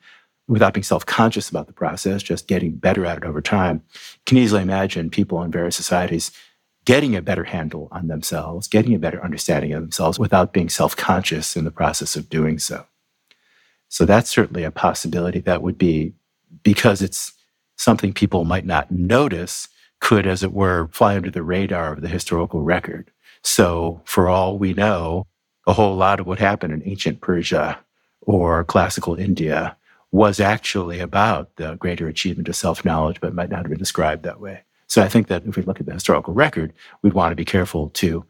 without 0.46 0.72
being 0.72 0.84
self-conscious 0.84 1.50
about 1.50 1.66
the 1.66 1.74
process, 1.74 2.22
just 2.22 2.48
getting 2.48 2.76
better 2.76 3.04
at 3.04 3.18
it 3.18 3.24
over 3.24 3.42
time, 3.42 3.82
can 4.24 4.38
easily 4.38 4.62
imagine 4.62 5.10
people 5.10 5.42
in 5.42 5.50
various 5.50 5.76
societies 5.76 6.30
getting 6.86 7.14
a 7.14 7.20
better 7.20 7.44
handle 7.44 7.88
on 7.92 8.08
themselves, 8.08 8.66
getting 8.66 8.94
a 8.94 8.98
better 8.98 9.22
understanding 9.22 9.74
of 9.74 9.82
themselves 9.82 10.18
without 10.18 10.54
being 10.54 10.70
self-conscious 10.70 11.54
in 11.54 11.64
the 11.64 11.70
process 11.70 12.16
of 12.16 12.30
doing 12.30 12.58
so. 12.58 12.86
So 13.88 14.06
that's 14.06 14.30
certainly 14.30 14.64
a 14.64 14.70
possibility 14.70 15.40
that 15.40 15.60
would 15.60 15.76
be 15.76 16.14
because 16.62 17.02
it's 17.02 17.34
something 17.76 18.14
people 18.14 18.44
might 18.44 18.64
not 18.64 18.90
notice 18.90 19.68
could, 20.00 20.26
as 20.26 20.42
it 20.42 20.52
were, 20.52 20.88
fly 20.92 21.16
under 21.16 21.30
the 21.30 21.42
radar 21.42 21.92
of 21.92 22.00
the 22.00 22.08
historical 22.08 22.62
record. 22.62 23.10
So, 23.42 24.00
for 24.04 24.28
all 24.28 24.58
we 24.58 24.74
know, 24.74 25.26
a 25.66 25.72
whole 25.72 25.96
lot 25.96 26.20
of 26.20 26.26
what 26.26 26.38
happened 26.38 26.72
in 26.72 26.88
ancient 26.88 27.20
Persia 27.20 27.78
or 28.22 28.64
classical 28.64 29.14
India 29.14 29.76
was 30.10 30.40
actually 30.40 31.00
about 31.00 31.54
the 31.56 31.74
greater 31.76 32.08
achievement 32.08 32.48
of 32.48 32.56
self 32.56 32.84
knowledge, 32.84 33.20
but 33.20 33.34
might 33.34 33.50
not 33.50 33.60
have 33.60 33.70
been 33.70 33.78
described 33.78 34.22
that 34.24 34.40
way. 34.40 34.62
So, 34.86 35.02
I 35.02 35.08
think 35.08 35.28
that 35.28 35.44
if 35.46 35.56
we 35.56 35.62
look 35.62 35.80
at 35.80 35.86
the 35.86 35.94
historical 35.94 36.34
record, 36.34 36.72
we'd 37.02 37.12
want 37.12 37.32
to 37.32 37.36
be 37.36 37.44
careful 37.44 37.90
to 37.90 38.24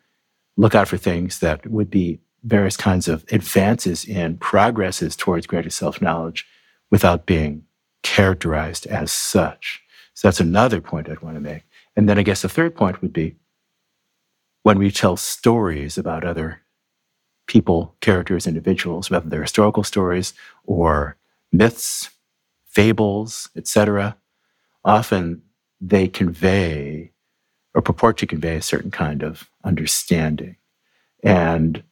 look 0.56 0.74
out 0.74 0.88
for 0.88 0.96
things 0.96 1.38
that 1.38 1.66
would 1.66 1.90
be 1.90 2.20
various 2.44 2.76
kinds 2.76 3.08
of 3.08 3.24
advances 3.32 4.04
in 4.04 4.36
progresses 4.38 5.16
towards 5.16 5.46
greater 5.46 5.70
self 5.70 6.00
knowledge 6.00 6.46
without 6.90 7.26
being 7.26 7.64
characterized 8.02 8.86
as 8.86 9.12
such. 9.12 9.82
So 10.14 10.28
that's 10.28 10.40
another 10.40 10.80
point 10.80 11.08
I'd 11.08 11.20
want 11.20 11.36
to 11.36 11.40
make. 11.40 11.62
And 11.96 12.08
then 12.08 12.18
I 12.18 12.22
guess 12.22 12.42
the 12.42 12.48
third 12.48 12.74
point 12.74 13.02
would 13.02 13.12
be 13.12 13.36
when 14.62 14.78
we 14.78 14.90
tell 14.90 15.16
stories 15.16 15.96
about 15.98 16.24
other 16.24 16.62
people, 17.46 17.94
characters, 18.00 18.46
individuals, 18.46 19.10
whether 19.10 19.28
they're 19.28 19.42
historical 19.42 19.82
stories 19.82 20.34
or 20.64 21.16
myths, 21.52 22.10
fables, 22.66 23.48
etc., 23.56 24.16
often 24.84 25.42
they 25.80 26.08
convey 26.08 27.10
or 27.74 27.82
purport 27.82 28.16
to 28.18 28.26
convey 28.26 28.56
a 28.56 28.62
certain 28.62 28.90
kind 28.90 29.22
of 29.22 29.48
understanding. 29.64 30.56
And 31.22 31.82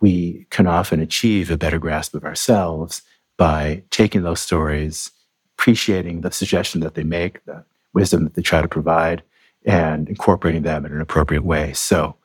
we 0.00 0.46
can 0.50 0.66
often 0.66 1.00
achieve 1.00 1.50
a 1.50 1.56
better 1.56 1.78
grasp 1.78 2.14
of 2.14 2.24
ourselves 2.24 3.02
by 3.36 3.82
taking 3.90 4.22
those 4.22 4.40
stories, 4.40 5.10
appreciating 5.56 6.20
the 6.20 6.30
suggestion 6.30 6.80
that 6.80 6.94
they 6.94 7.04
make, 7.04 7.44
the 7.44 7.64
wisdom 7.94 8.24
that 8.24 8.34
they 8.34 8.42
try 8.42 8.62
to 8.62 8.68
provide, 8.68 9.22
and 9.68 10.08
incorporating 10.08 10.62
them 10.62 10.86
in 10.86 10.92
an 10.92 11.00
appropriate 11.00 11.44
way. 11.44 11.74
So, 11.74 12.16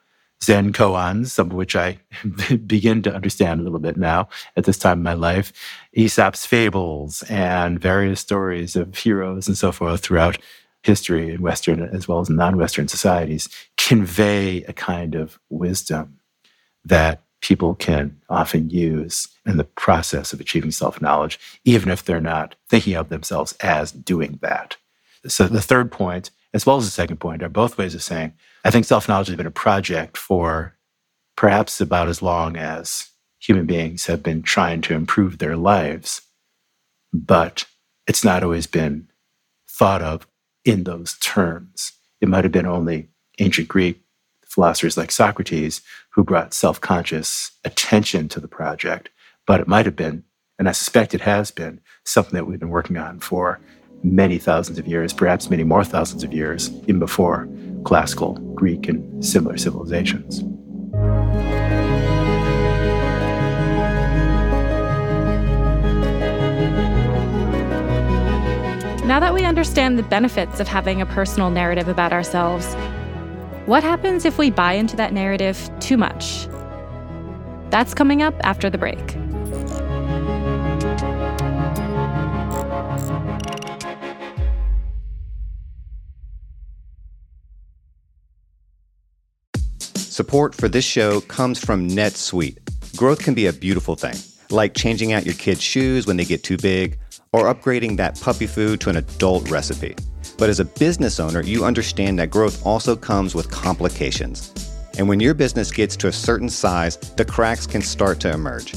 Zen 0.41 0.73
koans, 0.73 1.27
some 1.27 1.51
of 1.51 1.53
which 1.53 1.75
I 1.75 1.99
begin 2.65 3.01
to 3.03 3.13
understand 3.13 3.60
a 3.60 3.63
little 3.63 3.79
bit 3.79 3.97
now 3.97 4.29
at 4.58 4.63
this 4.63 4.77
time 4.77 4.99
in 4.99 5.03
my 5.03 5.13
life, 5.13 5.53
Aesop's 5.93 6.45
fables, 6.45 7.21
and 7.23 7.79
various 7.79 8.21
stories 8.21 8.75
of 8.75 8.97
heroes 8.97 9.47
and 9.47 9.58
so 9.58 9.71
forth 9.71 10.01
throughout 10.01 10.38
history 10.84 11.34
in 11.34 11.41
Western 11.41 11.82
as 11.82 12.08
well 12.08 12.19
as 12.19 12.29
non 12.29 12.58
Western 12.58 12.88
societies 12.88 13.49
convey 13.77 14.63
a 14.63 14.73
kind 14.73 15.15
of 15.15 15.39
wisdom 15.49 16.19
that 16.86 17.23
people 17.41 17.75
can 17.75 18.17
often 18.29 18.69
use 18.69 19.27
in 19.45 19.58
the 19.58 19.65
process 19.65 20.32
of 20.32 20.39
achieving 20.39 20.71
self 20.71 21.01
knowledge, 21.01 21.39
even 21.65 21.89
if 21.89 22.06
they're 22.06 22.21
not 22.21 22.56
thinking 22.69 22.95
of 22.95 23.10
themselves 23.10 23.53
as 23.60 23.91
doing 23.91 24.39
that. 24.41 24.77
So, 25.27 25.47
the 25.47 25.62
third 25.62 25.91
point, 25.91 26.32
as 26.54 26.66
well 26.66 26.78
as 26.78 26.86
the 26.86 26.92
second 26.92 27.18
point, 27.18 27.42
are 27.44 27.50
both 27.50 27.78
ways 27.78 27.96
of 27.96 28.04
saying 28.04 28.34
I 28.63 28.72
think 28.72 28.86
self 28.86 29.08
knowledge 29.08 29.28
has 29.28 29.36
been 29.36 29.46
a 29.46 29.52
project 29.52 30.18
for 30.18 30.78
perhaps 31.36 31.82
about 31.82 32.08
as 32.08 32.22
long 32.22 32.56
as 32.56 33.10
human 33.39 33.66
beings 33.66 34.06
have 34.06 34.24
been 34.24 34.42
trying 34.42 34.82
to 34.82 34.94
improve 34.94 35.38
their 35.38 35.58
lives, 35.58 36.22
but 37.12 37.66
it's 38.08 38.24
not 38.24 38.44
always 38.44 38.68
been 38.68 39.10
thought 39.70 40.02
of 40.02 40.28
in 40.63 40.84
those 40.84 41.18
terms. 41.20 41.94
It 42.22 42.30
might 42.30 42.46
have 42.46 42.54
been 42.54 42.66
only 42.66 43.10
ancient 43.39 43.68
Greek 43.68 44.02
philosophers 44.46 44.98
like 44.98 45.12
Socrates 45.12 45.82
who 46.12 46.24
brought 46.24 46.54
self 46.54 46.80
conscious 46.80 47.52
attention 47.66 48.30
to 48.30 48.39
the 48.39 48.48
project, 48.48 49.10
but 49.46 49.60
it 49.60 49.68
might 49.68 49.86
have 49.86 49.96
been, 49.96 50.24
and 50.58 50.70
I 50.70 50.72
suspect 50.72 51.13
it 51.13 51.22
has 51.22 51.52
been, 51.52 51.82
something 52.06 52.36
that 52.36 52.46
we've 52.46 52.60
been 52.60 52.70
working 52.70 52.98
on 52.98 53.20
for 53.20 53.60
many 54.04 54.38
thousands 54.38 54.78
of 54.78 54.88
years, 54.88 55.13
perhaps 55.13 55.50
many 55.50 55.63
more 55.63 55.84
thousands 55.84 56.24
of 56.24 56.34
years, 56.34 56.70
even 56.84 57.00
before 57.00 57.48
classical 57.86 58.34
Greek 58.54 58.88
and 58.88 59.26
similar 59.26 59.58
civilizations. 59.58 60.44
Now 69.06 69.20
that 69.20 69.34
we 69.34 69.44
understand 69.44 70.00
the 70.00 70.04
benefits 70.04 70.60
of 70.60 70.68
having 70.68 71.02
a 71.02 71.06
personal 71.06 71.50
narrative 71.50 71.88
about 71.88 72.13
ourselves, 72.13 72.74
what 73.66 73.84
happens 73.84 74.26
if 74.26 74.38
we 74.38 74.50
buy 74.50 74.74
into 74.74 74.96
that 74.96 75.13
narrative 75.13 75.70
too 75.80 75.98
much? 75.98 76.48
That's 77.70 77.94
coming 77.94 78.22
up 78.22 78.34
after 78.44 78.70
the 78.70 78.78
break. 78.78 79.16
Support 90.13 90.54
for 90.54 90.69
this 90.69 90.86
show 90.86 91.21
comes 91.21 91.58
from 91.58 91.89
NetSuite. 91.89 92.60
Growth 92.95 93.23
can 93.23 93.34
be 93.34 93.47
a 93.47 93.52
beautiful 93.52 93.95
thing, 93.95 94.13
like 94.52 94.76
changing 94.76 95.12
out 95.12 95.26
your 95.26 95.34
kids' 95.34 95.63
shoes 95.63 96.06
when 96.06 96.17
they 96.17 96.23
get 96.23 96.43
too 96.43 96.56
big, 96.56 96.99
or 97.32 97.52
upgrading 97.52 97.97
that 97.97 98.21
puppy 98.21 98.45
food 98.45 98.80
to 98.82 98.91
an 98.91 98.97
adult 98.97 99.49
recipe. 99.49 99.95
But 100.38 100.52
as 100.52 100.60
a 100.60 100.65
business 100.65 101.19
owner, 101.19 101.41
you 101.41 101.65
understand 101.65 102.19
that 102.19 102.30
growth 102.30 102.63
also 102.63 102.95
comes 102.95 103.34
with 103.34 103.49
complications. 103.49 104.54
And 104.99 105.10
when 105.10 105.19
your 105.19 105.34
business 105.34 105.71
gets 105.71 105.95
to 105.95 106.10
a 106.10 106.12
certain 106.12 106.49
size, 106.49 106.97
the 107.17 107.26
cracks 107.26 107.65
can 107.65 107.82
start 107.82 108.19
to 108.19 108.32
emerge. 108.32 108.76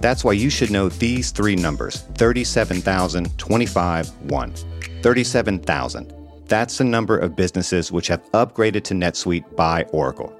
That's 0.00 0.24
why 0.24 0.32
you 0.32 0.48
should 0.48 0.70
know 0.70 0.88
these 0.88 1.32
three 1.32 1.54
numbers 1.54 2.00
37,000, 2.14 3.36
25, 3.36 4.08
1. 4.08 4.54
37,000. 5.02 6.14
That's 6.46 6.78
the 6.78 6.84
number 6.84 7.18
of 7.18 7.36
businesses 7.36 7.92
which 7.92 8.08
have 8.08 8.24
upgraded 8.32 8.84
to 8.84 8.94
NetSuite 8.94 9.54
by 9.54 9.82
Oracle. 9.92 10.37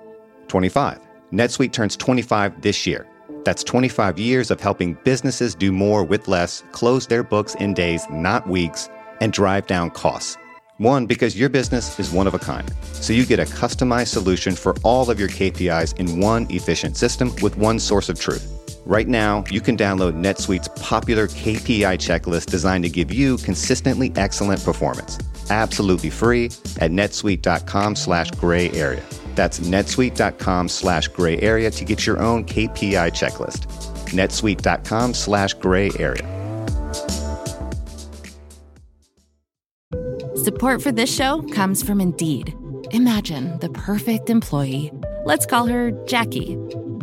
25. 0.48 1.00
NetSuite 1.32 1.72
turns 1.72 1.96
25 1.96 2.60
this 2.60 2.86
year. 2.86 3.06
That's 3.44 3.62
25 3.62 4.18
years 4.18 4.50
of 4.50 4.60
helping 4.60 4.94
businesses 5.04 5.54
do 5.54 5.72
more 5.72 6.04
with 6.04 6.28
less, 6.28 6.62
close 6.72 7.06
their 7.06 7.22
books 7.22 7.54
in 7.56 7.74
days, 7.74 8.04
not 8.10 8.48
weeks, 8.48 8.88
and 9.20 9.32
drive 9.32 9.66
down 9.66 9.90
costs. 9.90 10.36
One, 10.78 11.06
because 11.06 11.36
your 11.36 11.48
business 11.48 11.98
is 11.98 12.12
one 12.12 12.26
of 12.26 12.34
a 12.34 12.38
kind. 12.38 12.70
So 12.92 13.12
you 13.12 13.26
get 13.26 13.40
a 13.40 13.44
customized 13.44 14.08
solution 14.08 14.54
for 14.54 14.76
all 14.84 15.10
of 15.10 15.18
your 15.18 15.28
KPIs 15.28 15.98
in 15.98 16.20
one 16.20 16.46
efficient 16.50 16.96
system 16.96 17.34
with 17.42 17.56
one 17.56 17.78
source 17.78 18.08
of 18.08 18.20
truth. 18.20 18.46
Right 18.86 19.08
now, 19.08 19.44
you 19.50 19.60
can 19.60 19.76
download 19.76 20.14
NetSuite's 20.14 20.68
popular 20.80 21.26
KPI 21.26 21.98
checklist 21.98 22.46
designed 22.46 22.84
to 22.84 22.90
give 22.90 23.12
you 23.12 23.38
consistently 23.38 24.12
excellent 24.16 24.64
performance. 24.64 25.18
Absolutely 25.50 26.10
free 26.10 26.46
at 26.80 26.90
netsuite.com 26.90 27.96
slash 27.96 28.30
gray 28.32 28.70
area. 28.70 29.02
That's 29.38 29.60
netsuite.com 29.60 30.68
slash 30.68 31.06
gray 31.06 31.38
area 31.38 31.70
to 31.70 31.84
get 31.84 32.04
your 32.04 32.18
own 32.18 32.44
KPI 32.44 33.12
checklist. 33.12 33.68
netsuite.com 34.10 35.14
slash 35.14 35.54
gray 35.54 35.92
area. 35.96 36.26
Support 40.34 40.82
for 40.82 40.90
this 40.90 41.14
show 41.14 41.42
comes 41.54 41.84
from 41.84 42.00
Indeed. 42.00 42.52
Imagine 42.90 43.56
the 43.60 43.68
perfect 43.68 44.28
employee. 44.28 44.90
Let's 45.24 45.46
call 45.46 45.66
her 45.66 45.92
Jackie. 46.06 46.58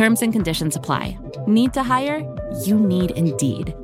Terms 0.00 0.22
and 0.22 0.32
conditions 0.32 0.76
apply. 0.76 1.18
Need 1.46 1.74
to 1.74 1.82
hire? 1.82 2.20
You 2.64 2.80
need 2.80 3.10
Indeed. 3.10 3.74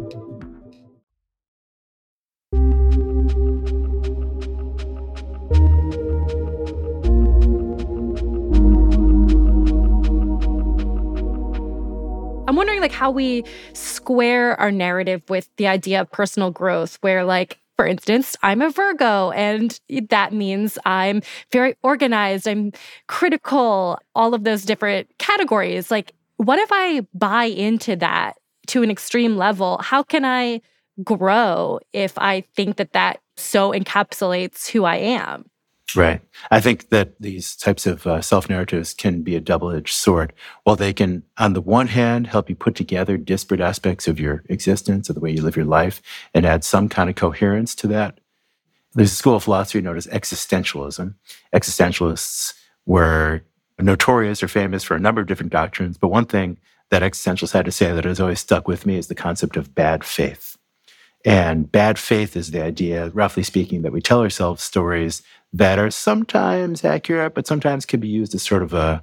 I'm 12.48 12.56
wondering 12.56 12.80
like 12.80 12.92
how 12.92 13.10
we 13.10 13.44
square 13.74 14.58
our 14.58 14.72
narrative 14.72 15.22
with 15.28 15.50
the 15.58 15.66
idea 15.66 16.00
of 16.00 16.10
personal 16.10 16.50
growth 16.50 16.96
where 17.02 17.26
like 17.26 17.58
for 17.76 17.86
instance, 17.86 18.36
I'm 18.42 18.62
a 18.62 18.70
Virgo, 18.70 19.30
and 19.32 19.78
that 20.08 20.32
means 20.32 20.78
I'm 20.86 21.20
very 21.52 21.76
organized, 21.82 22.48
I'm 22.48 22.72
critical, 23.06 23.98
all 24.14 24.34
of 24.34 24.44
those 24.44 24.64
different 24.64 25.08
categories. 25.18 25.90
Like, 25.90 26.12
what 26.38 26.58
if 26.58 26.70
I 26.72 27.06
buy 27.12 27.44
into 27.44 27.96
that 27.96 28.36
to 28.68 28.82
an 28.82 28.90
extreme 28.90 29.36
level? 29.36 29.78
How 29.82 30.02
can 30.02 30.24
I 30.24 30.62
grow 31.04 31.78
if 31.92 32.16
I 32.16 32.42
think 32.54 32.76
that 32.76 32.92
that 32.92 33.20
so 33.36 33.72
encapsulates 33.72 34.70
who 34.70 34.84
I 34.84 34.96
am? 34.96 35.44
Right. 35.94 36.20
I 36.50 36.60
think 36.60 36.88
that 36.88 37.14
these 37.20 37.54
types 37.54 37.86
of 37.86 38.06
uh, 38.06 38.20
self 38.20 38.48
narratives 38.48 38.92
can 38.92 39.22
be 39.22 39.36
a 39.36 39.40
double 39.40 39.70
edged 39.70 39.94
sword. 39.94 40.32
While 40.64 40.76
they 40.76 40.92
can, 40.92 41.22
on 41.38 41.52
the 41.52 41.60
one 41.60 41.86
hand, 41.86 42.26
help 42.26 42.50
you 42.50 42.56
put 42.56 42.74
together 42.74 43.16
disparate 43.16 43.60
aspects 43.60 44.08
of 44.08 44.18
your 44.18 44.42
existence, 44.48 45.08
of 45.08 45.14
the 45.14 45.20
way 45.20 45.30
you 45.30 45.42
live 45.42 45.56
your 45.56 45.64
life, 45.64 46.02
and 46.34 46.44
add 46.44 46.64
some 46.64 46.88
kind 46.88 47.08
of 47.08 47.14
coherence 47.16 47.74
to 47.76 47.86
that. 47.88 48.18
There's 48.94 49.12
a 49.12 49.16
school 49.16 49.36
of 49.36 49.44
philosophy 49.44 49.80
known 49.80 49.96
as 49.96 50.06
existentialism. 50.08 51.14
Existentialists 51.54 52.54
were 52.84 53.42
notorious 53.78 54.42
or 54.42 54.48
famous 54.48 54.82
for 54.82 54.96
a 54.96 55.00
number 55.00 55.20
of 55.20 55.26
different 55.26 55.52
doctrines, 55.52 55.98
but 55.98 56.08
one 56.08 56.26
thing 56.26 56.58
that 56.90 57.02
existentialists 57.02 57.52
had 57.52 57.64
to 57.66 57.72
say 57.72 57.92
that 57.92 58.04
has 58.04 58.20
always 58.20 58.40
stuck 58.40 58.66
with 58.66 58.86
me 58.86 58.96
is 58.96 59.08
the 59.08 59.14
concept 59.14 59.56
of 59.56 59.74
bad 59.74 60.02
faith. 60.02 60.55
And 61.26 61.70
bad 61.70 61.98
faith 61.98 62.36
is 62.36 62.52
the 62.52 62.62
idea, 62.62 63.10
roughly 63.10 63.42
speaking, 63.42 63.82
that 63.82 63.92
we 63.92 64.00
tell 64.00 64.20
ourselves 64.20 64.62
stories 64.62 65.24
that 65.52 65.76
are 65.76 65.90
sometimes 65.90 66.84
accurate, 66.84 67.34
but 67.34 67.48
sometimes 67.48 67.84
can 67.84 67.98
be 67.98 68.06
used 68.06 68.32
as 68.36 68.44
sort 68.44 68.62
of 68.62 68.72
a, 68.72 69.02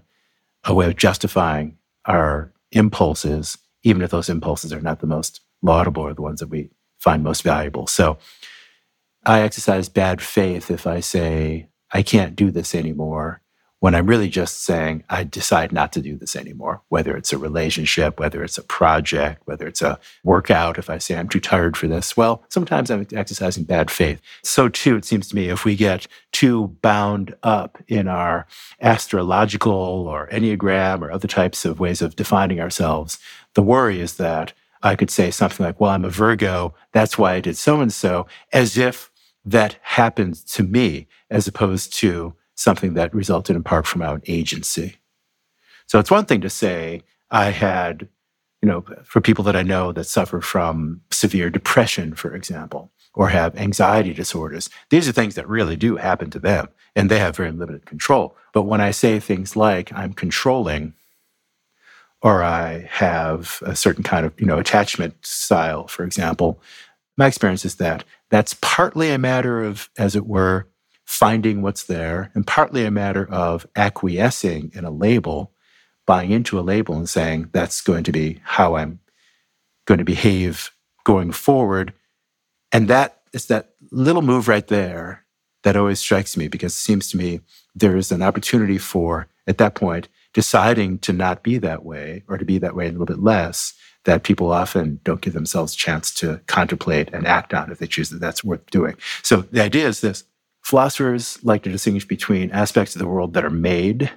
a 0.64 0.74
way 0.74 0.88
of 0.88 0.96
justifying 0.96 1.78
our 2.06 2.54
impulses, 2.72 3.58
even 3.84 4.02
if 4.02 4.12
those 4.12 4.30
impulses 4.30 4.72
are 4.72 4.80
not 4.80 5.02
the 5.02 5.08
most 5.08 5.42
laudable 5.62 6.04
or 6.04 6.14
the 6.14 6.22
ones 6.22 6.40
that 6.40 6.48
we 6.48 6.70
find 6.98 7.24
most 7.24 7.44
valuable. 7.44 7.88
So 7.88 8.18
I 9.26 9.42
exercise 9.42 9.90
bad 9.90 10.22
faith 10.22 10.72
if 10.72 10.88
I 10.88 11.02
say, 11.02 11.68
I 11.92 12.04
can't 12.04 12.38
do 12.38 12.52
this 12.52 12.74
anymore 12.74 13.43
when 13.84 13.96
I'm 13.96 14.08
really 14.08 14.30
just 14.30 14.64
saying, 14.64 15.04
I 15.10 15.26
decide 15.26 15.74
not 15.74 15.92
to 15.92 16.02
do 16.02 16.16
this 16.16 16.38
anymore, 16.38 16.82
whether 16.88 17.18
it's 17.18 17.34
a 17.34 17.38
relationship, 17.38 18.18
whether 18.18 18.42
it's 18.42 18.58
a 18.58 18.64
project, 18.64 19.42
whether 19.44 19.68
it's 19.68 19.82
a 19.82 20.00
workout. 20.24 20.78
If 20.78 20.90
I 20.90 20.98
say 21.00 21.18
I'm 21.18 21.28
too 21.28 21.42
tired 21.42 21.76
for 21.76 21.90
this, 21.90 22.16
well, 22.16 22.46
sometimes 22.48 22.90
I'm 22.90 23.06
exercising 23.12 23.66
bad 23.66 23.92
faith. 23.92 24.22
So, 24.42 24.70
too, 24.70 24.96
it 24.96 25.04
seems 25.04 25.28
to 25.28 25.36
me, 25.36 25.50
if 25.50 25.66
we 25.66 25.76
get 25.76 26.08
too 26.32 26.78
bound 26.82 27.36
up 27.44 27.78
in 27.90 28.08
our 28.08 28.48
astrological 28.82 29.74
or 29.74 30.30
Enneagram 30.30 31.02
or 31.02 31.12
other 31.12 31.28
types 31.28 31.66
of 31.66 31.82
ways 31.82 32.02
of 32.02 32.16
defining 32.16 32.62
ourselves, 32.62 33.20
the 33.54 33.62
worry 33.62 34.00
is 34.00 34.16
that 34.16 34.54
I 34.82 34.96
could 34.96 35.12
say 35.12 35.30
something 35.30 35.66
like, 35.66 35.82
well, 35.82 35.92
I'm 35.92 36.06
a 36.06 36.10
Virgo, 36.10 36.74
that's 36.94 37.18
why 37.18 37.34
I 37.34 37.42
did 37.42 37.58
so 37.58 37.82
and 37.82 37.92
so, 37.92 38.28
as 38.54 38.78
if 38.78 39.12
that 39.44 39.76
happened 39.82 40.36
to 40.48 40.64
me, 40.64 41.10
as 41.30 41.50
opposed 41.50 41.92
to 41.96 42.34
something 42.64 42.94
that 42.94 43.14
resulted 43.14 43.56
in 43.56 43.64
part 43.64 43.86
from 43.86 44.02
our 44.02 44.22
agency. 44.28 44.98
So 45.88 46.00
it's 46.00 46.12
one 46.12 46.26
thing 46.26 46.42
to 46.42 46.50
say, 46.50 47.04
I 47.30 47.52
had, 47.52 48.08
you 48.62 48.70
know, 48.70 48.86
for 49.04 49.22
people 49.22 49.44
that 49.44 49.56
I 49.56 49.64
know 49.64 49.92
that 49.92 50.06
suffer 50.06 50.40
from 50.42 51.02
severe 51.12 51.50
depression, 51.50 52.16
for 52.16 52.34
example, 52.34 52.92
or 53.14 53.30
have 53.30 53.56
anxiety 53.58 54.14
disorders, 54.14 54.70
these 54.90 55.08
are 55.08 55.12
things 55.12 55.36
that 55.36 55.48
really 55.48 55.76
do 55.76 55.98
happen 55.98 56.30
to 56.32 56.40
them 56.40 56.70
and 56.96 57.10
they 57.10 57.20
have 57.20 57.36
very 57.36 57.52
limited 57.52 57.86
control. 57.86 58.36
But 58.54 58.64
when 58.64 58.82
I 58.82 58.92
say 58.92 59.20
things 59.20 59.56
like, 59.56 59.92
I'm 59.94 60.14
controlling, 60.14 60.94
or 62.22 62.42
I 62.42 62.88
have 62.90 63.60
a 63.64 63.76
certain 63.76 64.04
kind 64.04 64.26
of, 64.26 64.34
you 64.40 64.46
know, 64.46 64.58
attachment 64.58 65.14
style, 65.26 65.88
for 65.88 66.06
example, 66.06 66.62
my 67.18 67.28
experience 67.28 67.66
is 67.66 67.76
that 67.76 68.06
that's 68.30 68.56
partly 68.62 69.12
a 69.12 69.18
matter 69.18 69.62
of, 69.62 69.90
as 69.98 70.16
it 70.16 70.26
were, 70.26 70.68
finding 71.06 71.62
what's 71.62 71.84
there, 71.84 72.32
and 72.34 72.48
partly 72.48 72.86
a 72.86 72.92
matter 72.92 73.28
of 73.30 73.68
acquiescing 73.76 74.72
in 74.74 74.86
a 74.86 74.92
label, 74.92 75.52
buying 76.06 76.32
into 76.32 76.60
a 76.60 76.62
label 76.62 76.96
and 76.96 77.10
saying, 77.10 77.50
that's 77.54 77.82
going 77.82 78.04
to 78.04 78.12
be 78.12 78.40
how 78.44 78.76
I'm 78.76 79.00
going 79.86 79.98
to 80.00 80.06
behave 80.06 80.72
going 81.04 81.32
forward. 81.32 81.94
And 82.72 82.88
that 82.88 83.22
is 83.34 83.48
that 83.48 83.74
little 83.92 84.22
move 84.22 84.48
right 84.48 84.68
there 84.68 85.26
that 85.64 85.76
always 85.76 86.00
strikes 86.00 86.38
me 86.38 86.48
because 86.48 86.74
it 86.74 86.80
seems 86.80 87.10
to 87.10 87.18
me 87.18 87.42
there 87.76 87.96
is 87.96 88.12
an 88.12 88.22
opportunity 88.22 88.78
for, 88.78 89.28
at 89.48 89.58
that 89.58 89.76
point, 89.76 90.08
deciding 90.34 91.00
to 91.00 91.14
not 91.14 91.44
be 91.44 91.58
that 91.58 91.84
way 91.86 92.24
or 92.28 92.38
to 92.38 92.46
be 92.46 92.58
that 92.58 92.76
way 92.76 92.88
a 92.88 92.92
little 92.92 93.06
bit 93.06 93.20
less 93.20 93.74
that 94.06 94.24
people 94.24 94.52
often 94.52 95.00
don't 95.04 95.22
give 95.22 95.34
themselves 95.34 95.74
a 95.74 95.78
chance 95.78 96.14
to 96.14 96.40
contemplate 96.48 97.10
and 97.14 97.26
act 97.26 97.54
on 97.54 97.72
if 97.72 97.80
they 97.80 97.88
choose 97.88 98.10
that 98.10 98.20
that's 98.20 98.44
worth 98.44 98.66
doing. 98.70 98.96
So 99.22 99.42
the 99.42 99.64
idea 99.64 99.88
is 99.88 100.02
this 100.02 100.26
Philosophers 100.64 101.38
like 101.44 101.64
to 101.64 101.72
distinguish 101.72 102.06
between 102.06 102.50
aspects 102.52 102.96
of 102.96 103.00
the 103.00 103.08
world 103.08 103.34
that 103.34 103.46
are 103.46 103.50
made 103.50 104.10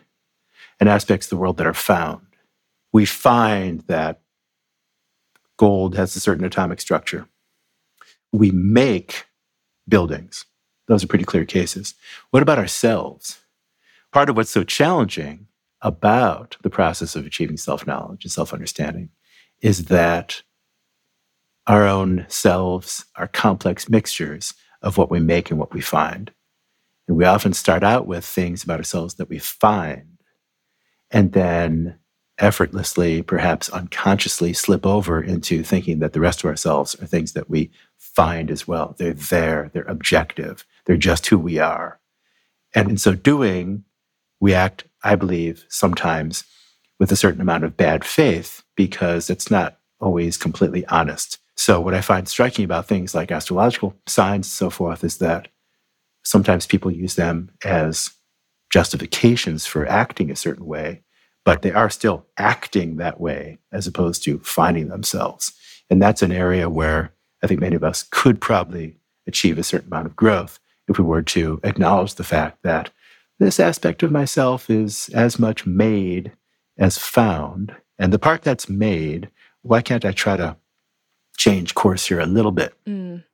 and 0.79 0.89
aspects 0.89 1.27
of 1.27 1.31
the 1.31 1.37
world 1.37 1.57
that 1.57 1.67
are 1.67 1.75
found. 1.75 2.25
We 2.93 3.05
find 3.05 3.81
that 3.89 4.21
gold 5.57 5.97
has 5.97 6.15
a 6.15 6.21
certain 6.21 6.45
atomic 6.45 6.81
structure. 6.81 7.29
We 8.33 8.51
make 8.53 9.27
buildings. 9.89 10.45
Those 10.87 11.03
are 11.03 11.09
pretty 11.09 11.25
clear 11.25 11.45
cases. 11.45 11.95
What 12.31 12.43
about 12.43 12.59
ourselves? 12.59 13.41
Part 14.13 14.31
of 14.31 14.37
what's 14.37 14.51
so 14.51 14.63
challenging 14.63 15.49
about 15.83 16.57
the 16.63 16.71
process 16.71 17.17
of 17.17 17.27
achieving 17.27 17.57
self 17.57 17.87
knowledge 17.87 18.25
and 18.25 18.33
self 18.33 18.53
understanding 18.53 19.11
is 19.61 19.87
that 19.87 20.43
our 21.67 21.87
own 21.87 22.25
selves 22.29 23.05
are 23.17 23.27
complex 23.27 23.89
mixtures 23.89 24.55
of 24.87 24.97
what 24.97 25.11
we 25.11 25.19
make 25.19 25.51
and 25.51 25.59
what 25.59 25.75
we 25.75 25.81
find. 25.81 26.31
And 27.09 27.17
we 27.17 27.25
often 27.25 27.53
start 27.53 27.83
out 27.83 28.07
with 28.07 28.25
things 28.25 28.63
about 28.63 28.79
ourselves 28.79 29.15
that 29.17 29.29
we 29.29 29.39
find, 29.39 30.19
and 31.11 31.33
then 31.33 31.99
effortlessly, 32.39 33.23
perhaps 33.23 33.69
unconsciously, 33.71 34.53
slip 34.53 34.87
over 34.87 35.21
into 35.21 35.63
thinking 35.63 35.99
that 35.99 36.13
the 36.13 36.21
rest 36.21 36.45
of 36.45 36.49
ourselves 36.49 36.95
are 36.97 37.07
things 37.07 37.33
that 37.33 37.51
we 37.51 37.71
find 37.99 38.51
as 38.51 38.69
well. 38.69 38.95
They're 38.97 39.13
there, 39.13 39.71
they're 39.73 39.83
objective, 39.85 40.65
they're 40.85 40.97
just 40.97 41.27
who 41.27 41.39
we 41.39 41.59
are. 41.59 41.99
And 42.75 42.91
in 42.91 42.99
so 42.99 43.15
doing, 43.15 43.85
we 44.39 44.55
act, 44.55 44.85
I 45.03 45.17
believe, 45.17 45.65
sometimes 45.69 46.45
with 46.99 47.11
a 47.11 47.17
certain 47.17 47.41
amount 47.41 47.65
of 47.65 47.77
bad 47.77 48.05
faith 48.05 48.63
because 48.77 49.31
it's 49.31 49.51
not 49.51 49.79
always 49.99 50.37
completely 50.37 50.87
honest. 50.87 51.39
So, 51.57 51.81
what 51.81 51.95
I 51.95 52.01
find 52.01 52.29
striking 52.29 52.65
about 52.65 52.87
things 52.87 53.15
like 53.15 53.33
astrological 53.33 53.95
signs 54.07 54.47
and 54.47 54.53
so 54.53 54.71
forth 54.71 55.03
is 55.03 55.19
that 55.19 55.49
sometimes 56.25 56.67
people 56.67 56.91
use 56.91 57.15
them 57.15 57.51
as 57.65 58.11
justifications 58.71 59.65
for 59.67 59.87
acting 59.87 60.31
a 60.31 60.37
certain 60.37 60.67
way, 60.67 61.03
but 61.45 61.63
they 61.63 61.73
are 61.73 61.89
still 61.89 62.27
acting 62.37 62.97
that 62.97 63.21
way 63.21 63.59
as 63.73 63.87
opposed 63.87 64.23
to 64.25 64.39
finding 64.41 64.89
themselves. 64.89 65.53
And 65.89 66.03
that's 66.03 66.23
an 66.23 66.33
area 66.33 66.69
where 66.69 67.13
I 67.43 67.47
think 67.47 67.61
many 67.61 67.77
of 67.77 67.85
us 67.85 68.03
could 68.03 68.41
probably 68.41 68.97
achieve 69.27 69.59
a 69.59 69.63
certain 69.63 69.89
amount 69.89 70.07
of 70.07 70.17
growth 70.17 70.59
if 70.89 70.99
we 70.99 71.05
were 71.05 71.23
to 71.23 71.61
acknowledge 71.63 72.15
the 72.15 72.25
fact 72.25 72.63
that 72.63 72.91
this 73.39 73.61
aspect 73.61 74.03
of 74.03 74.11
myself 74.11 74.71
is 74.71 75.11
as 75.11 75.39
much 75.39 75.67
made 75.67 76.33
as 76.79 76.99
found. 76.99 77.75
And 77.99 78.13
the 78.13 78.19
part 78.19 78.43
that's 78.43 78.69
made, 78.69 79.31
why 79.63 79.83
can't 79.83 80.05
I 80.05 80.13
try 80.13 80.37
to 80.37 80.57
change 81.37 81.75
course 81.75 82.07
here 82.07 82.21
a 82.21 82.27
little 82.27 82.53
bit? 82.53 82.75
Mm. 82.87 83.25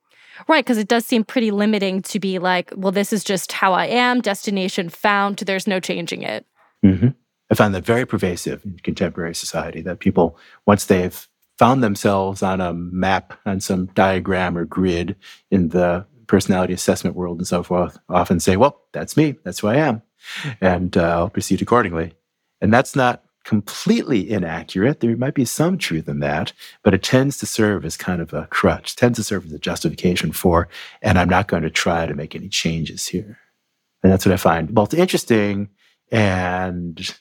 Right, 0.48 0.64
because 0.64 0.78
it 0.78 0.88
does 0.88 1.07
seem 1.07 1.24
pretty 1.24 1.50
limiting 1.50 2.03
to 2.03 2.18
be 2.18 2.38
like, 2.38 2.72
well, 2.74 2.90
this 2.90 3.12
is 3.12 3.22
just 3.22 3.53
how 3.53 3.74
I 3.74 3.86
am, 3.86 4.20
destination 4.20 4.88
found, 4.88 5.38
there's 5.38 5.66
no 5.66 5.78
changing 5.78 6.22
it. 6.22 6.46
Mm-hmm. 6.84 7.09
I 7.50 7.55
find 7.55 7.74
that 7.74 7.84
very 7.84 8.07
pervasive 8.07 8.64
in 8.64 8.78
contemporary 8.78 9.34
society 9.34 9.82
that 9.82 10.00
people, 10.00 10.38
once 10.66 10.86
they've 10.86 11.28
found 11.59 11.82
themselves 11.82 12.42
on 12.42 12.61
a 12.61 12.72
map, 12.72 13.38
on 13.44 13.61
some 13.61 13.86
diagram 13.94 14.57
or 14.57 14.64
grid 14.64 15.16
in 15.50 15.68
the 15.68 16.07
personality 16.26 16.72
assessment 16.72 17.14
world 17.14 17.38
and 17.38 17.46
so 17.46 17.62
forth, 17.62 17.98
often 18.09 18.40
say, 18.40 18.57
well, 18.57 18.80
that's 18.92 19.16
me, 19.16 19.36
that's 19.44 19.61
who 19.61 19.68
I 19.68 19.76
am, 19.76 20.03
and 20.61 20.96
uh, 20.96 21.18
I'll 21.18 21.28
proceed 21.28 21.61
accordingly. 21.61 22.14
And 22.62 22.72
that's 22.72 22.96
not 22.96 23.22
completely 23.45 24.30
inaccurate. 24.30 25.01
There 25.01 25.16
might 25.16 25.34
be 25.34 25.45
some 25.45 25.78
truth 25.78 26.09
in 26.09 26.20
that, 26.20 26.53
but 26.82 26.95
it 26.95 27.03
tends 27.03 27.38
to 27.38 27.47
serve 27.47 27.84
as 27.84 27.97
kind 27.97 28.20
of 28.20 28.32
a 28.32 28.47
crutch, 28.47 28.97
tends 28.97 29.18
to 29.18 29.24
serve 29.24 29.47
as 29.47 29.53
a 29.53 29.59
justification 29.59 30.32
for, 30.32 30.68
and 31.01 31.18
I'm 31.18 31.28
not 31.28 31.49
going 31.49 31.62
to 31.62 31.70
try 31.70 32.07
to 32.07 32.14
make 32.14 32.34
any 32.34 32.49
changes 32.49 33.07
here. 33.07 33.38
And 34.03 34.12
that's 34.12 34.26
what 34.26 34.32
I 34.32 34.36
find 34.36 34.74
both 34.74 34.95
interesting 34.95 35.68
and 36.11 37.14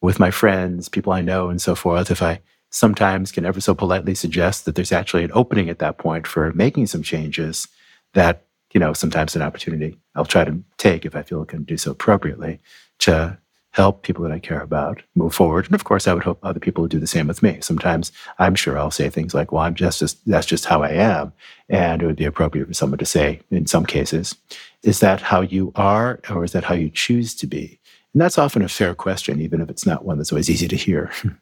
with 0.00 0.20
my 0.20 0.30
friends, 0.30 0.88
people 0.88 1.12
I 1.12 1.22
know, 1.22 1.50
and 1.50 1.60
so 1.60 1.74
forth. 1.74 2.10
If 2.10 2.22
I 2.22 2.40
sometimes 2.70 3.32
can 3.32 3.44
ever 3.44 3.60
so 3.60 3.74
politely 3.74 4.14
suggest 4.14 4.64
that 4.64 4.74
there's 4.74 4.92
actually 4.92 5.24
an 5.24 5.32
opening 5.34 5.68
at 5.70 5.78
that 5.80 5.98
point 5.98 6.26
for 6.26 6.52
making 6.52 6.86
some 6.86 7.02
changes, 7.02 7.66
that, 8.14 8.44
you 8.72 8.80
know, 8.80 8.92
sometimes 8.92 9.34
an 9.34 9.42
opportunity 9.42 9.98
I'll 10.14 10.24
try 10.24 10.44
to 10.44 10.62
take 10.76 11.04
if 11.04 11.16
I 11.16 11.22
feel 11.22 11.42
I 11.42 11.46
can 11.46 11.64
do 11.64 11.76
so 11.76 11.90
appropriately 11.90 12.60
to 13.00 13.38
help 13.72 14.02
people 14.02 14.22
that 14.24 14.32
I 14.32 14.38
care 14.38 14.60
about 14.60 15.02
move 15.14 15.34
forward. 15.34 15.66
And 15.66 15.74
of 15.74 15.84
course, 15.84 16.08
I 16.08 16.14
would 16.14 16.24
hope 16.24 16.38
other 16.42 16.60
people 16.60 16.82
would 16.82 16.90
do 16.90 16.98
the 16.98 17.06
same 17.06 17.28
with 17.28 17.42
me. 17.42 17.58
Sometimes 17.60 18.10
I'm 18.38 18.54
sure 18.54 18.78
I'll 18.78 18.90
say 18.90 19.08
things 19.10 19.34
like, 19.34 19.52
well, 19.52 19.62
I'm 19.62 19.74
just, 19.74 20.00
just 20.00 20.24
that's 20.26 20.46
just 20.46 20.64
how 20.64 20.82
I 20.82 20.90
am. 20.90 21.32
And 21.68 22.02
it 22.02 22.06
would 22.06 22.16
be 22.16 22.24
appropriate 22.24 22.66
for 22.66 22.74
someone 22.74 22.98
to 22.98 23.06
say, 23.06 23.40
in 23.50 23.66
some 23.66 23.84
cases, 23.86 24.34
is 24.82 25.00
that 25.00 25.20
how 25.20 25.42
you 25.42 25.72
are 25.74 26.20
or 26.30 26.44
is 26.44 26.52
that 26.52 26.64
how 26.64 26.74
you 26.74 26.90
choose 26.90 27.34
to 27.36 27.46
be? 27.46 27.78
And 28.14 28.22
that's 28.22 28.38
often 28.38 28.62
a 28.62 28.68
fair 28.68 28.94
question, 28.94 29.40
even 29.40 29.60
if 29.60 29.68
it's 29.68 29.86
not 29.86 30.04
one 30.04 30.16
that's 30.18 30.32
always 30.32 30.50
easy 30.50 30.68
to 30.68 30.76
hear. 30.76 31.12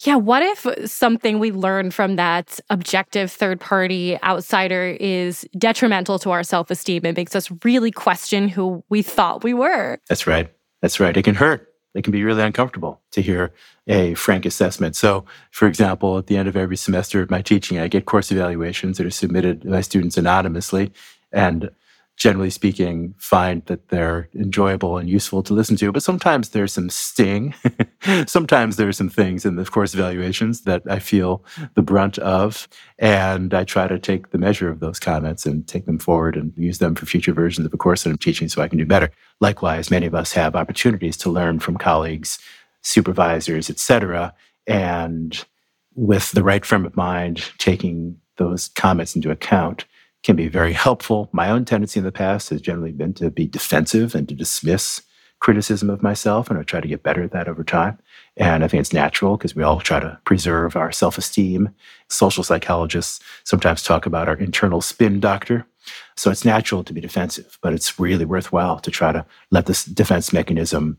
Yeah, 0.00 0.16
what 0.16 0.42
if 0.42 0.90
something 0.90 1.38
we 1.38 1.52
learn 1.52 1.90
from 1.90 2.16
that 2.16 2.58
objective 2.68 3.30
third 3.30 3.60
party 3.60 4.20
outsider 4.22 4.96
is 4.98 5.46
detrimental 5.56 6.18
to 6.20 6.30
our 6.32 6.42
self 6.42 6.70
esteem 6.70 7.02
and 7.04 7.16
makes 7.16 7.36
us 7.36 7.48
really 7.64 7.90
question 7.92 8.48
who 8.48 8.82
we 8.88 9.02
thought 9.02 9.44
we 9.44 9.54
were? 9.54 9.98
That's 10.08 10.26
right. 10.26 10.50
That's 10.84 11.00
right. 11.00 11.16
It 11.16 11.22
can 11.22 11.36
hurt. 11.36 11.72
It 11.94 12.04
can 12.04 12.10
be 12.10 12.24
really 12.24 12.42
uncomfortable 12.42 13.00
to 13.12 13.22
hear 13.22 13.54
a 13.88 14.12
frank 14.12 14.44
assessment. 14.44 14.96
So, 14.96 15.24
for 15.50 15.66
example, 15.66 16.18
at 16.18 16.26
the 16.26 16.36
end 16.36 16.46
of 16.46 16.58
every 16.58 16.76
semester 16.76 17.22
of 17.22 17.30
my 17.30 17.40
teaching, 17.40 17.78
I 17.78 17.88
get 17.88 18.04
course 18.04 18.30
evaluations 18.30 18.98
that 18.98 19.06
are 19.06 19.10
submitted 19.10 19.64
by 19.70 19.80
students 19.80 20.18
anonymously. 20.18 20.92
And 21.32 21.70
generally 22.16 22.50
speaking, 22.50 23.12
find 23.18 23.64
that 23.66 23.88
they're 23.88 24.28
enjoyable 24.34 24.98
and 24.98 25.08
useful 25.08 25.42
to 25.42 25.52
listen 25.52 25.76
to. 25.76 25.90
But 25.90 26.02
sometimes 26.02 26.50
there's 26.50 26.72
some 26.72 26.88
sting. 26.88 27.54
sometimes 28.26 28.76
there's 28.76 28.96
some 28.96 29.08
things 29.08 29.44
in 29.44 29.56
the 29.56 29.64
course 29.64 29.94
evaluations 29.94 30.62
that 30.62 30.82
I 30.88 31.00
feel 31.00 31.44
the 31.74 31.82
brunt 31.82 32.18
of. 32.18 32.68
And 32.98 33.52
I 33.52 33.64
try 33.64 33.88
to 33.88 33.98
take 33.98 34.30
the 34.30 34.38
measure 34.38 34.70
of 34.70 34.80
those 34.80 35.00
comments 35.00 35.44
and 35.44 35.66
take 35.66 35.86
them 35.86 35.98
forward 35.98 36.36
and 36.36 36.52
use 36.56 36.78
them 36.78 36.94
for 36.94 37.04
future 37.04 37.32
versions 37.32 37.66
of 37.66 37.74
a 37.74 37.76
course 37.76 38.04
that 38.04 38.10
I'm 38.10 38.18
teaching 38.18 38.48
so 38.48 38.62
I 38.62 38.68
can 38.68 38.78
do 38.78 38.86
better. 38.86 39.10
Likewise, 39.40 39.90
many 39.90 40.06
of 40.06 40.14
us 40.14 40.32
have 40.32 40.54
opportunities 40.54 41.16
to 41.18 41.30
learn 41.30 41.58
from 41.58 41.76
colleagues, 41.76 42.38
supervisors, 42.82 43.68
etc. 43.68 44.32
And 44.68 45.44
with 45.96 46.30
the 46.32 46.44
right 46.44 46.64
frame 46.64 46.86
of 46.86 46.96
mind, 46.96 47.50
taking 47.58 48.18
those 48.36 48.68
comments 48.68 49.16
into 49.16 49.30
account 49.30 49.84
can 50.24 50.36
be 50.36 50.48
very 50.48 50.72
helpful. 50.72 51.28
My 51.32 51.50
own 51.50 51.64
tendency 51.64 52.00
in 52.00 52.04
the 52.04 52.10
past 52.10 52.48
has 52.48 52.60
generally 52.60 52.92
been 52.92 53.14
to 53.14 53.30
be 53.30 53.46
defensive 53.46 54.14
and 54.14 54.28
to 54.28 54.34
dismiss 54.34 55.02
criticism 55.38 55.90
of 55.90 56.02
myself, 56.02 56.48
and 56.48 56.58
I 56.58 56.62
try 56.62 56.80
to 56.80 56.88
get 56.88 57.02
better 57.02 57.22
at 57.22 57.32
that 57.32 57.48
over 57.48 57.62
time. 57.62 57.98
And 58.36 58.64
I 58.64 58.68
think 58.68 58.80
it's 58.80 58.94
natural 58.94 59.36
because 59.36 59.54
we 59.54 59.62
all 59.62 59.80
try 59.80 60.00
to 60.00 60.18
preserve 60.24 60.74
our 60.74 60.90
self 60.90 61.18
esteem. 61.18 61.68
Social 62.08 62.42
psychologists 62.42 63.20
sometimes 63.44 63.82
talk 63.82 64.06
about 64.06 64.28
our 64.28 64.36
internal 64.36 64.80
spin 64.80 65.20
doctor. 65.20 65.66
So 66.16 66.30
it's 66.30 66.46
natural 66.46 66.82
to 66.84 66.94
be 66.94 67.00
defensive, 67.02 67.58
but 67.60 67.74
it's 67.74 68.00
really 68.00 68.24
worthwhile 68.24 68.80
to 68.80 68.90
try 68.90 69.12
to 69.12 69.26
let 69.50 69.66
this 69.66 69.84
defense 69.84 70.32
mechanism 70.32 70.96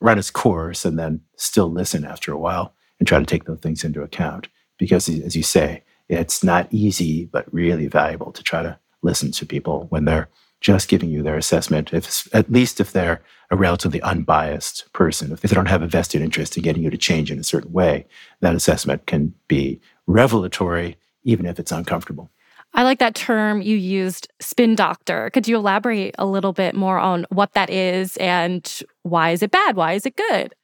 run 0.00 0.18
its 0.18 0.30
course 0.30 0.84
and 0.84 0.96
then 0.96 1.20
still 1.36 1.70
listen 1.70 2.04
after 2.04 2.32
a 2.32 2.38
while 2.38 2.74
and 3.00 3.08
try 3.08 3.18
to 3.18 3.26
take 3.26 3.44
those 3.44 3.58
things 3.58 3.82
into 3.82 4.02
account. 4.02 4.46
Because 4.78 5.08
as 5.08 5.34
you 5.34 5.42
say, 5.42 5.82
it's 6.08 6.44
not 6.44 6.68
easy, 6.70 7.26
but 7.26 7.52
really 7.52 7.86
valuable 7.86 8.32
to 8.32 8.42
try 8.42 8.62
to 8.62 8.78
listen 9.02 9.30
to 9.32 9.46
people 9.46 9.86
when 9.90 10.04
they're 10.04 10.28
just 10.60 10.88
giving 10.88 11.10
you 11.10 11.22
their 11.22 11.36
assessment, 11.36 11.92
if, 11.92 12.26
at 12.34 12.50
least 12.50 12.80
if 12.80 12.92
they're 12.92 13.22
a 13.50 13.56
relatively 13.56 14.00
unbiased 14.00 14.90
person. 14.94 15.30
If 15.30 15.42
they 15.42 15.54
don't 15.54 15.68
have 15.68 15.82
a 15.82 15.86
vested 15.86 16.22
interest 16.22 16.56
in 16.56 16.62
getting 16.62 16.82
you 16.82 16.90
to 16.90 16.96
change 16.96 17.30
in 17.30 17.38
a 17.38 17.44
certain 17.44 17.72
way, 17.72 18.06
that 18.40 18.54
assessment 18.54 19.06
can 19.06 19.34
be 19.46 19.80
revelatory, 20.06 20.96
even 21.22 21.44
if 21.44 21.58
it's 21.58 21.72
uncomfortable. 21.72 22.30
I 22.72 22.82
like 22.82 22.98
that 22.98 23.14
term 23.14 23.62
you 23.62 23.76
used, 23.76 24.28
spin 24.40 24.74
doctor. 24.74 25.30
Could 25.30 25.46
you 25.46 25.56
elaborate 25.56 26.14
a 26.18 26.26
little 26.26 26.52
bit 26.52 26.74
more 26.74 26.98
on 26.98 27.26
what 27.28 27.52
that 27.52 27.70
is 27.70 28.16
and 28.16 28.80
why 29.02 29.30
is 29.30 29.42
it 29.42 29.50
bad? 29.50 29.76
Why 29.76 29.92
is 29.92 30.06
it 30.06 30.16
good? 30.16 30.54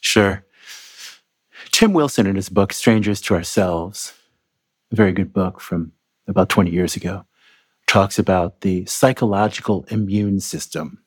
Sure. 0.00 0.44
Tim 1.70 1.92
Wilson, 1.92 2.26
in 2.26 2.36
his 2.36 2.48
book 2.48 2.72
Strangers 2.72 3.20
to 3.22 3.34
Ourselves, 3.34 4.14
a 4.94 4.96
very 4.96 5.12
good 5.12 5.32
book 5.32 5.60
from 5.60 5.92
about 6.28 6.48
20 6.48 6.70
years 6.70 6.94
ago, 6.94 7.26
talks 7.86 8.18
about 8.18 8.60
the 8.60 8.86
psychological 8.86 9.84
immune 9.88 10.40
system. 10.40 11.00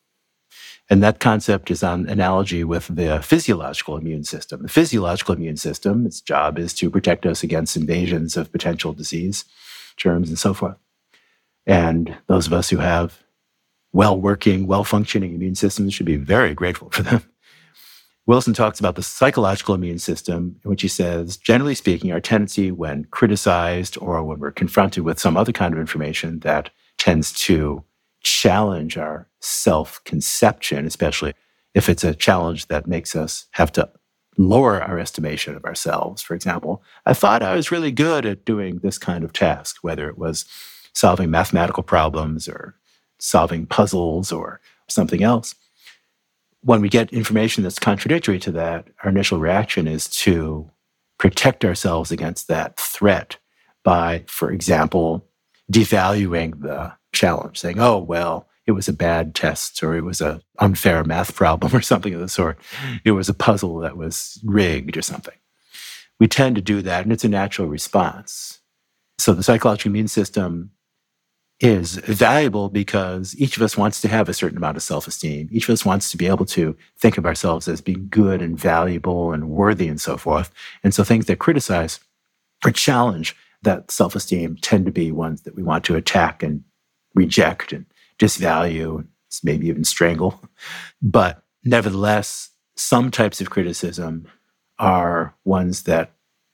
And 0.90 1.02
that 1.02 1.20
concept 1.20 1.72
is 1.72 1.84
on 1.84 2.08
analogy 2.08 2.64
with 2.64 2.88
the 2.88 3.22
physiological 3.22 3.98
immune 3.98 4.24
system. 4.26 4.62
The 4.62 4.70
physiological 4.70 5.36
immune 5.36 5.58
system, 5.58 6.06
its 6.06 6.22
job 6.22 6.60
is 6.60 6.74
to 6.76 6.90
protect 6.90 7.26
us 7.26 7.44
against 7.44 7.78
invasions 7.78 8.38
of 8.38 8.52
potential 8.52 8.94
disease, 8.94 9.46
germs, 9.98 10.30
and 10.30 10.38
so 10.38 10.54
forth. 10.54 10.78
And 11.66 12.16
those 12.28 12.48
of 12.48 12.54
us 12.54 12.70
who 12.70 12.78
have 12.78 13.24
well 13.92 14.20
working, 14.20 14.68
well 14.68 14.84
functioning 14.84 15.34
immune 15.34 15.56
systems 15.56 15.94
should 15.94 16.06
be 16.06 16.18
very 16.18 16.54
grateful 16.54 16.90
for 16.90 17.04
them. 17.04 17.24
Wilson 18.28 18.54
talks 18.54 18.78
about 18.78 18.96
the 18.96 19.04
psychological 19.04 19.74
immune 19.74 20.00
system, 20.00 20.60
in 20.64 20.70
which 20.70 20.82
he 20.82 20.90
says, 20.90 21.38
generally 21.38 21.74
speaking, 21.74 22.12
our 22.12 22.20
tendency 22.20 22.72
when 22.72 23.06
criticized 23.06 23.98
or 24.02 24.22
when 24.22 24.40
we're 24.40 24.52
confronted 24.52 25.06
with 25.06 25.18
some 25.18 25.38
other 25.38 25.54
kind 25.54 25.74
of 25.74 25.80
information 25.80 26.40
that 26.42 26.70
tends 26.98 27.32
to 27.32 27.86
challenge 28.22 28.98
our 28.98 29.30
self 29.40 30.04
conception, 30.04 30.86
especially 30.86 31.34
if 31.74 31.88
it's 31.88 32.04
a 32.04 32.14
challenge 32.14 32.68
that 32.68 32.86
makes 32.86 33.16
us 33.16 33.46
have 33.52 33.72
to 33.72 33.90
lower 34.38 34.82
our 34.82 35.00
estimation 35.00 35.56
of 35.56 35.64
ourselves. 35.64 36.22
For 36.22 36.36
example, 36.36 36.84
I 37.06 37.14
thought 37.14 37.42
I 37.42 37.56
was 37.56 37.72
really 37.72 37.92
good 37.92 38.26
at 38.26 38.44
doing 38.44 38.80
this 38.80 38.98
kind 38.98 39.24
of 39.24 39.32
task, 39.32 39.78
whether 39.84 40.10
it 40.10 40.18
was 40.18 40.44
solving 40.92 41.32
mathematical 41.32 41.82
problems 41.82 42.50
or 42.50 42.76
solving 43.20 43.66
puzzles 43.66 44.34
or 44.34 44.60
something 44.90 45.24
else 45.24 45.56
when 46.68 46.82
we 46.82 46.90
get 46.90 47.14
information 47.14 47.64
that's 47.64 47.80
contradictory 47.80 48.38
to 48.38 48.52
that, 48.52 48.90
our 49.02 49.10
initial 49.10 49.40
reaction 49.40 49.88
is 49.88 50.10
to 50.10 50.70
protect 51.18 51.64
ourselves 51.64 52.12
against 52.12 52.50
that 52.50 52.78
threat 52.78 53.38
by, 53.86 54.26
for 54.28 54.52
example, 54.52 55.26
devaluing 55.72 56.62
the 56.62 56.92
challenge, 57.14 57.58
saying, 57.58 57.80
oh, 57.80 57.98
well, 57.98 58.50
it 58.66 58.74
was 58.74 58.90
a 58.90 58.94
bad 58.94 59.34
test 59.34 59.82
or 59.82 59.96
it 59.96 60.04
was 60.04 60.20
an 60.20 60.42
unfair 60.60 61.06
math 61.06 61.34
problem 61.34 61.74
or 61.74 61.80
something 61.80 62.14
of 62.14 62.20
the 62.20 62.28
sort. 62.28 62.60
It 63.06 63.12
was 63.12 63.30
a 63.30 63.34
puzzle 63.34 63.78
that 63.78 63.96
was 63.96 64.38
rigged 64.44 64.98
or 64.98 65.02
something. 65.02 65.38
We 66.20 66.28
tend 66.28 66.58
to 66.58 66.62
do 66.62 66.82
that, 66.82 67.04
and 67.04 67.14
it's 67.14 67.24
a 67.24 67.30
natural 67.30 67.70
response. 67.70 68.60
So 69.20 69.34
the 69.34 69.42
psychological 69.42 69.92
immune 69.92 70.10
system 70.10 70.72
is 71.60 71.96
valuable 71.96 72.70
because 72.70 73.36
each 73.40 73.58
of 73.58 73.64
us 73.64 73.76
wants 73.76 74.00
to 74.02 74.08
have 74.08 74.30
a 74.30 74.34
certain 74.34 74.58
amount 74.58 74.78
of 74.78 74.84
self 74.84 75.08
esteem. 75.08 75.50
Each 75.52 75.68
of 75.68 75.74
us 75.74 75.86
wants 75.86 76.12
to 76.12 76.18
be 76.18 76.28
able 76.28 76.46
to 76.48 76.78
think 76.98 77.18
of 77.18 77.26
ourselves 77.26 77.68
as 77.68 77.82
being 77.82 78.08
good 78.10 78.42
and 78.42 78.60
valuable 78.60 79.34
and 79.34 79.50
worthy 79.50 79.88
and 79.88 80.00
so 80.00 80.18
forth. 80.18 80.52
And 80.84 80.94
so 80.94 81.04
things 81.04 81.26
that 81.26 81.40
criticize 81.40 82.00
or 82.64 82.72
challenge 82.72 83.36
that 83.64 83.90
self 83.90 84.16
esteem 84.16 84.58
tend 84.58 84.86
to 84.86 84.92
be 84.92 85.12
ones 85.12 85.42
that 85.42 85.56
we 85.56 85.64
want 85.64 85.84
to 85.86 85.96
attack 85.96 86.44
and 86.44 86.64
reject 87.16 87.74
and 87.74 87.86
disvalue, 88.20 89.00
and 89.00 89.08
maybe 89.44 89.68
even 89.68 89.84
strangle. 89.84 90.40
But 91.02 91.44
nevertheless, 91.64 92.50
some 92.76 93.10
types 93.10 93.42
of 93.42 93.50
criticism 93.50 94.28
are 94.78 95.36
ones 95.44 95.84
that 95.84 96.12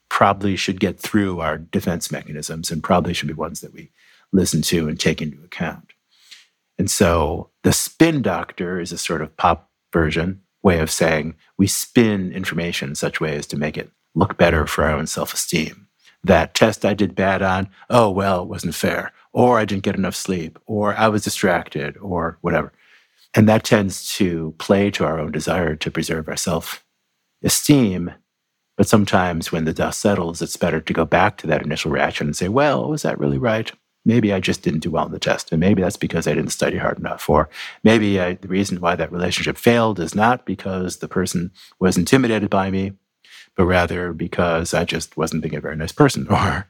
probably 0.07 0.55
should 0.55 0.79
get 0.79 0.99
through 0.99 1.41
our 1.41 1.57
defense 1.57 2.11
mechanisms 2.11 2.71
and 2.71 2.83
probably 2.83 3.13
should 3.13 3.27
be 3.27 3.33
ones 3.33 3.61
that 3.61 3.73
we 3.73 3.89
listen 4.33 4.61
to 4.63 4.89
and 4.89 4.99
take 4.99 5.21
into 5.21 5.41
account. 5.43 5.93
And 6.77 6.89
so 6.89 7.49
the 7.63 7.71
spin 7.71 8.21
doctor 8.21 8.79
is 8.79 8.91
a 8.91 8.97
sort 8.97 9.21
of 9.21 9.37
pop 9.37 9.69
version 9.93 10.41
way 10.63 10.79
of 10.79 10.89
saying 10.89 11.35
we 11.57 11.67
spin 11.67 12.31
information 12.33 12.89
in 12.89 12.95
such 12.95 13.21
ways 13.21 13.45
to 13.47 13.57
make 13.57 13.77
it 13.77 13.91
look 14.15 14.37
better 14.37 14.65
for 14.65 14.85
our 14.85 14.91
own 14.91 15.07
self 15.07 15.33
esteem. 15.33 15.87
That 16.23 16.53
test 16.53 16.85
I 16.85 16.93
did 16.93 17.15
bad 17.15 17.41
on, 17.41 17.69
oh, 17.89 18.09
well, 18.09 18.43
it 18.43 18.47
wasn't 18.47 18.75
fair, 18.75 19.11
or 19.33 19.59
I 19.59 19.65
didn't 19.65 19.83
get 19.83 19.95
enough 19.95 20.15
sleep, 20.15 20.57
or 20.65 20.95
I 20.95 21.09
was 21.09 21.23
distracted, 21.23 21.97
or 21.97 22.37
whatever. 22.41 22.71
And 23.33 23.49
that 23.49 23.65
tends 23.65 24.13
to 24.15 24.55
play 24.57 24.89
to 24.91 25.05
our 25.05 25.19
own 25.19 25.31
desire 25.31 25.75
to 25.75 25.91
preserve 25.91 26.29
our 26.29 26.37
self 26.37 26.83
esteem. 27.43 28.13
But 28.77 28.87
sometimes 28.87 29.51
when 29.51 29.65
the 29.65 29.73
dust 29.73 29.99
settles, 29.99 30.41
it's 30.41 30.57
better 30.57 30.79
to 30.79 30.93
go 30.93 31.05
back 31.05 31.37
to 31.37 31.47
that 31.47 31.61
initial 31.61 31.91
reaction 31.91 32.27
and 32.27 32.35
say, 32.35 32.47
well, 32.47 32.89
was 32.89 33.03
that 33.03 33.19
really 33.19 33.37
right? 33.37 33.71
Maybe 34.05 34.33
I 34.33 34.39
just 34.39 34.61
didn't 34.61 34.81
do 34.81 34.91
well 34.91 35.05
in 35.05 35.11
the 35.11 35.19
test. 35.19 35.51
And 35.51 35.59
maybe 35.59 35.81
that's 35.81 35.97
because 35.97 36.27
I 36.27 36.33
didn't 36.33 36.51
study 36.51 36.77
hard 36.77 36.99
enough. 36.99 37.29
Or 37.29 37.49
maybe 37.83 38.19
I, 38.19 38.33
the 38.33 38.47
reason 38.47 38.81
why 38.81 38.95
that 38.95 39.11
relationship 39.11 39.57
failed 39.57 39.99
is 39.99 40.15
not 40.15 40.45
because 40.45 40.97
the 40.97 41.07
person 41.07 41.51
was 41.79 41.97
intimidated 41.97 42.49
by 42.49 42.69
me, 42.69 42.93
but 43.55 43.65
rather 43.65 44.13
because 44.13 44.73
I 44.73 44.83
just 44.83 45.15
wasn't 45.15 45.43
being 45.43 45.55
a 45.55 45.61
very 45.61 45.75
nice 45.75 45.91
person 45.91 46.27
or 46.29 46.67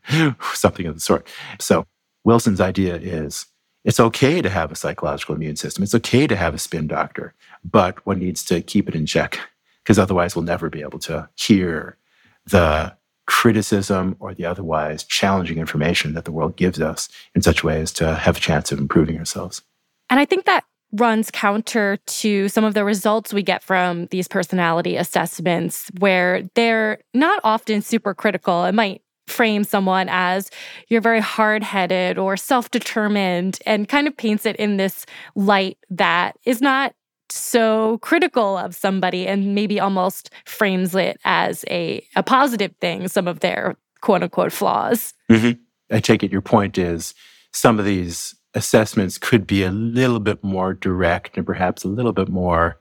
something 0.54 0.86
of 0.86 0.96
the 0.96 1.02
sort. 1.02 1.28
So 1.60 1.86
Wilson's 2.24 2.62
idea 2.62 2.96
is 2.96 3.48
it's 3.84 4.00
okay 4.00 4.42
to 4.42 4.50
have 4.50 4.72
a 4.72 4.76
psychological 4.76 5.36
immune 5.36 5.56
system. 5.56 5.84
It's 5.84 5.96
okay 5.96 6.28
to 6.28 6.36
have 6.36 6.54
a 6.54 6.60
spin 6.60 6.88
doctor, 6.88 7.34
but 7.64 8.06
one 8.06 8.20
needs 8.20 8.44
to 8.46 8.62
keep 8.62 8.88
it 8.88 8.96
in 8.96 9.06
check 9.06 9.40
because 9.84 10.00
otherwise 10.00 10.36
we'll 10.36 10.46
never 10.46 10.70
be 10.70 10.82
able 10.82 11.00
to 11.00 11.28
hear 11.36 11.98
the 12.46 12.96
criticism 13.26 14.16
or 14.20 14.34
the 14.34 14.46
otherwise 14.46 15.04
challenging 15.04 15.58
information 15.58 16.14
that 16.14 16.26
the 16.26 16.32
world 16.32 16.56
gives 16.56 16.82
us 16.82 17.10
in 17.36 17.42
such 17.42 17.64
ways 17.64 17.92
to 17.94 18.16
have 18.16 18.38
a 18.38 18.40
chance 18.40 18.72
of 18.72 18.80
improving 18.80 19.18
ourselves. 19.18 19.62
And 20.10 20.20
I 20.20 20.26
think 20.26 20.46
that 20.46 20.66
runs 20.94 21.32
counter 21.32 21.98
to 22.06 22.48
some 22.50 22.64
of 22.64 22.74
the 22.74 22.86
results 22.86 23.34
we 23.34 23.42
get 23.42 23.64
from 23.64 24.06
these 24.08 24.28
personality 24.28 24.96
assessments, 24.96 25.90
where 26.00 26.44
they're 26.54 27.00
not 27.14 27.40
often 27.44 27.82
super 27.82 28.14
critical. 28.14 28.66
It 28.66 28.74
might 28.74 29.02
frame 29.28 29.64
someone 29.64 30.08
as 30.10 30.52
you're 30.90 31.02
very 31.02 31.22
hard 31.22 31.64
headed 31.64 32.18
or 32.18 32.38
self 32.38 32.70
determined 32.72 33.60
and 33.66 33.88
kind 33.88 34.08
of 34.08 34.16
paints 34.16 34.46
it 34.46 34.56
in 34.58 34.78
this 34.78 35.06
light 35.36 35.78
that 35.90 36.38
is 36.46 36.62
not 36.62 36.94
so 37.30 37.98
critical 38.00 38.58
of 38.58 38.76
somebody 38.76 39.28
and 39.28 39.56
maybe 39.56 39.80
almost 39.80 40.30
frames 40.46 40.96
it 40.96 41.18
as 41.26 41.66
a, 41.70 42.06
a 42.16 42.24
positive 42.24 42.74
thing, 42.80 43.08
some 43.08 43.28
of 43.28 43.40
their 43.40 43.76
quote 44.02 44.24
unquote 44.24 44.52
flaws. 44.52 45.14
Mm-hmm. 45.32 45.62
I 45.96 46.00
take 46.00 46.24
it 46.24 46.32
your 46.32 46.42
point 46.42 46.78
is 46.78 47.14
some 47.52 47.80
of 47.80 47.86
these 47.86 48.36
assessments 48.54 49.18
could 49.18 49.48
be 49.48 49.64
a 49.64 49.72
little 49.72 50.20
bit 50.20 50.44
more 50.44 50.74
direct 50.74 51.38
and 51.38 51.46
perhaps 51.46 51.84
a 51.84 51.88
little 51.88 52.14
bit 52.14 52.30
more 52.30 52.80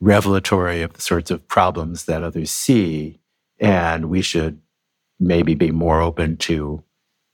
revelatory 0.00 0.82
of 0.82 0.92
the 0.92 1.00
sorts 1.00 1.30
of 1.30 1.46
problems 1.48 2.04
that 2.04 2.22
others 2.22 2.50
see. 2.50 3.20
And 3.58 4.10
we 4.10 4.20
should 4.20 4.60
maybe 5.18 5.54
be 5.54 5.70
more 5.70 6.00
open 6.00 6.36
to 6.36 6.82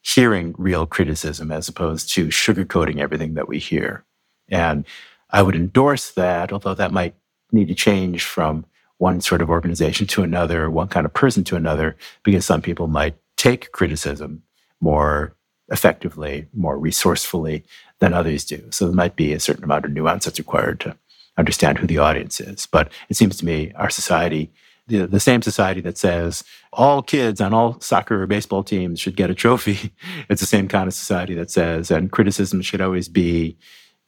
hearing 0.03 0.55
real 0.57 0.87
criticism 0.87 1.51
as 1.51 1.69
opposed 1.69 2.13
to 2.13 2.29
sugarcoating 2.29 3.01
everything 3.01 3.35
that 3.35 3.49
we 3.49 3.59
hear. 3.59 4.05
And 4.49 4.87
I 5.33 5.43
would 5.43 5.55
endorse 5.55 6.11
that, 6.13 6.53
although 6.53 6.75
that 6.75 6.93
might 6.93 7.15
need 7.53 7.69
to 7.69 7.75
change 7.75 8.25
from 8.25 8.65
one 8.99 9.21
sort 9.21 9.43
of 9.43 9.51
organization 9.51 10.07
to 10.07 10.23
another, 10.23 10.71
one 10.71 10.89
kind 10.89 11.07
of 11.07 11.15
person 11.15 11.43
to 11.45 11.57
another, 11.57 11.97
because 12.23 12.45
some 12.45 12.61
people 12.61 12.87
might 12.87 13.17
take 13.37 13.73
criticism 13.73 14.43
more 14.81 15.35
effectively, 15.71 16.47
more 16.53 16.79
resourcefully 16.79 17.65
than 18.01 18.13
others 18.13 18.45
do. 18.45 18.63
So 18.71 18.87
there 18.87 18.95
might 18.95 19.17
be 19.17 19.33
a 19.33 19.41
certain 19.41 19.65
amount 19.65 19.85
of 19.85 19.93
nuance 19.93 20.25
that's 20.25 20.39
required 20.39 20.81
to 20.81 20.97
understand 21.39 21.79
who 21.79 21.87
the 21.87 21.99
audience 21.99 22.41
is. 22.41 22.67
But 22.67 22.91
it 23.09 23.17
seems 23.17 23.37
to 23.39 23.45
me 23.45 23.73
our 23.77 23.89
society, 23.89 24.53
the, 24.89 25.07
the 25.07 25.21
same 25.21 25.43
society 25.43 25.81
that 25.83 25.97
says 25.97 26.45
all 26.73 27.03
kids 27.03 27.41
on 27.41 27.55
all 27.55 27.81
soccer 27.81 28.23
or 28.23 28.27
baseball 28.27 28.65
teams 28.65 29.01
should 29.01 29.17
get 29.17 29.31
a 29.31 29.35
trophy, 29.35 29.93
it's 30.29 30.41
the 30.41 30.47
same 30.47 30.69
kind 30.69 30.89
of 30.89 30.95
society 30.95 31.35
that 31.35 31.51
says, 31.51 31.91
and 31.91 32.13
criticism 32.13 32.61
should 32.63 32.81
always 32.81 33.09
be 33.09 33.57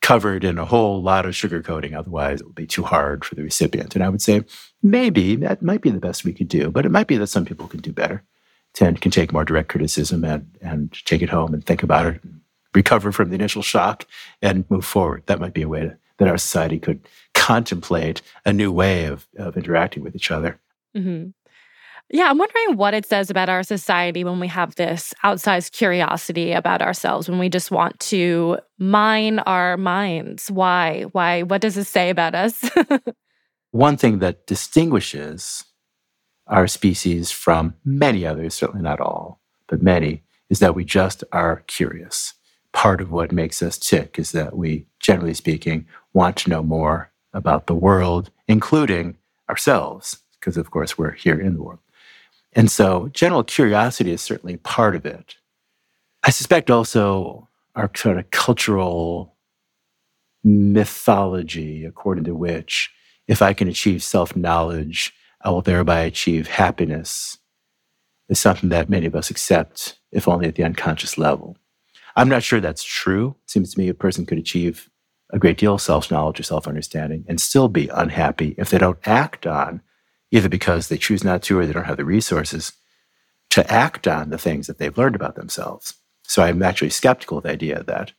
covered 0.03 0.44
in 0.44 0.59
a 0.59 0.64
whole 0.64 1.00
lot 1.00 1.24
of 1.24 1.32
sugarcoating. 1.32 1.96
Otherwise, 1.96 2.40
it 2.40 2.46
would 2.46 2.55
be 2.55 2.66
too 2.66 2.82
hard 2.82 3.24
for 3.24 3.34
the 3.34 3.42
recipient. 3.42 3.94
And 3.94 4.05
I 4.05 4.09
would 4.09 4.20
say 4.20 4.42
maybe 4.82 5.36
that 5.36 5.62
might 5.62 5.80
be 5.80 5.90
the 5.90 6.00
best 6.00 6.24
we 6.24 6.32
could 6.34 6.48
do, 6.48 6.70
but 6.70 6.84
it 6.84 6.90
might 6.90 7.07
be 7.07 7.16
that 7.16 7.28
some 7.28 7.44
people 7.44 7.68
can 7.68 7.80
do 7.80 7.92
better 7.92 8.22
and 8.80 9.00
can 9.00 9.11
take 9.11 9.32
more 9.32 9.44
direct 9.44 9.68
criticism 9.68 10.24
and, 10.24 10.50
and 10.61 10.92
take 11.05 11.22
it 11.22 11.28
home 11.28 11.55
and 11.55 11.64
think 11.64 11.82
about 11.82 12.07
it, 12.07 12.20
recover 12.74 13.12
from 13.12 13.28
the 13.28 13.36
initial 13.36 13.62
shock, 13.62 14.07
and 14.40 14.68
move 14.70 14.84
forward. 14.84 15.22
That 15.26 15.40
might 15.40 15.55
be 15.55 15.62
a 15.62 15.68
way 15.68 15.80
to, 15.80 15.96
that 16.18 16.28
our 16.28 16.38
society 16.38 16.78
could 16.78 17.07
contemplate 17.34 18.22
a 18.44 18.53
new 18.53 18.72
way 18.72 19.05
of, 19.05 19.28
of 19.36 19.57
interacting 19.57 20.03
with 20.03 20.16
each 20.16 20.30
other. 20.30 20.59
Mm-hmm. 20.96 21.30
Yeah, 22.14 22.28
I'm 22.28 22.36
wondering 22.36 22.76
what 22.76 22.92
it 22.92 23.06
says 23.06 23.30
about 23.30 23.48
our 23.48 23.62
society 23.62 24.22
when 24.22 24.38
we 24.38 24.46
have 24.48 24.74
this 24.74 25.14
outsized 25.24 25.72
curiosity 25.72 26.52
about 26.52 26.82
ourselves, 26.82 27.26
when 27.26 27.38
we 27.38 27.48
just 27.48 27.70
want 27.70 27.98
to 28.00 28.58
mine 28.78 29.38
our 29.40 29.78
minds. 29.78 30.50
Why? 30.50 31.04
Why? 31.12 31.42
What 31.42 31.62
does 31.62 31.78
it 31.78 31.84
say 31.84 32.10
about 32.10 32.34
us? 32.34 32.62
One 33.70 33.96
thing 33.96 34.18
that 34.18 34.46
distinguishes 34.46 35.64
our 36.48 36.66
species 36.66 37.30
from 37.30 37.76
many 37.82 38.26
others, 38.26 38.52
certainly 38.52 38.82
not 38.82 39.00
all, 39.00 39.40
but 39.66 39.80
many, 39.80 40.22
is 40.50 40.58
that 40.58 40.74
we 40.74 40.84
just 40.84 41.24
are 41.32 41.64
curious. 41.66 42.34
Part 42.74 43.00
of 43.00 43.10
what 43.10 43.32
makes 43.32 43.62
us 43.62 43.78
tick 43.78 44.18
is 44.18 44.32
that 44.32 44.54
we, 44.54 44.86
generally 45.00 45.32
speaking, 45.32 45.86
want 46.12 46.36
to 46.38 46.50
know 46.50 46.62
more 46.62 47.10
about 47.32 47.68
the 47.68 47.74
world, 47.74 48.30
including 48.46 49.16
ourselves, 49.48 50.18
because 50.38 50.58
of 50.58 50.70
course 50.70 50.98
we're 50.98 51.12
here 51.12 51.40
in 51.40 51.54
the 51.54 51.62
world. 51.62 51.78
And 52.53 52.70
so 52.70 53.09
general 53.12 53.44
curiosity 53.44 54.12
is 54.12 54.20
certainly 54.20 54.59
part 54.59 54.94
of 54.94 55.07
it. 55.07 55.36
I 56.22 56.30
suspect 56.30 56.70
also 56.70 57.48
our 57.74 57.90
sort 57.94 58.18
of 58.18 58.30
cultural 58.30 59.36
mythology, 60.44 61.84
according 61.84 62.24
to 62.24 62.34
which 62.34 62.90
if 63.26 63.42
I 63.42 63.53
can 63.53 63.68
achieve 63.68 64.03
self 64.03 64.36
knowledge, 64.36 65.12
I 65.42 65.50
will 65.50 65.62
thereby 65.62 66.00
achieve 66.00 66.48
happiness, 66.48 67.38
is 68.28 68.38
something 68.38 68.68
that 68.68 68.88
many 68.88 69.07
of 69.07 69.14
us 69.14 69.30
accept, 69.30 69.98
if 70.11 70.28
only 70.28 70.48
at 70.48 70.55
the 70.55 70.64
unconscious 70.64 71.18
level. 71.18 71.57
I'm 72.16 72.28
not 72.28 72.42
sure 72.42 72.61
that's 72.61 72.84
true. 72.84 73.36
It 73.44 73.50
seems 73.50 73.72
to 73.72 73.78
me 73.78 73.88
a 73.88 73.94
person 73.94 74.26
could 74.26 74.38
achieve 74.38 74.90
a 75.30 75.38
great 75.38 75.57
deal 75.57 75.74
of 75.74 75.80
self 75.80 76.11
knowledge 76.11 76.38
or 76.40 76.42
self 76.42 76.68
understanding 76.68 77.24
and 77.26 77.40
still 77.40 77.68
be 77.68 77.88
unhappy 77.88 78.55
if 78.59 78.70
they 78.70 78.78
don't 78.78 78.98
act 79.07 79.46
on, 79.46 79.80
either 80.33 80.49
because 80.49 80.89
they 80.89 80.99
choose 80.99 81.22
not 81.22 81.43
to 81.43 81.59
or 81.59 81.66
they 81.66 81.72
don't 81.72 81.85
have 81.85 81.99
the 81.99 82.05
resources 82.05 82.72
to 83.51 83.70
act 83.70 84.09
on 84.09 84.30
the 84.30 84.39
things 84.39 84.66
that 84.66 84.78
they've 84.78 84.99
learned 84.99 85.14
about 85.14 85.37
themselves. 85.37 85.95
So 86.24 86.43
I'm 86.43 86.62
actually 86.62 86.91
skeptical 86.91 87.39
of 87.39 87.45
the 87.45 87.51
idea 87.51 87.85
that 87.85 88.12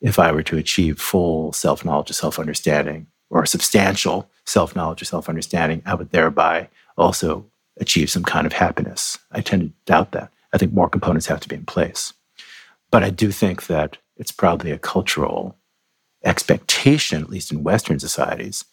if 0.00 0.18
I 0.18 0.30
were 0.30 0.42
to 0.44 0.58
achieve 0.58 1.00
full 1.00 1.52
self 1.52 1.84
knowledge 1.84 2.10
or 2.10 2.14
self 2.14 2.38
understanding, 2.38 3.08
or 3.30 3.44
substantial 3.46 4.30
self 4.44 4.76
knowledge 4.76 5.02
or 5.02 5.06
self 5.06 5.28
understanding, 5.28 5.82
I 5.86 5.94
would 5.94 6.10
thereby 6.10 6.68
also 6.96 7.46
achieve 7.78 8.10
some 8.10 8.22
kind 8.22 8.46
of 8.46 8.52
happiness. 8.52 9.18
I 9.32 9.40
tend 9.40 9.62
to 9.62 9.72
doubt 9.84 10.12
that. 10.12 10.32
I 10.52 10.58
think 10.58 10.72
more 10.72 10.88
components 10.88 11.26
have 11.26 11.40
to 11.40 11.48
be 11.48 11.56
in 11.56 11.66
place. 11.66 12.12
But 12.90 13.02
I 13.02 13.10
do 13.10 13.30
think 13.32 13.66
that 13.66 13.98
it's 14.16 14.32
probably 14.32 14.70
a 14.70 14.78
cultural 14.78 15.56
expectation, 16.24 17.22
at 17.22 17.30
least 17.30 17.52
in 17.52 17.64
Western 17.64 17.98
societies, 17.98 18.64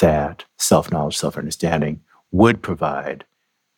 that 0.00 0.44
self 0.58 0.90
knowledge, 0.90 1.16
self 1.16 1.36
understanding 1.36 2.00
would 2.32 2.62
provide 2.62 3.24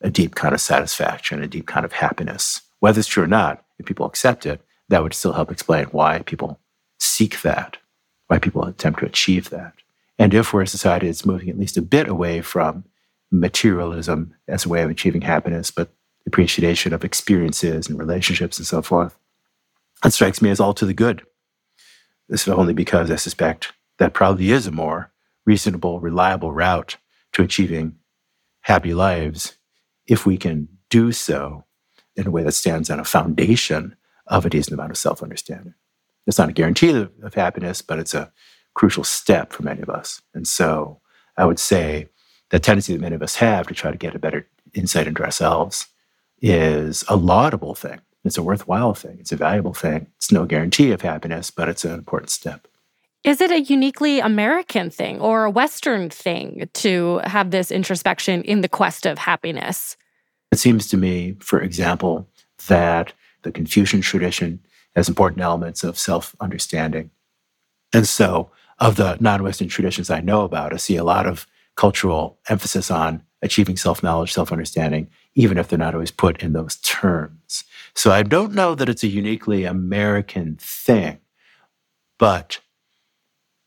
a 0.01 0.11
deep 0.11 0.35
kind 0.35 0.55
of 0.55 0.61
satisfaction, 0.61 1.43
a 1.43 1.47
deep 1.47 1.67
kind 1.67 1.85
of 1.85 1.93
happiness. 1.93 2.63
Whether 2.81 2.99
it's 2.99 3.09
true 3.09 3.25
or 3.25 3.29
not, 3.29 3.65
if 3.79 3.87
people 3.87 4.07
accept 4.07 4.47
it, 4.47 4.61
that 4.89 5.03
would 5.03 5.15
still 5.15 5.33
help 5.33 5.51
explain 5.51 5.87
why 5.87 6.21
people 6.23 6.61
seek 6.99 7.43
that, 7.43 7.79
why 8.27 8.39
people 8.39 8.65
attempt 8.65 9.01
to 9.01 9.07
achieve 9.07 9.51
that. 9.51 9.75
And 10.19 10.35
if 10.35 10.53
we're 10.53 10.63
a 10.63 10.67
society 10.67 11.07
that's 11.07 11.27
moving 11.27 11.49
at 11.49 11.59
least 11.59 11.77
a 11.77 11.83
bit 11.83 12.09
away 12.09 12.43
from 12.43 12.85
materialism 13.31 14.35
as 14.49 14.67
a 14.67 14.69
way 14.69 14.83
of 14.83 14.91
achieving 14.91 15.23
happiness, 15.23 15.71
but 15.71 15.91
appreciation 16.27 16.93
of 16.93 17.05
experiences 17.05 17.89
and 17.89 17.99
relationships 17.99 18.59
and 18.59 18.67
so 18.67 18.83
forth, 18.83 19.19
that 20.03 20.13
strikes 20.13 20.43
me 20.43 20.51
as 20.51 20.61
all 20.61 20.75
to 20.75 20.87
the 20.87 20.95
good. 20.95 21.23
This 22.29 22.43
is 22.43 22.53
only 22.53 22.75
because 22.75 23.11
I 23.11 23.17
suspect 23.17 23.73
that 23.99 24.15
probably 24.15 24.51
is 24.51 24.67
a 24.67 24.73
more 24.73 25.11
reasonable, 25.45 26.01
reliable 26.01 26.53
route 26.53 26.97
to 27.33 27.43
achieving 27.43 27.97
happy 28.63 28.95
lives 28.95 29.57
if 30.07 30.27
we 30.27 30.37
can 30.37 30.69
do 30.91 31.13
so 31.13 31.65
in 32.17 32.27
a 32.27 32.31
way 32.31 32.43
that 32.43 32.53
stands 32.53 32.91
on 32.91 33.01
a 33.01 33.05
foundation 33.05 33.97
of 34.27 34.45
a 34.47 34.51
decent 34.51 34.75
amount 34.75 34.91
of 34.91 34.99
self 34.99 35.23
understanding. 35.23 35.75
It's 36.27 36.39
not 36.39 36.49
a 36.49 36.53
guarantee 36.53 36.91
of, 36.91 37.11
of 37.23 37.35
happiness, 37.35 37.83
but 37.83 37.99
it's 37.99 38.15
a 38.15 38.33
crucial 38.75 39.05
step 39.05 39.53
for 39.53 39.63
many 39.63 39.83
of 39.83 39.91
us. 39.91 40.23
And 40.35 40.47
so 40.47 41.01
I 41.37 41.45
would 41.45 41.59
say 41.59 42.09
the 42.51 42.59
tendency 42.59 42.93
that 42.93 43.01
many 43.01 43.15
of 43.15 43.23
us 43.23 43.37
have 43.37 43.67
to 43.67 43.75
try 43.75 43.91
to 43.91 43.97
get 43.97 44.15
a 44.15 44.19
better 44.19 44.49
insight 44.75 45.07
into 45.07 45.25
ourselves 45.25 45.89
is 46.41 47.05
a 47.09 47.17
laudable 47.17 47.75
thing. 47.75 48.01
It's 48.25 48.39
a 48.39 48.43
worthwhile 48.43 48.95
thing. 48.95 49.19
It's 49.19 49.33
a 49.33 49.37
valuable 49.37 49.75
thing. 49.75 50.09
It's 50.17 50.31
no 50.31 50.45
guarantee 50.45 50.93
of 50.93 51.03
happiness, 51.03 51.51
but 51.51 51.69
it's 51.69 51.85
an 51.85 51.93
important 51.95 52.31
step. 52.31 52.69
Is 53.25 53.41
it 53.41 53.53
a 53.53 53.61
uniquely 53.61 54.19
American 54.19 54.91
thing 54.91 55.21
or 55.21 55.45
a 55.45 55.51
Western 55.51 56.11
thing 56.11 56.69
to 56.75 57.21
have 57.25 57.53
this 57.53 57.71
introspection 57.71 58.43
in 58.43 58.63
the 58.63 58.69
quest 58.69 59.07
of 59.07 59.19
happiness? 59.19 59.97
It 60.51 60.59
seems 60.59 60.89
to 60.89 60.97
me, 60.97 61.37
for 61.39 61.61
example, 61.61 62.29
that 62.67 63.13
the 63.43 63.53
Confucian 63.53 64.01
tradition 64.01 64.61
has 64.97 65.09
important 65.09 65.41
elements 65.41 65.85
of 65.85 65.99
self 65.99 66.35
understanding. 66.41 67.11
And 67.93 68.09
so 68.09 68.51
of 68.81 68.97
the 68.97 69.17
non 69.21 69.43
Western 69.45 69.69
traditions 69.69 70.11
I 70.11 70.21
know 70.21 70.43
about, 70.43 70.73
I 70.73 70.77
see 70.77 70.97
a 70.97 71.05
lot 71.05 71.27
of 71.27 71.47
cultural 71.77 72.39
emphasis 72.49 72.91
on 72.91 73.23
achieving 73.41 73.77
self 73.77 74.03
knowledge, 74.03 74.33
self 74.33 74.51
understanding, 74.51 75.09
even 75.35 75.59
if 75.59 75.69
they're 75.69 75.79
not 75.79 75.95
always 75.95 76.11
put 76.11 76.43
in 76.43 76.55
those 76.55 76.77
terms. 76.77 77.63
So 77.95 78.11
I 78.11 78.25
don't 78.25 78.53
know 78.53 78.75
that 78.75 78.89
it's 78.89 79.05
a 79.05 79.09
uniquely 79.09 79.65
American 79.65 80.57
thing, 80.61 81.19
but 82.19 82.59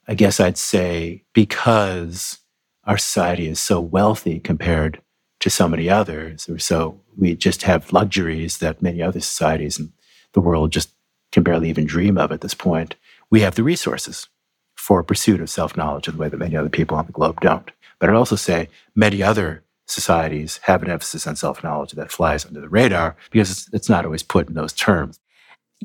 I 0.08 0.14
guess 0.14 0.40
I'd 0.40 0.58
say 0.58 1.24
because 1.34 2.40
our 2.84 2.98
society 2.98 3.48
is 3.48 3.60
so 3.60 3.80
wealthy 3.80 4.40
compared 4.40 5.02
to 5.40 5.50
so 5.50 5.68
many 5.68 5.90
others, 5.90 6.48
or 6.48 6.60
so 6.60 7.02
we 7.18 7.36
just 7.36 7.64
have 7.64 7.92
luxuries 7.92 8.60
that 8.60 8.82
many 8.82 9.02
other 9.02 9.20
societies 9.20 9.80
in 9.80 9.92
the 10.34 10.42
world 10.42 10.72
just 10.72 10.92
can 11.32 11.44
barely 11.44 11.70
even 11.70 11.86
dream 11.86 12.18
of 12.18 12.32
at 12.32 12.42
this 12.42 12.54
point. 12.54 12.96
We 13.30 13.42
have 13.42 13.56
the 13.56 13.64
resources 13.64 14.28
for 14.76 15.04
pursuit 15.04 15.42
of 15.42 15.50
self 15.50 15.76
knowledge 15.76 16.08
in 16.08 16.16
the 16.16 16.22
way 16.22 16.30
that 16.30 16.38
many 16.38 16.56
other 16.56 16.70
people 16.70 16.98
on 16.98 17.06
the 17.06 17.12
globe 17.12 17.42
don't. 17.42 17.72
But 18.00 18.10
I'd 18.10 18.16
also 18.16 18.36
say 18.36 18.70
many 18.96 19.24
other 19.24 19.64
societies 19.88 20.60
have 20.64 20.84
an 20.84 20.90
emphasis 20.90 21.28
on 21.28 21.36
self 21.36 21.64
knowledge 21.64 21.92
that 21.94 22.12
flies 22.12 22.46
under 22.46 22.62
the 22.62 22.70
radar 22.70 23.16
because 23.32 23.52
it's, 23.52 23.70
it's 23.74 23.90
not 23.90 24.06
always 24.06 24.24
put 24.24 24.48
in 24.48 24.54
those 24.54 24.74
terms. 24.74 25.20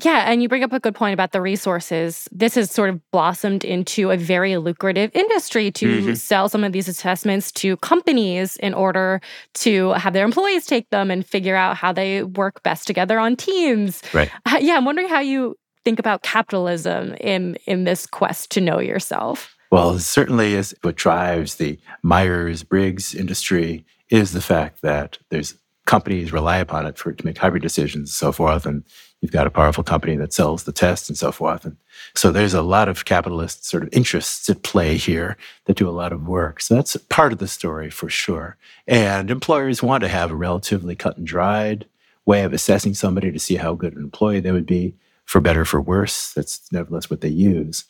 Yeah, 0.03 0.31
and 0.31 0.41
you 0.41 0.49
bring 0.49 0.63
up 0.63 0.73
a 0.73 0.79
good 0.79 0.95
point 0.95 1.13
about 1.13 1.31
the 1.31 1.41
resources. 1.41 2.27
This 2.31 2.55
has 2.55 2.71
sort 2.71 2.89
of 2.89 3.11
blossomed 3.11 3.63
into 3.63 4.09
a 4.09 4.17
very 4.17 4.57
lucrative 4.57 5.11
industry 5.13 5.69
to 5.71 5.85
mm-hmm. 5.85 6.13
sell 6.13 6.49
some 6.49 6.63
of 6.63 6.71
these 6.71 6.87
assessments 6.87 7.51
to 7.53 7.77
companies 7.77 8.57
in 8.57 8.73
order 8.73 9.21
to 9.55 9.91
have 9.91 10.13
their 10.13 10.25
employees 10.25 10.65
take 10.65 10.89
them 10.89 11.11
and 11.11 11.25
figure 11.25 11.55
out 11.55 11.77
how 11.77 11.91
they 11.91 12.23
work 12.23 12.63
best 12.63 12.87
together 12.87 13.19
on 13.19 13.35
teams. 13.35 14.01
Right. 14.13 14.31
Uh, 14.45 14.57
yeah, 14.61 14.77
I'm 14.77 14.85
wondering 14.85 15.09
how 15.09 15.19
you 15.19 15.55
think 15.83 15.99
about 15.99 16.23
capitalism 16.23 17.15
in 17.15 17.57
in 17.65 17.83
this 17.83 18.07
quest 18.07 18.51
to 18.51 18.61
know 18.61 18.79
yourself. 18.79 19.55
Well, 19.71 19.99
certainly 19.99 20.53
is 20.53 20.75
what 20.81 20.95
drives 20.95 21.55
the 21.55 21.79
Myers 22.03 22.63
Briggs 22.63 23.15
industry 23.15 23.85
is 24.09 24.33
the 24.33 24.41
fact 24.41 24.81
that 24.81 25.17
there's 25.29 25.55
companies 25.85 26.31
rely 26.31 26.57
upon 26.57 26.85
it 26.85 26.97
for 26.97 27.11
to 27.11 27.25
make 27.25 27.37
hybrid 27.37 27.61
decisions 27.61 28.09
and 28.09 28.09
so 28.09 28.31
forth. 28.31 28.65
And 28.65 28.83
you've 29.21 29.31
got 29.31 29.47
a 29.47 29.51
powerful 29.51 29.83
company 29.83 30.15
that 30.15 30.33
sells 30.33 30.63
the 30.63 30.71
test 30.71 31.09
and 31.09 31.17
so 31.17 31.31
forth. 31.31 31.65
And 31.65 31.77
so 32.15 32.31
there's 32.31 32.53
a 32.53 32.61
lot 32.61 32.87
of 32.87 33.05
capitalist 33.05 33.65
sort 33.65 33.83
of 33.83 33.89
interests 33.91 34.49
at 34.49 34.63
play 34.63 34.97
here 34.97 35.37
that 35.65 35.77
do 35.77 35.89
a 35.89 35.91
lot 35.91 36.13
of 36.13 36.27
work. 36.27 36.61
So 36.61 36.75
that's 36.75 36.95
part 36.95 37.33
of 37.33 37.39
the 37.39 37.47
story 37.47 37.89
for 37.89 38.09
sure. 38.09 38.57
And 38.87 39.29
employers 39.29 39.83
want 39.83 40.01
to 40.01 40.09
have 40.09 40.31
a 40.31 40.35
relatively 40.35 40.95
cut 40.95 41.17
and 41.17 41.27
dried 41.27 41.85
way 42.25 42.43
of 42.43 42.53
assessing 42.53 42.93
somebody 42.93 43.31
to 43.31 43.39
see 43.39 43.55
how 43.55 43.73
good 43.73 43.95
an 43.95 44.03
employee 44.03 44.39
they 44.39 44.51
would 44.51 44.67
be, 44.67 44.95
for 45.25 45.41
better 45.41 45.65
for 45.65 45.81
worse. 45.81 46.33
That's 46.33 46.61
nevertheless 46.71 47.09
what 47.09 47.21
they 47.21 47.29
use. 47.29 47.85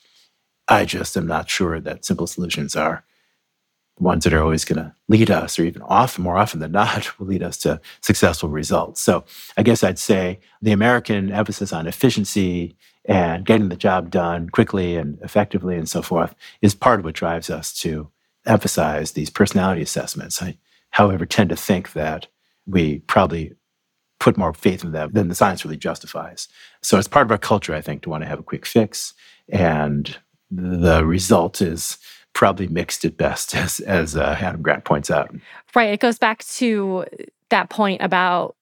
I 0.67 0.85
just 0.85 1.17
am 1.17 1.27
not 1.27 1.49
sure 1.49 1.79
that 1.79 2.05
simple 2.05 2.27
solutions 2.27 2.75
are 2.75 3.03
ones 4.01 4.23
that 4.23 4.33
are 4.33 4.41
always 4.41 4.65
going 4.65 4.83
to 4.83 4.93
lead 5.07 5.29
us, 5.29 5.59
or 5.59 5.63
even 5.63 5.81
often, 5.83 6.23
more 6.23 6.37
often 6.37 6.59
than 6.59 6.71
not, 6.71 7.07
will 7.19 7.27
lead 7.27 7.43
us 7.43 7.57
to 7.59 7.79
successful 8.01 8.49
results. 8.49 9.01
So 9.01 9.23
I 9.55 9.63
guess 9.63 9.83
I'd 9.83 9.99
say 9.99 10.39
the 10.61 10.71
American 10.71 11.31
emphasis 11.31 11.71
on 11.71 11.87
efficiency 11.87 12.75
and 13.05 13.45
getting 13.45 13.69
the 13.69 13.75
job 13.75 14.09
done 14.09 14.49
quickly 14.49 14.95
and 14.95 15.19
effectively 15.21 15.75
and 15.75 15.87
so 15.87 16.01
forth 16.01 16.35
is 16.61 16.75
part 16.75 16.99
of 16.99 17.05
what 17.05 17.15
drives 17.15 17.49
us 17.49 17.73
to 17.73 18.09
emphasize 18.45 19.11
these 19.11 19.29
personality 19.29 19.81
assessments. 19.81 20.41
I, 20.41 20.57
however, 20.89 21.25
tend 21.25 21.49
to 21.49 21.55
think 21.55 21.93
that 21.93 22.27
we 22.65 22.99
probably 22.99 23.53
put 24.19 24.37
more 24.37 24.53
faith 24.53 24.83
in 24.83 24.91
them 24.91 25.11
than 25.13 25.29
the 25.29 25.35
science 25.35 25.65
really 25.65 25.77
justifies. 25.77 26.47
So 26.81 26.97
it's 26.97 27.07
part 27.07 27.25
of 27.25 27.31
our 27.31 27.37
culture, 27.39 27.73
I 27.73 27.81
think, 27.81 28.03
to 28.03 28.09
want 28.09 28.23
to 28.23 28.29
have 28.29 28.39
a 28.39 28.43
quick 28.43 28.65
fix. 28.65 29.13
And 29.49 30.15
the 30.51 31.03
result 31.05 31.61
is 31.61 31.97
probably 32.33 32.67
mixed 32.67 33.05
at 33.05 33.17
best, 33.17 33.55
as, 33.55 33.79
as 33.81 34.15
uh, 34.15 34.37
Adam 34.39 34.61
Grant 34.61 34.85
points 34.85 35.11
out. 35.11 35.33
Right. 35.75 35.93
It 35.93 35.99
goes 35.99 36.17
back 36.17 36.45
to 36.45 37.05
that 37.49 37.69
point 37.69 38.01
about 38.01 38.55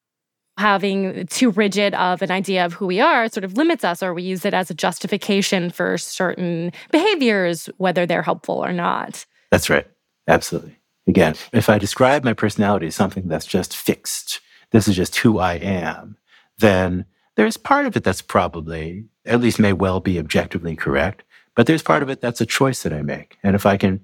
having 0.58 1.26
too 1.28 1.52
rigid 1.52 1.94
of 1.94 2.22
an 2.22 2.32
idea 2.32 2.66
of 2.66 2.74
who 2.74 2.86
we 2.86 3.00
are 3.00 3.30
sort 3.30 3.46
of 3.46 3.56
limits 3.56 3.86
us, 3.86 4.04
or 4.04 4.14
we 4.14 4.24
use 4.24 4.44
it 4.44 4.54
as 4.54 4.70
a 4.70 4.74
justification 4.74 5.70
for 5.70 5.98
certain 5.98 6.74
behaviors, 6.92 7.68
whether 7.78 8.06
they're 8.06 8.22
helpful 8.22 8.56
or 8.56 8.74
not. 8.74 9.26
That's 9.52 9.70
right. 9.70 9.88
Absolutely. 10.28 10.78
Again, 11.08 11.36
if 11.54 11.70
I 11.70 11.78
describe 11.78 12.24
my 12.26 12.34
personality 12.34 12.88
as 12.88 12.96
something 12.96 13.28
that's 13.28 13.46
just 13.46 13.76
fixed, 13.76 14.42
this 14.72 14.88
is 14.88 14.96
just 14.96 15.16
who 15.16 15.40
I 15.40 15.54
am, 15.54 16.18
then 16.58 17.06
there's 17.36 17.58
part 17.58 17.86
of 17.86 17.96
it 17.96 18.04
that's 18.04 18.22
probably, 18.22 19.06
at 19.26 19.40
least 19.40 19.60
may 19.60 19.74
well 19.74 20.02
be 20.02 20.20
objectively 20.20 20.76
correct. 20.76 21.24
But 21.56 21.68
there's 21.68 21.84
part 21.84 22.04
of 22.04 22.10
it 22.10 22.22
that's 22.22 22.42
a 22.42 22.46
choice 22.46 22.84
that 22.84 22.94
I 22.94 23.02
make. 23.02 23.38
And 23.44 23.56
if 23.56 23.66
I 23.66 23.78
can 23.78 24.02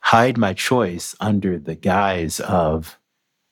hide 0.00 0.36
my 0.36 0.52
choice 0.52 1.14
under 1.20 1.58
the 1.58 1.74
guise 1.74 2.40
of 2.40 2.98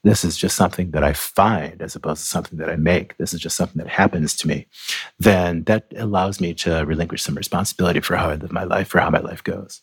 this 0.02 0.24
is 0.24 0.36
just 0.36 0.56
something 0.56 0.92
that 0.92 1.04
I 1.04 1.12
find 1.12 1.82
as 1.82 1.94
opposed 1.94 2.22
to 2.22 2.26
something 2.26 2.58
that 2.58 2.70
I 2.70 2.76
make, 2.76 3.16
this 3.18 3.34
is 3.34 3.40
just 3.40 3.56
something 3.56 3.82
that 3.82 3.90
happens 3.90 4.34
to 4.36 4.48
me, 4.48 4.66
then 5.18 5.64
that 5.64 5.92
allows 5.96 6.40
me 6.40 6.54
to 6.54 6.84
relinquish 6.86 7.22
some 7.22 7.34
responsibility 7.34 8.00
for 8.00 8.16
how 8.16 8.30
I 8.30 8.36
live 8.36 8.52
my 8.52 8.64
life, 8.64 8.88
for 8.88 9.00
how 9.00 9.10
my 9.10 9.20
life 9.20 9.44
goes. 9.44 9.82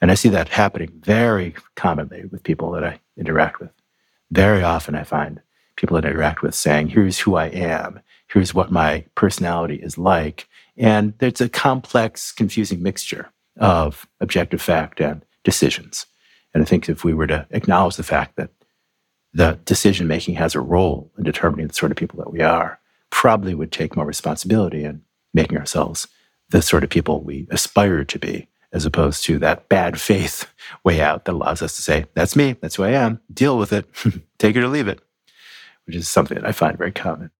And 0.00 0.10
I 0.10 0.14
see 0.14 0.30
that 0.30 0.48
happening 0.48 0.90
very 1.00 1.54
commonly 1.76 2.24
with 2.24 2.42
people 2.42 2.70
that 2.72 2.84
I 2.84 3.00
interact 3.18 3.60
with. 3.60 3.70
Very 4.30 4.62
often 4.62 4.94
I 4.94 5.04
find 5.04 5.42
people 5.76 5.94
that 5.96 6.06
I 6.06 6.10
interact 6.10 6.40
with 6.40 6.54
saying, 6.54 6.88
here's 6.88 7.18
who 7.18 7.34
I 7.34 7.46
am, 7.46 8.00
here's 8.32 8.54
what 8.54 8.70
my 8.70 9.04
personality 9.14 9.76
is 9.76 9.98
like. 9.98 10.48
And 10.76 11.14
there's 11.18 11.40
a 11.40 11.48
complex, 11.48 12.32
confusing 12.32 12.82
mixture 12.82 13.30
of 13.58 14.06
objective 14.20 14.62
fact 14.62 15.00
and 15.00 15.24
decisions. 15.44 16.06
And 16.54 16.62
I 16.62 16.66
think 16.66 16.88
if 16.88 17.04
we 17.04 17.14
were 17.14 17.26
to 17.26 17.46
acknowledge 17.50 17.96
the 17.96 18.02
fact 18.02 18.36
that 18.36 18.50
the 19.32 19.58
decision 19.64 20.08
making 20.08 20.34
has 20.36 20.54
a 20.54 20.60
role 20.60 21.10
in 21.16 21.24
determining 21.24 21.68
the 21.68 21.74
sort 21.74 21.92
of 21.92 21.96
people 21.96 22.18
that 22.18 22.32
we 22.32 22.40
are, 22.40 22.80
probably 23.10 23.54
would 23.54 23.72
take 23.72 23.96
more 23.96 24.06
responsibility 24.06 24.84
in 24.84 25.02
making 25.34 25.58
ourselves 25.58 26.08
the 26.50 26.62
sort 26.62 26.82
of 26.82 26.90
people 26.90 27.22
we 27.22 27.46
aspire 27.50 28.04
to 28.04 28.18
be, 28.18 28.48
as 28.72 28.84
opposed 28.84 29.24
to 29.24 29.38
that 29.38 29.68
bad 29.68 30.00
faith 30.00 30.52
way 30.84 31.00
out 31.00 31.24
that 31.24 31.32
allows 31.32 31.62
us 31.62 31.76
to 31.76 31.82
say, 31.82 32.06
that's 32.14 32.34
me, 32.36 32.56
that's 32.60 32.76
who 32.76 32.84
I 32.84 32.90
am, 32.90 33.20
deal 33.32 33.58
with 33.58 33.72
it, 33.72 33.86
take 34.38 34.56
it 34.56 34.62
or 34.62 34.68
leave 34.68 34.88
it, 34.88 35.00
which 35.84 35.96
is 35.96 36.08
something 36.08 36.36
that 36.36 36.46
I 36.46 36.52
find 36.52 36.78
very 36.78 36.92
common. 36.92 37.30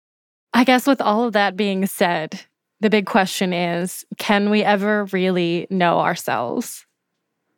I 0.53 0.64
guess 0.64 0.86
with 0.86 1.01
all 1.01 1.24
of 1.24 1.32
that 1.34 1.57
being 1.57 1.86
said, 1.86 2.40
the 2.80 2.90
big 2.90 3.07
question 3.07 3.53
is 3.53 4.05
can 4.18 4.51
we 4.51 4.62
ever 4.62 5.05
really 5.07 5.66
know 5.70 6.01
ourselves? 6.01 6.86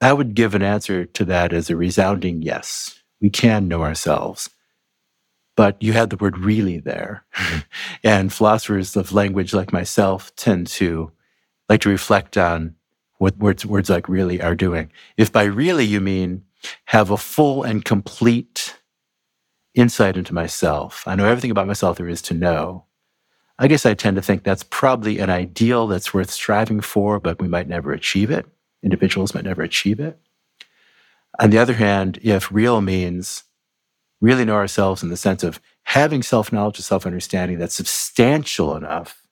I 0.01 0.13
would 0.13 0.35
give 0.35 0.55
an 0.55 0.63
answer 0.63 1.05
to 1.05 1.25
that 1.27 1.53
as 1.53 1.71
a 1.71 1.77
resounding 1.77 2.43
yes. 2.43 3.03
We 3.21 3.31
can 3.31 3.69
know 3.69 3.83
ourselves. 3.83 4.51
But 5.55 5.81
you 5.81 5.93
had 5.93 6.11
the 6.11 6.17
word 6.17 6.39
really 6.39 6.81
there. 6.81 7.25
and 8.05 8.33
philosophers 8.33 8.97
of 8.97 9.13
language 9.13 9.55
like 9.55 9.73
myself 9.73 10.35
tend 10.35 10.67
to 10.69 11.13
like 11.69 11.83
to 11.83 11.89
reflect 11.89 12.37
on 12.37 12.75
what 13.19 13.39
words, 13.39 13.65
words 13.65 13.89
like 13.89 14.09
really 14.09 14.43
are 14.43 14.57
doing. 14.57 14.91
If 15.17 15.31
by 15.31 15.45
really 15.45 15.85
you 15.85 16.01
mean 16.01 16.43
have 16.87 17.11
a 17.11 17.17
full 17.17 17.63
and 17.63 17.85
complete 17.85 18.77
insight 19.75 20.17
into 20.17 20.35
myself, 20.35 21.05
I 21.07 21.15
know 21.15 21.27
everything 21.27 21.51
about 21.51 21.67
myself 21.67 21.97
there 21.97 22.09
is 22.09 22.23
to 22.23 22.35
know, 22.35 22.85
I 23.59 23.69
guess 23.69 23.87
I 23.87 23.95
tend 23.95 24.17
to 24.17 24.23
think 24.23 24.43
that's 24.43 24.65
probably 24.65 25.19
an 25.19 25.31
ideal 25.31 25.87
that's 25.87 26.13
worth 26.13 26.31
striving 26.31 26.81
for, 26.81 27.21
but 27.21 27.41
we 27.41 27.49
might 27.49 27.69
never 27.69 27.93
achieve 27.93 28.31
it. 28.31 28.47
Individuals 28.83 29.35
might 29.35 29.45
never 29.45 29.63
achieve 29.63 30.01
it. 30.01 30.19
On 31.39 31.51
the 31.51 31.59
other 31.59 31.75
hand, 31.75 32.19
if 32.23 32.53
real 32.53 32.81
means 32.81 33.45
really 34.21 34.45
know 34.45 34.55
ourselves 34.55 35.03
in 35.03 35.09
the 35.09 35.17
sense 35.17 35.43
of 35.43 35.61
having 35.85 36.23
self 36.23 36.53
knowledge 36.53 36.79
and 36.79 36.85
self 36.85 37.07
understanding 37.07 37.59
that's 37.59 37.75
substantial 37.75 38.77
enough 38.77 39.23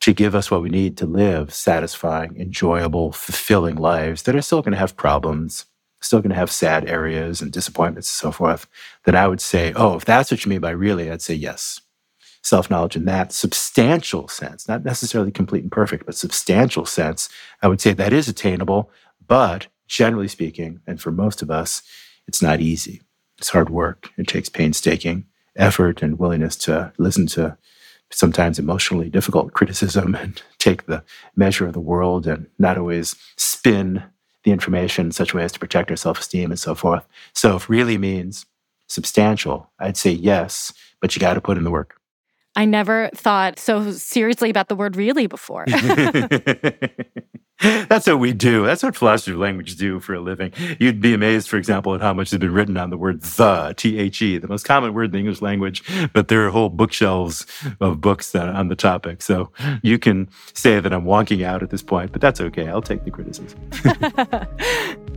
to 0.00 0.12
give 0.12 0.34
us 0.34 0.50
what 0.50 0.62
we 0.62 0.68
need 0.68 0.96
to 0.98 1.06
live 1.06 1.52
satisfying, 1.52 2.36
enjoyable, 2.38 3.12
fulfilling 3.12 3.76
lives 3.76 4.22
that 4.22 4.34
are 4.36 4.42
still 4.42 4.60
going 4.60 4.72
to 4.72 4.78
have 4.78 4.96
problems, 4.96 5.66
still 6.06 6.20
going 6.20 6.30
to 6.30 6.36
have 6.36 6.50
sad 6.50 6.88
areas 6.88 7.40
and 7.40 7.52
disappointments 7.52 8.08
and 8.08 8.28
so 8.28 8.32
forth, 8.32 8.66
that 9.04 9.14
I 9.14 9.26
would 9.26 9.40
say, 9.40 9.72
oh, 9.74 9.96
if 9.96 10.04
that's 10.04 10.30
what 10.30 10.44
you 10.44 10.50
mean 10.50 10.60
by 10.60 10.70
really, 10.70 11.10
I'd 11.10 11.22
say 11.22 11.34
yes 11.34 11.80
self 12.44 12.70
knowledge 12.70 12.94
in 12.94 13.06
that 13.06 13.32
substantial 13.32 14.28
sense, 14.28 14.68
not 14.68 14.84
necessarily 14.84 15.32
complete 15.32 15.62
and 15.62 15.72
perfect, 15.72 16.06
but 16.06 16.14
substantial 16.14 16.84
sense, 16.84 17.28
I 17.62 17.68
would 17.68 17.80
say 17.80 17.94
that 17.94 18.12
is 18.12 18.28
attainable. 18.28 18.90
But 19.26 19.66
generally 19.88 20.28
speaking, 20.28 20.80
and 20.86 21.00
for 21.00 21.10
most 21.10 21.42
of 21.42 21.50
us, 21.50 21.82
it's 22.28 22.42
not 22.42 22.60
easy. 22.60 23.00
It's 23.38 23.48
hard 23.48 23.70
work. 23.70 24.10
It 24.18 24.28
takes 24.28 24.48
painstaking 24.48 25.24
effort 25.56 26.02
and 26.02 26.18
willingness 26.18 26.56
to 26.56 26.92
listen 26.98 27.26
to 27.28 27.56
sometimes 28.10 28.58
emotionally 28.58 29.08
difficult 29.08 29.54
criticism 29.54 30.14
and 30.20 30.42
take 30.58 30.86
the 30.86 31.02
measure 31.34 31.66
of 31.66 31.72
the 31.72 31.80
world 31.80 32.26
and 32.26 32.46
not 32.58 32.78
always 32.78 33.16
spin 33.36 34.02
the 34.44 34.52
information 34.52 35.06
in 35.06 35.12
such 35.12 35.34
a 35.34 35.36
way 35.36 35.44
as 35.44 35.52
to 35.52 35.58
protect 35.58 35.90
our 35.90 35.96
self 35.96 36.20
esteem 36.20 36.50
and 36.50 36.58
so 36.58 36.74
forth. 36.74 37.06
So, 37.32 37.56
if 37.56 37.68
really 37.68 37.98
means 37.98 38.46
substantial, 38.88 39.70
I'd 39.78 39.96
say 39.96 40.12
yes, 40.12 40.72
but 41.00 41.14
you 41.14 41.20
got 41.20 41.34
to 41.34 41.40
put 41.40 41.58
in 41.58 41.64
the 41.64 41.70
work. 41.70 41.96
I 42.56 42.64
never 42.64 43.10
thought 43.14 43.58
so 43.58 43.90
seriously 43.90 44.48
about 44.48 44.68
the 44.68 44.76
word 44.76 44.96
really 44.96 45.26
before. 45.26 45.64
That's 47.88 48.06
what 48.06 48.18
we 48.18 48.32
do. 48.32 48.66
That's 48.66 48.82
what 48.82 48.96
philosophers 48.96 49.34
of 49.34 49.40
language 49.40 49.76
do 49.76 50.00
for 50.00 50.14
a 50.14 50.20
living. 50.20 50.52
You'd 50.80 51.00
be 51.00 51.14
amazed, 51.14 51.48
for 51.48 51.56
example, 51.56 51.94
at 51.94 52.00
how 52.00 52.12
much 52.12 52.30
has 52.30 52.40
been 52.40 52.52
written 52.52 52.76
on 52.76 52.90
the 52.90 52.98
word 52.98 53.22
the, 53.22 53.74
T 53.76 53.98
H 53.98 54.20
E, 54.22 54.38
the 54.38 54.48
most 54.48 54.64
common 54.64 54.92
word 54.92 55.06
in 55.06 55.10
the 55.12 55.18
English 55.18 55.40
language, 55.40 55.82
but 56.12 56.28
there 56.28 56.44
are 56.46 56.50
whole 56.50 56.68
bookshelves 56.68 57.46
of 57.80 58.00
books 58.00 58.34
on 58.34 58.68
the 58.68 58.76
topic. 58.76 59.22
So 59.22 59.50
you 59.82 59.98
can 59.98 60.28
say 60.52 60.80
that 60.80 60.92
I'm 60.92 61.04
wonking 61.04 61.44
out 61.44 61.62
at 61.62 61.70
this 61.70 61.82
point, 61.82 62.10
but 62.12 62.20
that's 62.20 62.40
okay. 62.40 62.68
I'll 62.68 62.82
take 62.82 63.04
the 63.04 63.10
criticism. 63.10 63.58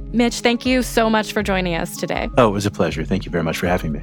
Mitch, 0.14 0.40
thank 0.42 0.66
you 0.66 0.84
so 0.84 1.10
much 1.10 1.34
for 1.34 1.44
joining 1.44 1.76
us 1.76 1.98
today. 1.98 2.30
Oh, 2.38 2.50
it 2.50 2.52
was 2.52 2.66
a 2.66 2.72
pleasure. 2.72 3.04
Thank 3.04 3.26
you 3.26 3.32
very 3.32 3.44
much 3.44 3.58
for 3.58 3.68
having 3.68 3.92
me. 3.92 4.02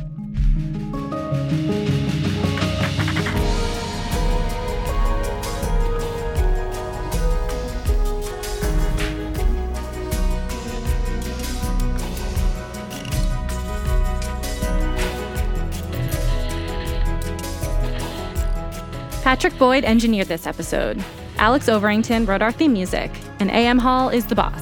Patrick 19.25 19.57
Boyd 19.57 19.85
engineered 19.85 20.29
this 20.29 20.47
episode. 20.47 21.03
Alex 21.39 21.65
Overington 21.67 22.29
wrote 22.29 22.43
our 22.43 22.53
theme 22.53 22.75
music, 22.75 23.11
and 23.41 23.51
AM 23.51 23.79
Hall 23.79 24.11
is 24.11 24.27
the 24.27 24.35
boss. 24.35 24.61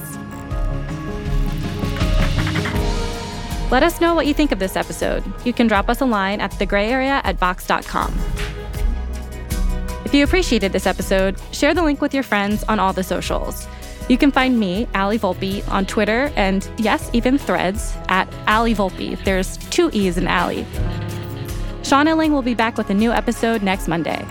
Let 3.69 3.83
us 3.83 3.99
know 3.99 4.15
what 4.15 4.25
you 4.25 4.33
think 4.33 4.53
of 4.53 4.59
this 4.59 4.77
episode. 4.77 5.25
You 5.45 5.51
can 5.51 5.67
drop 5.67 5.89
us 5.89 5.99
a 5.99 6.05
line 6.05 6.39
at 6.39 6.51
thegrayarea 6.51 7.19
at 7.25 7.37
vox.com. 7.39 8.17
If 10.05 10.13
you 10.13 10.23
appreciated 10.23 10.71
this 10.71 10.87
episode, 10.87 11.35
share 11.51 11.73
the 11.73 11.83
link 11.83 11.99
with 11.99 12.13
your 12.13 12.23
friends 12.23 12.63
on 12.63 12.79
all 12.79 12.93
the 12.93 13.03
socials. 13.03 13.67
You 14.07 14.17
can 14.17 14.31
find 14.31 14.57
me, 14.57 14.87
Allie 14.93 15.19
Volpe, 15.19 15.67
on 15.67 15.85
Twitter 15.85 16.31
and, 16.37 16.69
yes, 16.77 17.09
even 17.11 17.37
threads 17.37 17.93
at 18.07 18.33
Allie 18.47 18.75
Volpe. 18.75 19.21
There's 19.25 19.57
two 19.57 19.89
E's 19.91 20.17
in 20.17 20.25
Allie. 20.25 20.65
Sean 21.83 22.05
Illing 22.05 22.31
will 22.31 22.41
be 22.41 22.53
back 22.53 22.77
with 22.77 22.89
a 22.89 22.93
new 22.93 23.11
episode 23.11 23.61
next 23.61 23.89
Monday. 23.89 24.25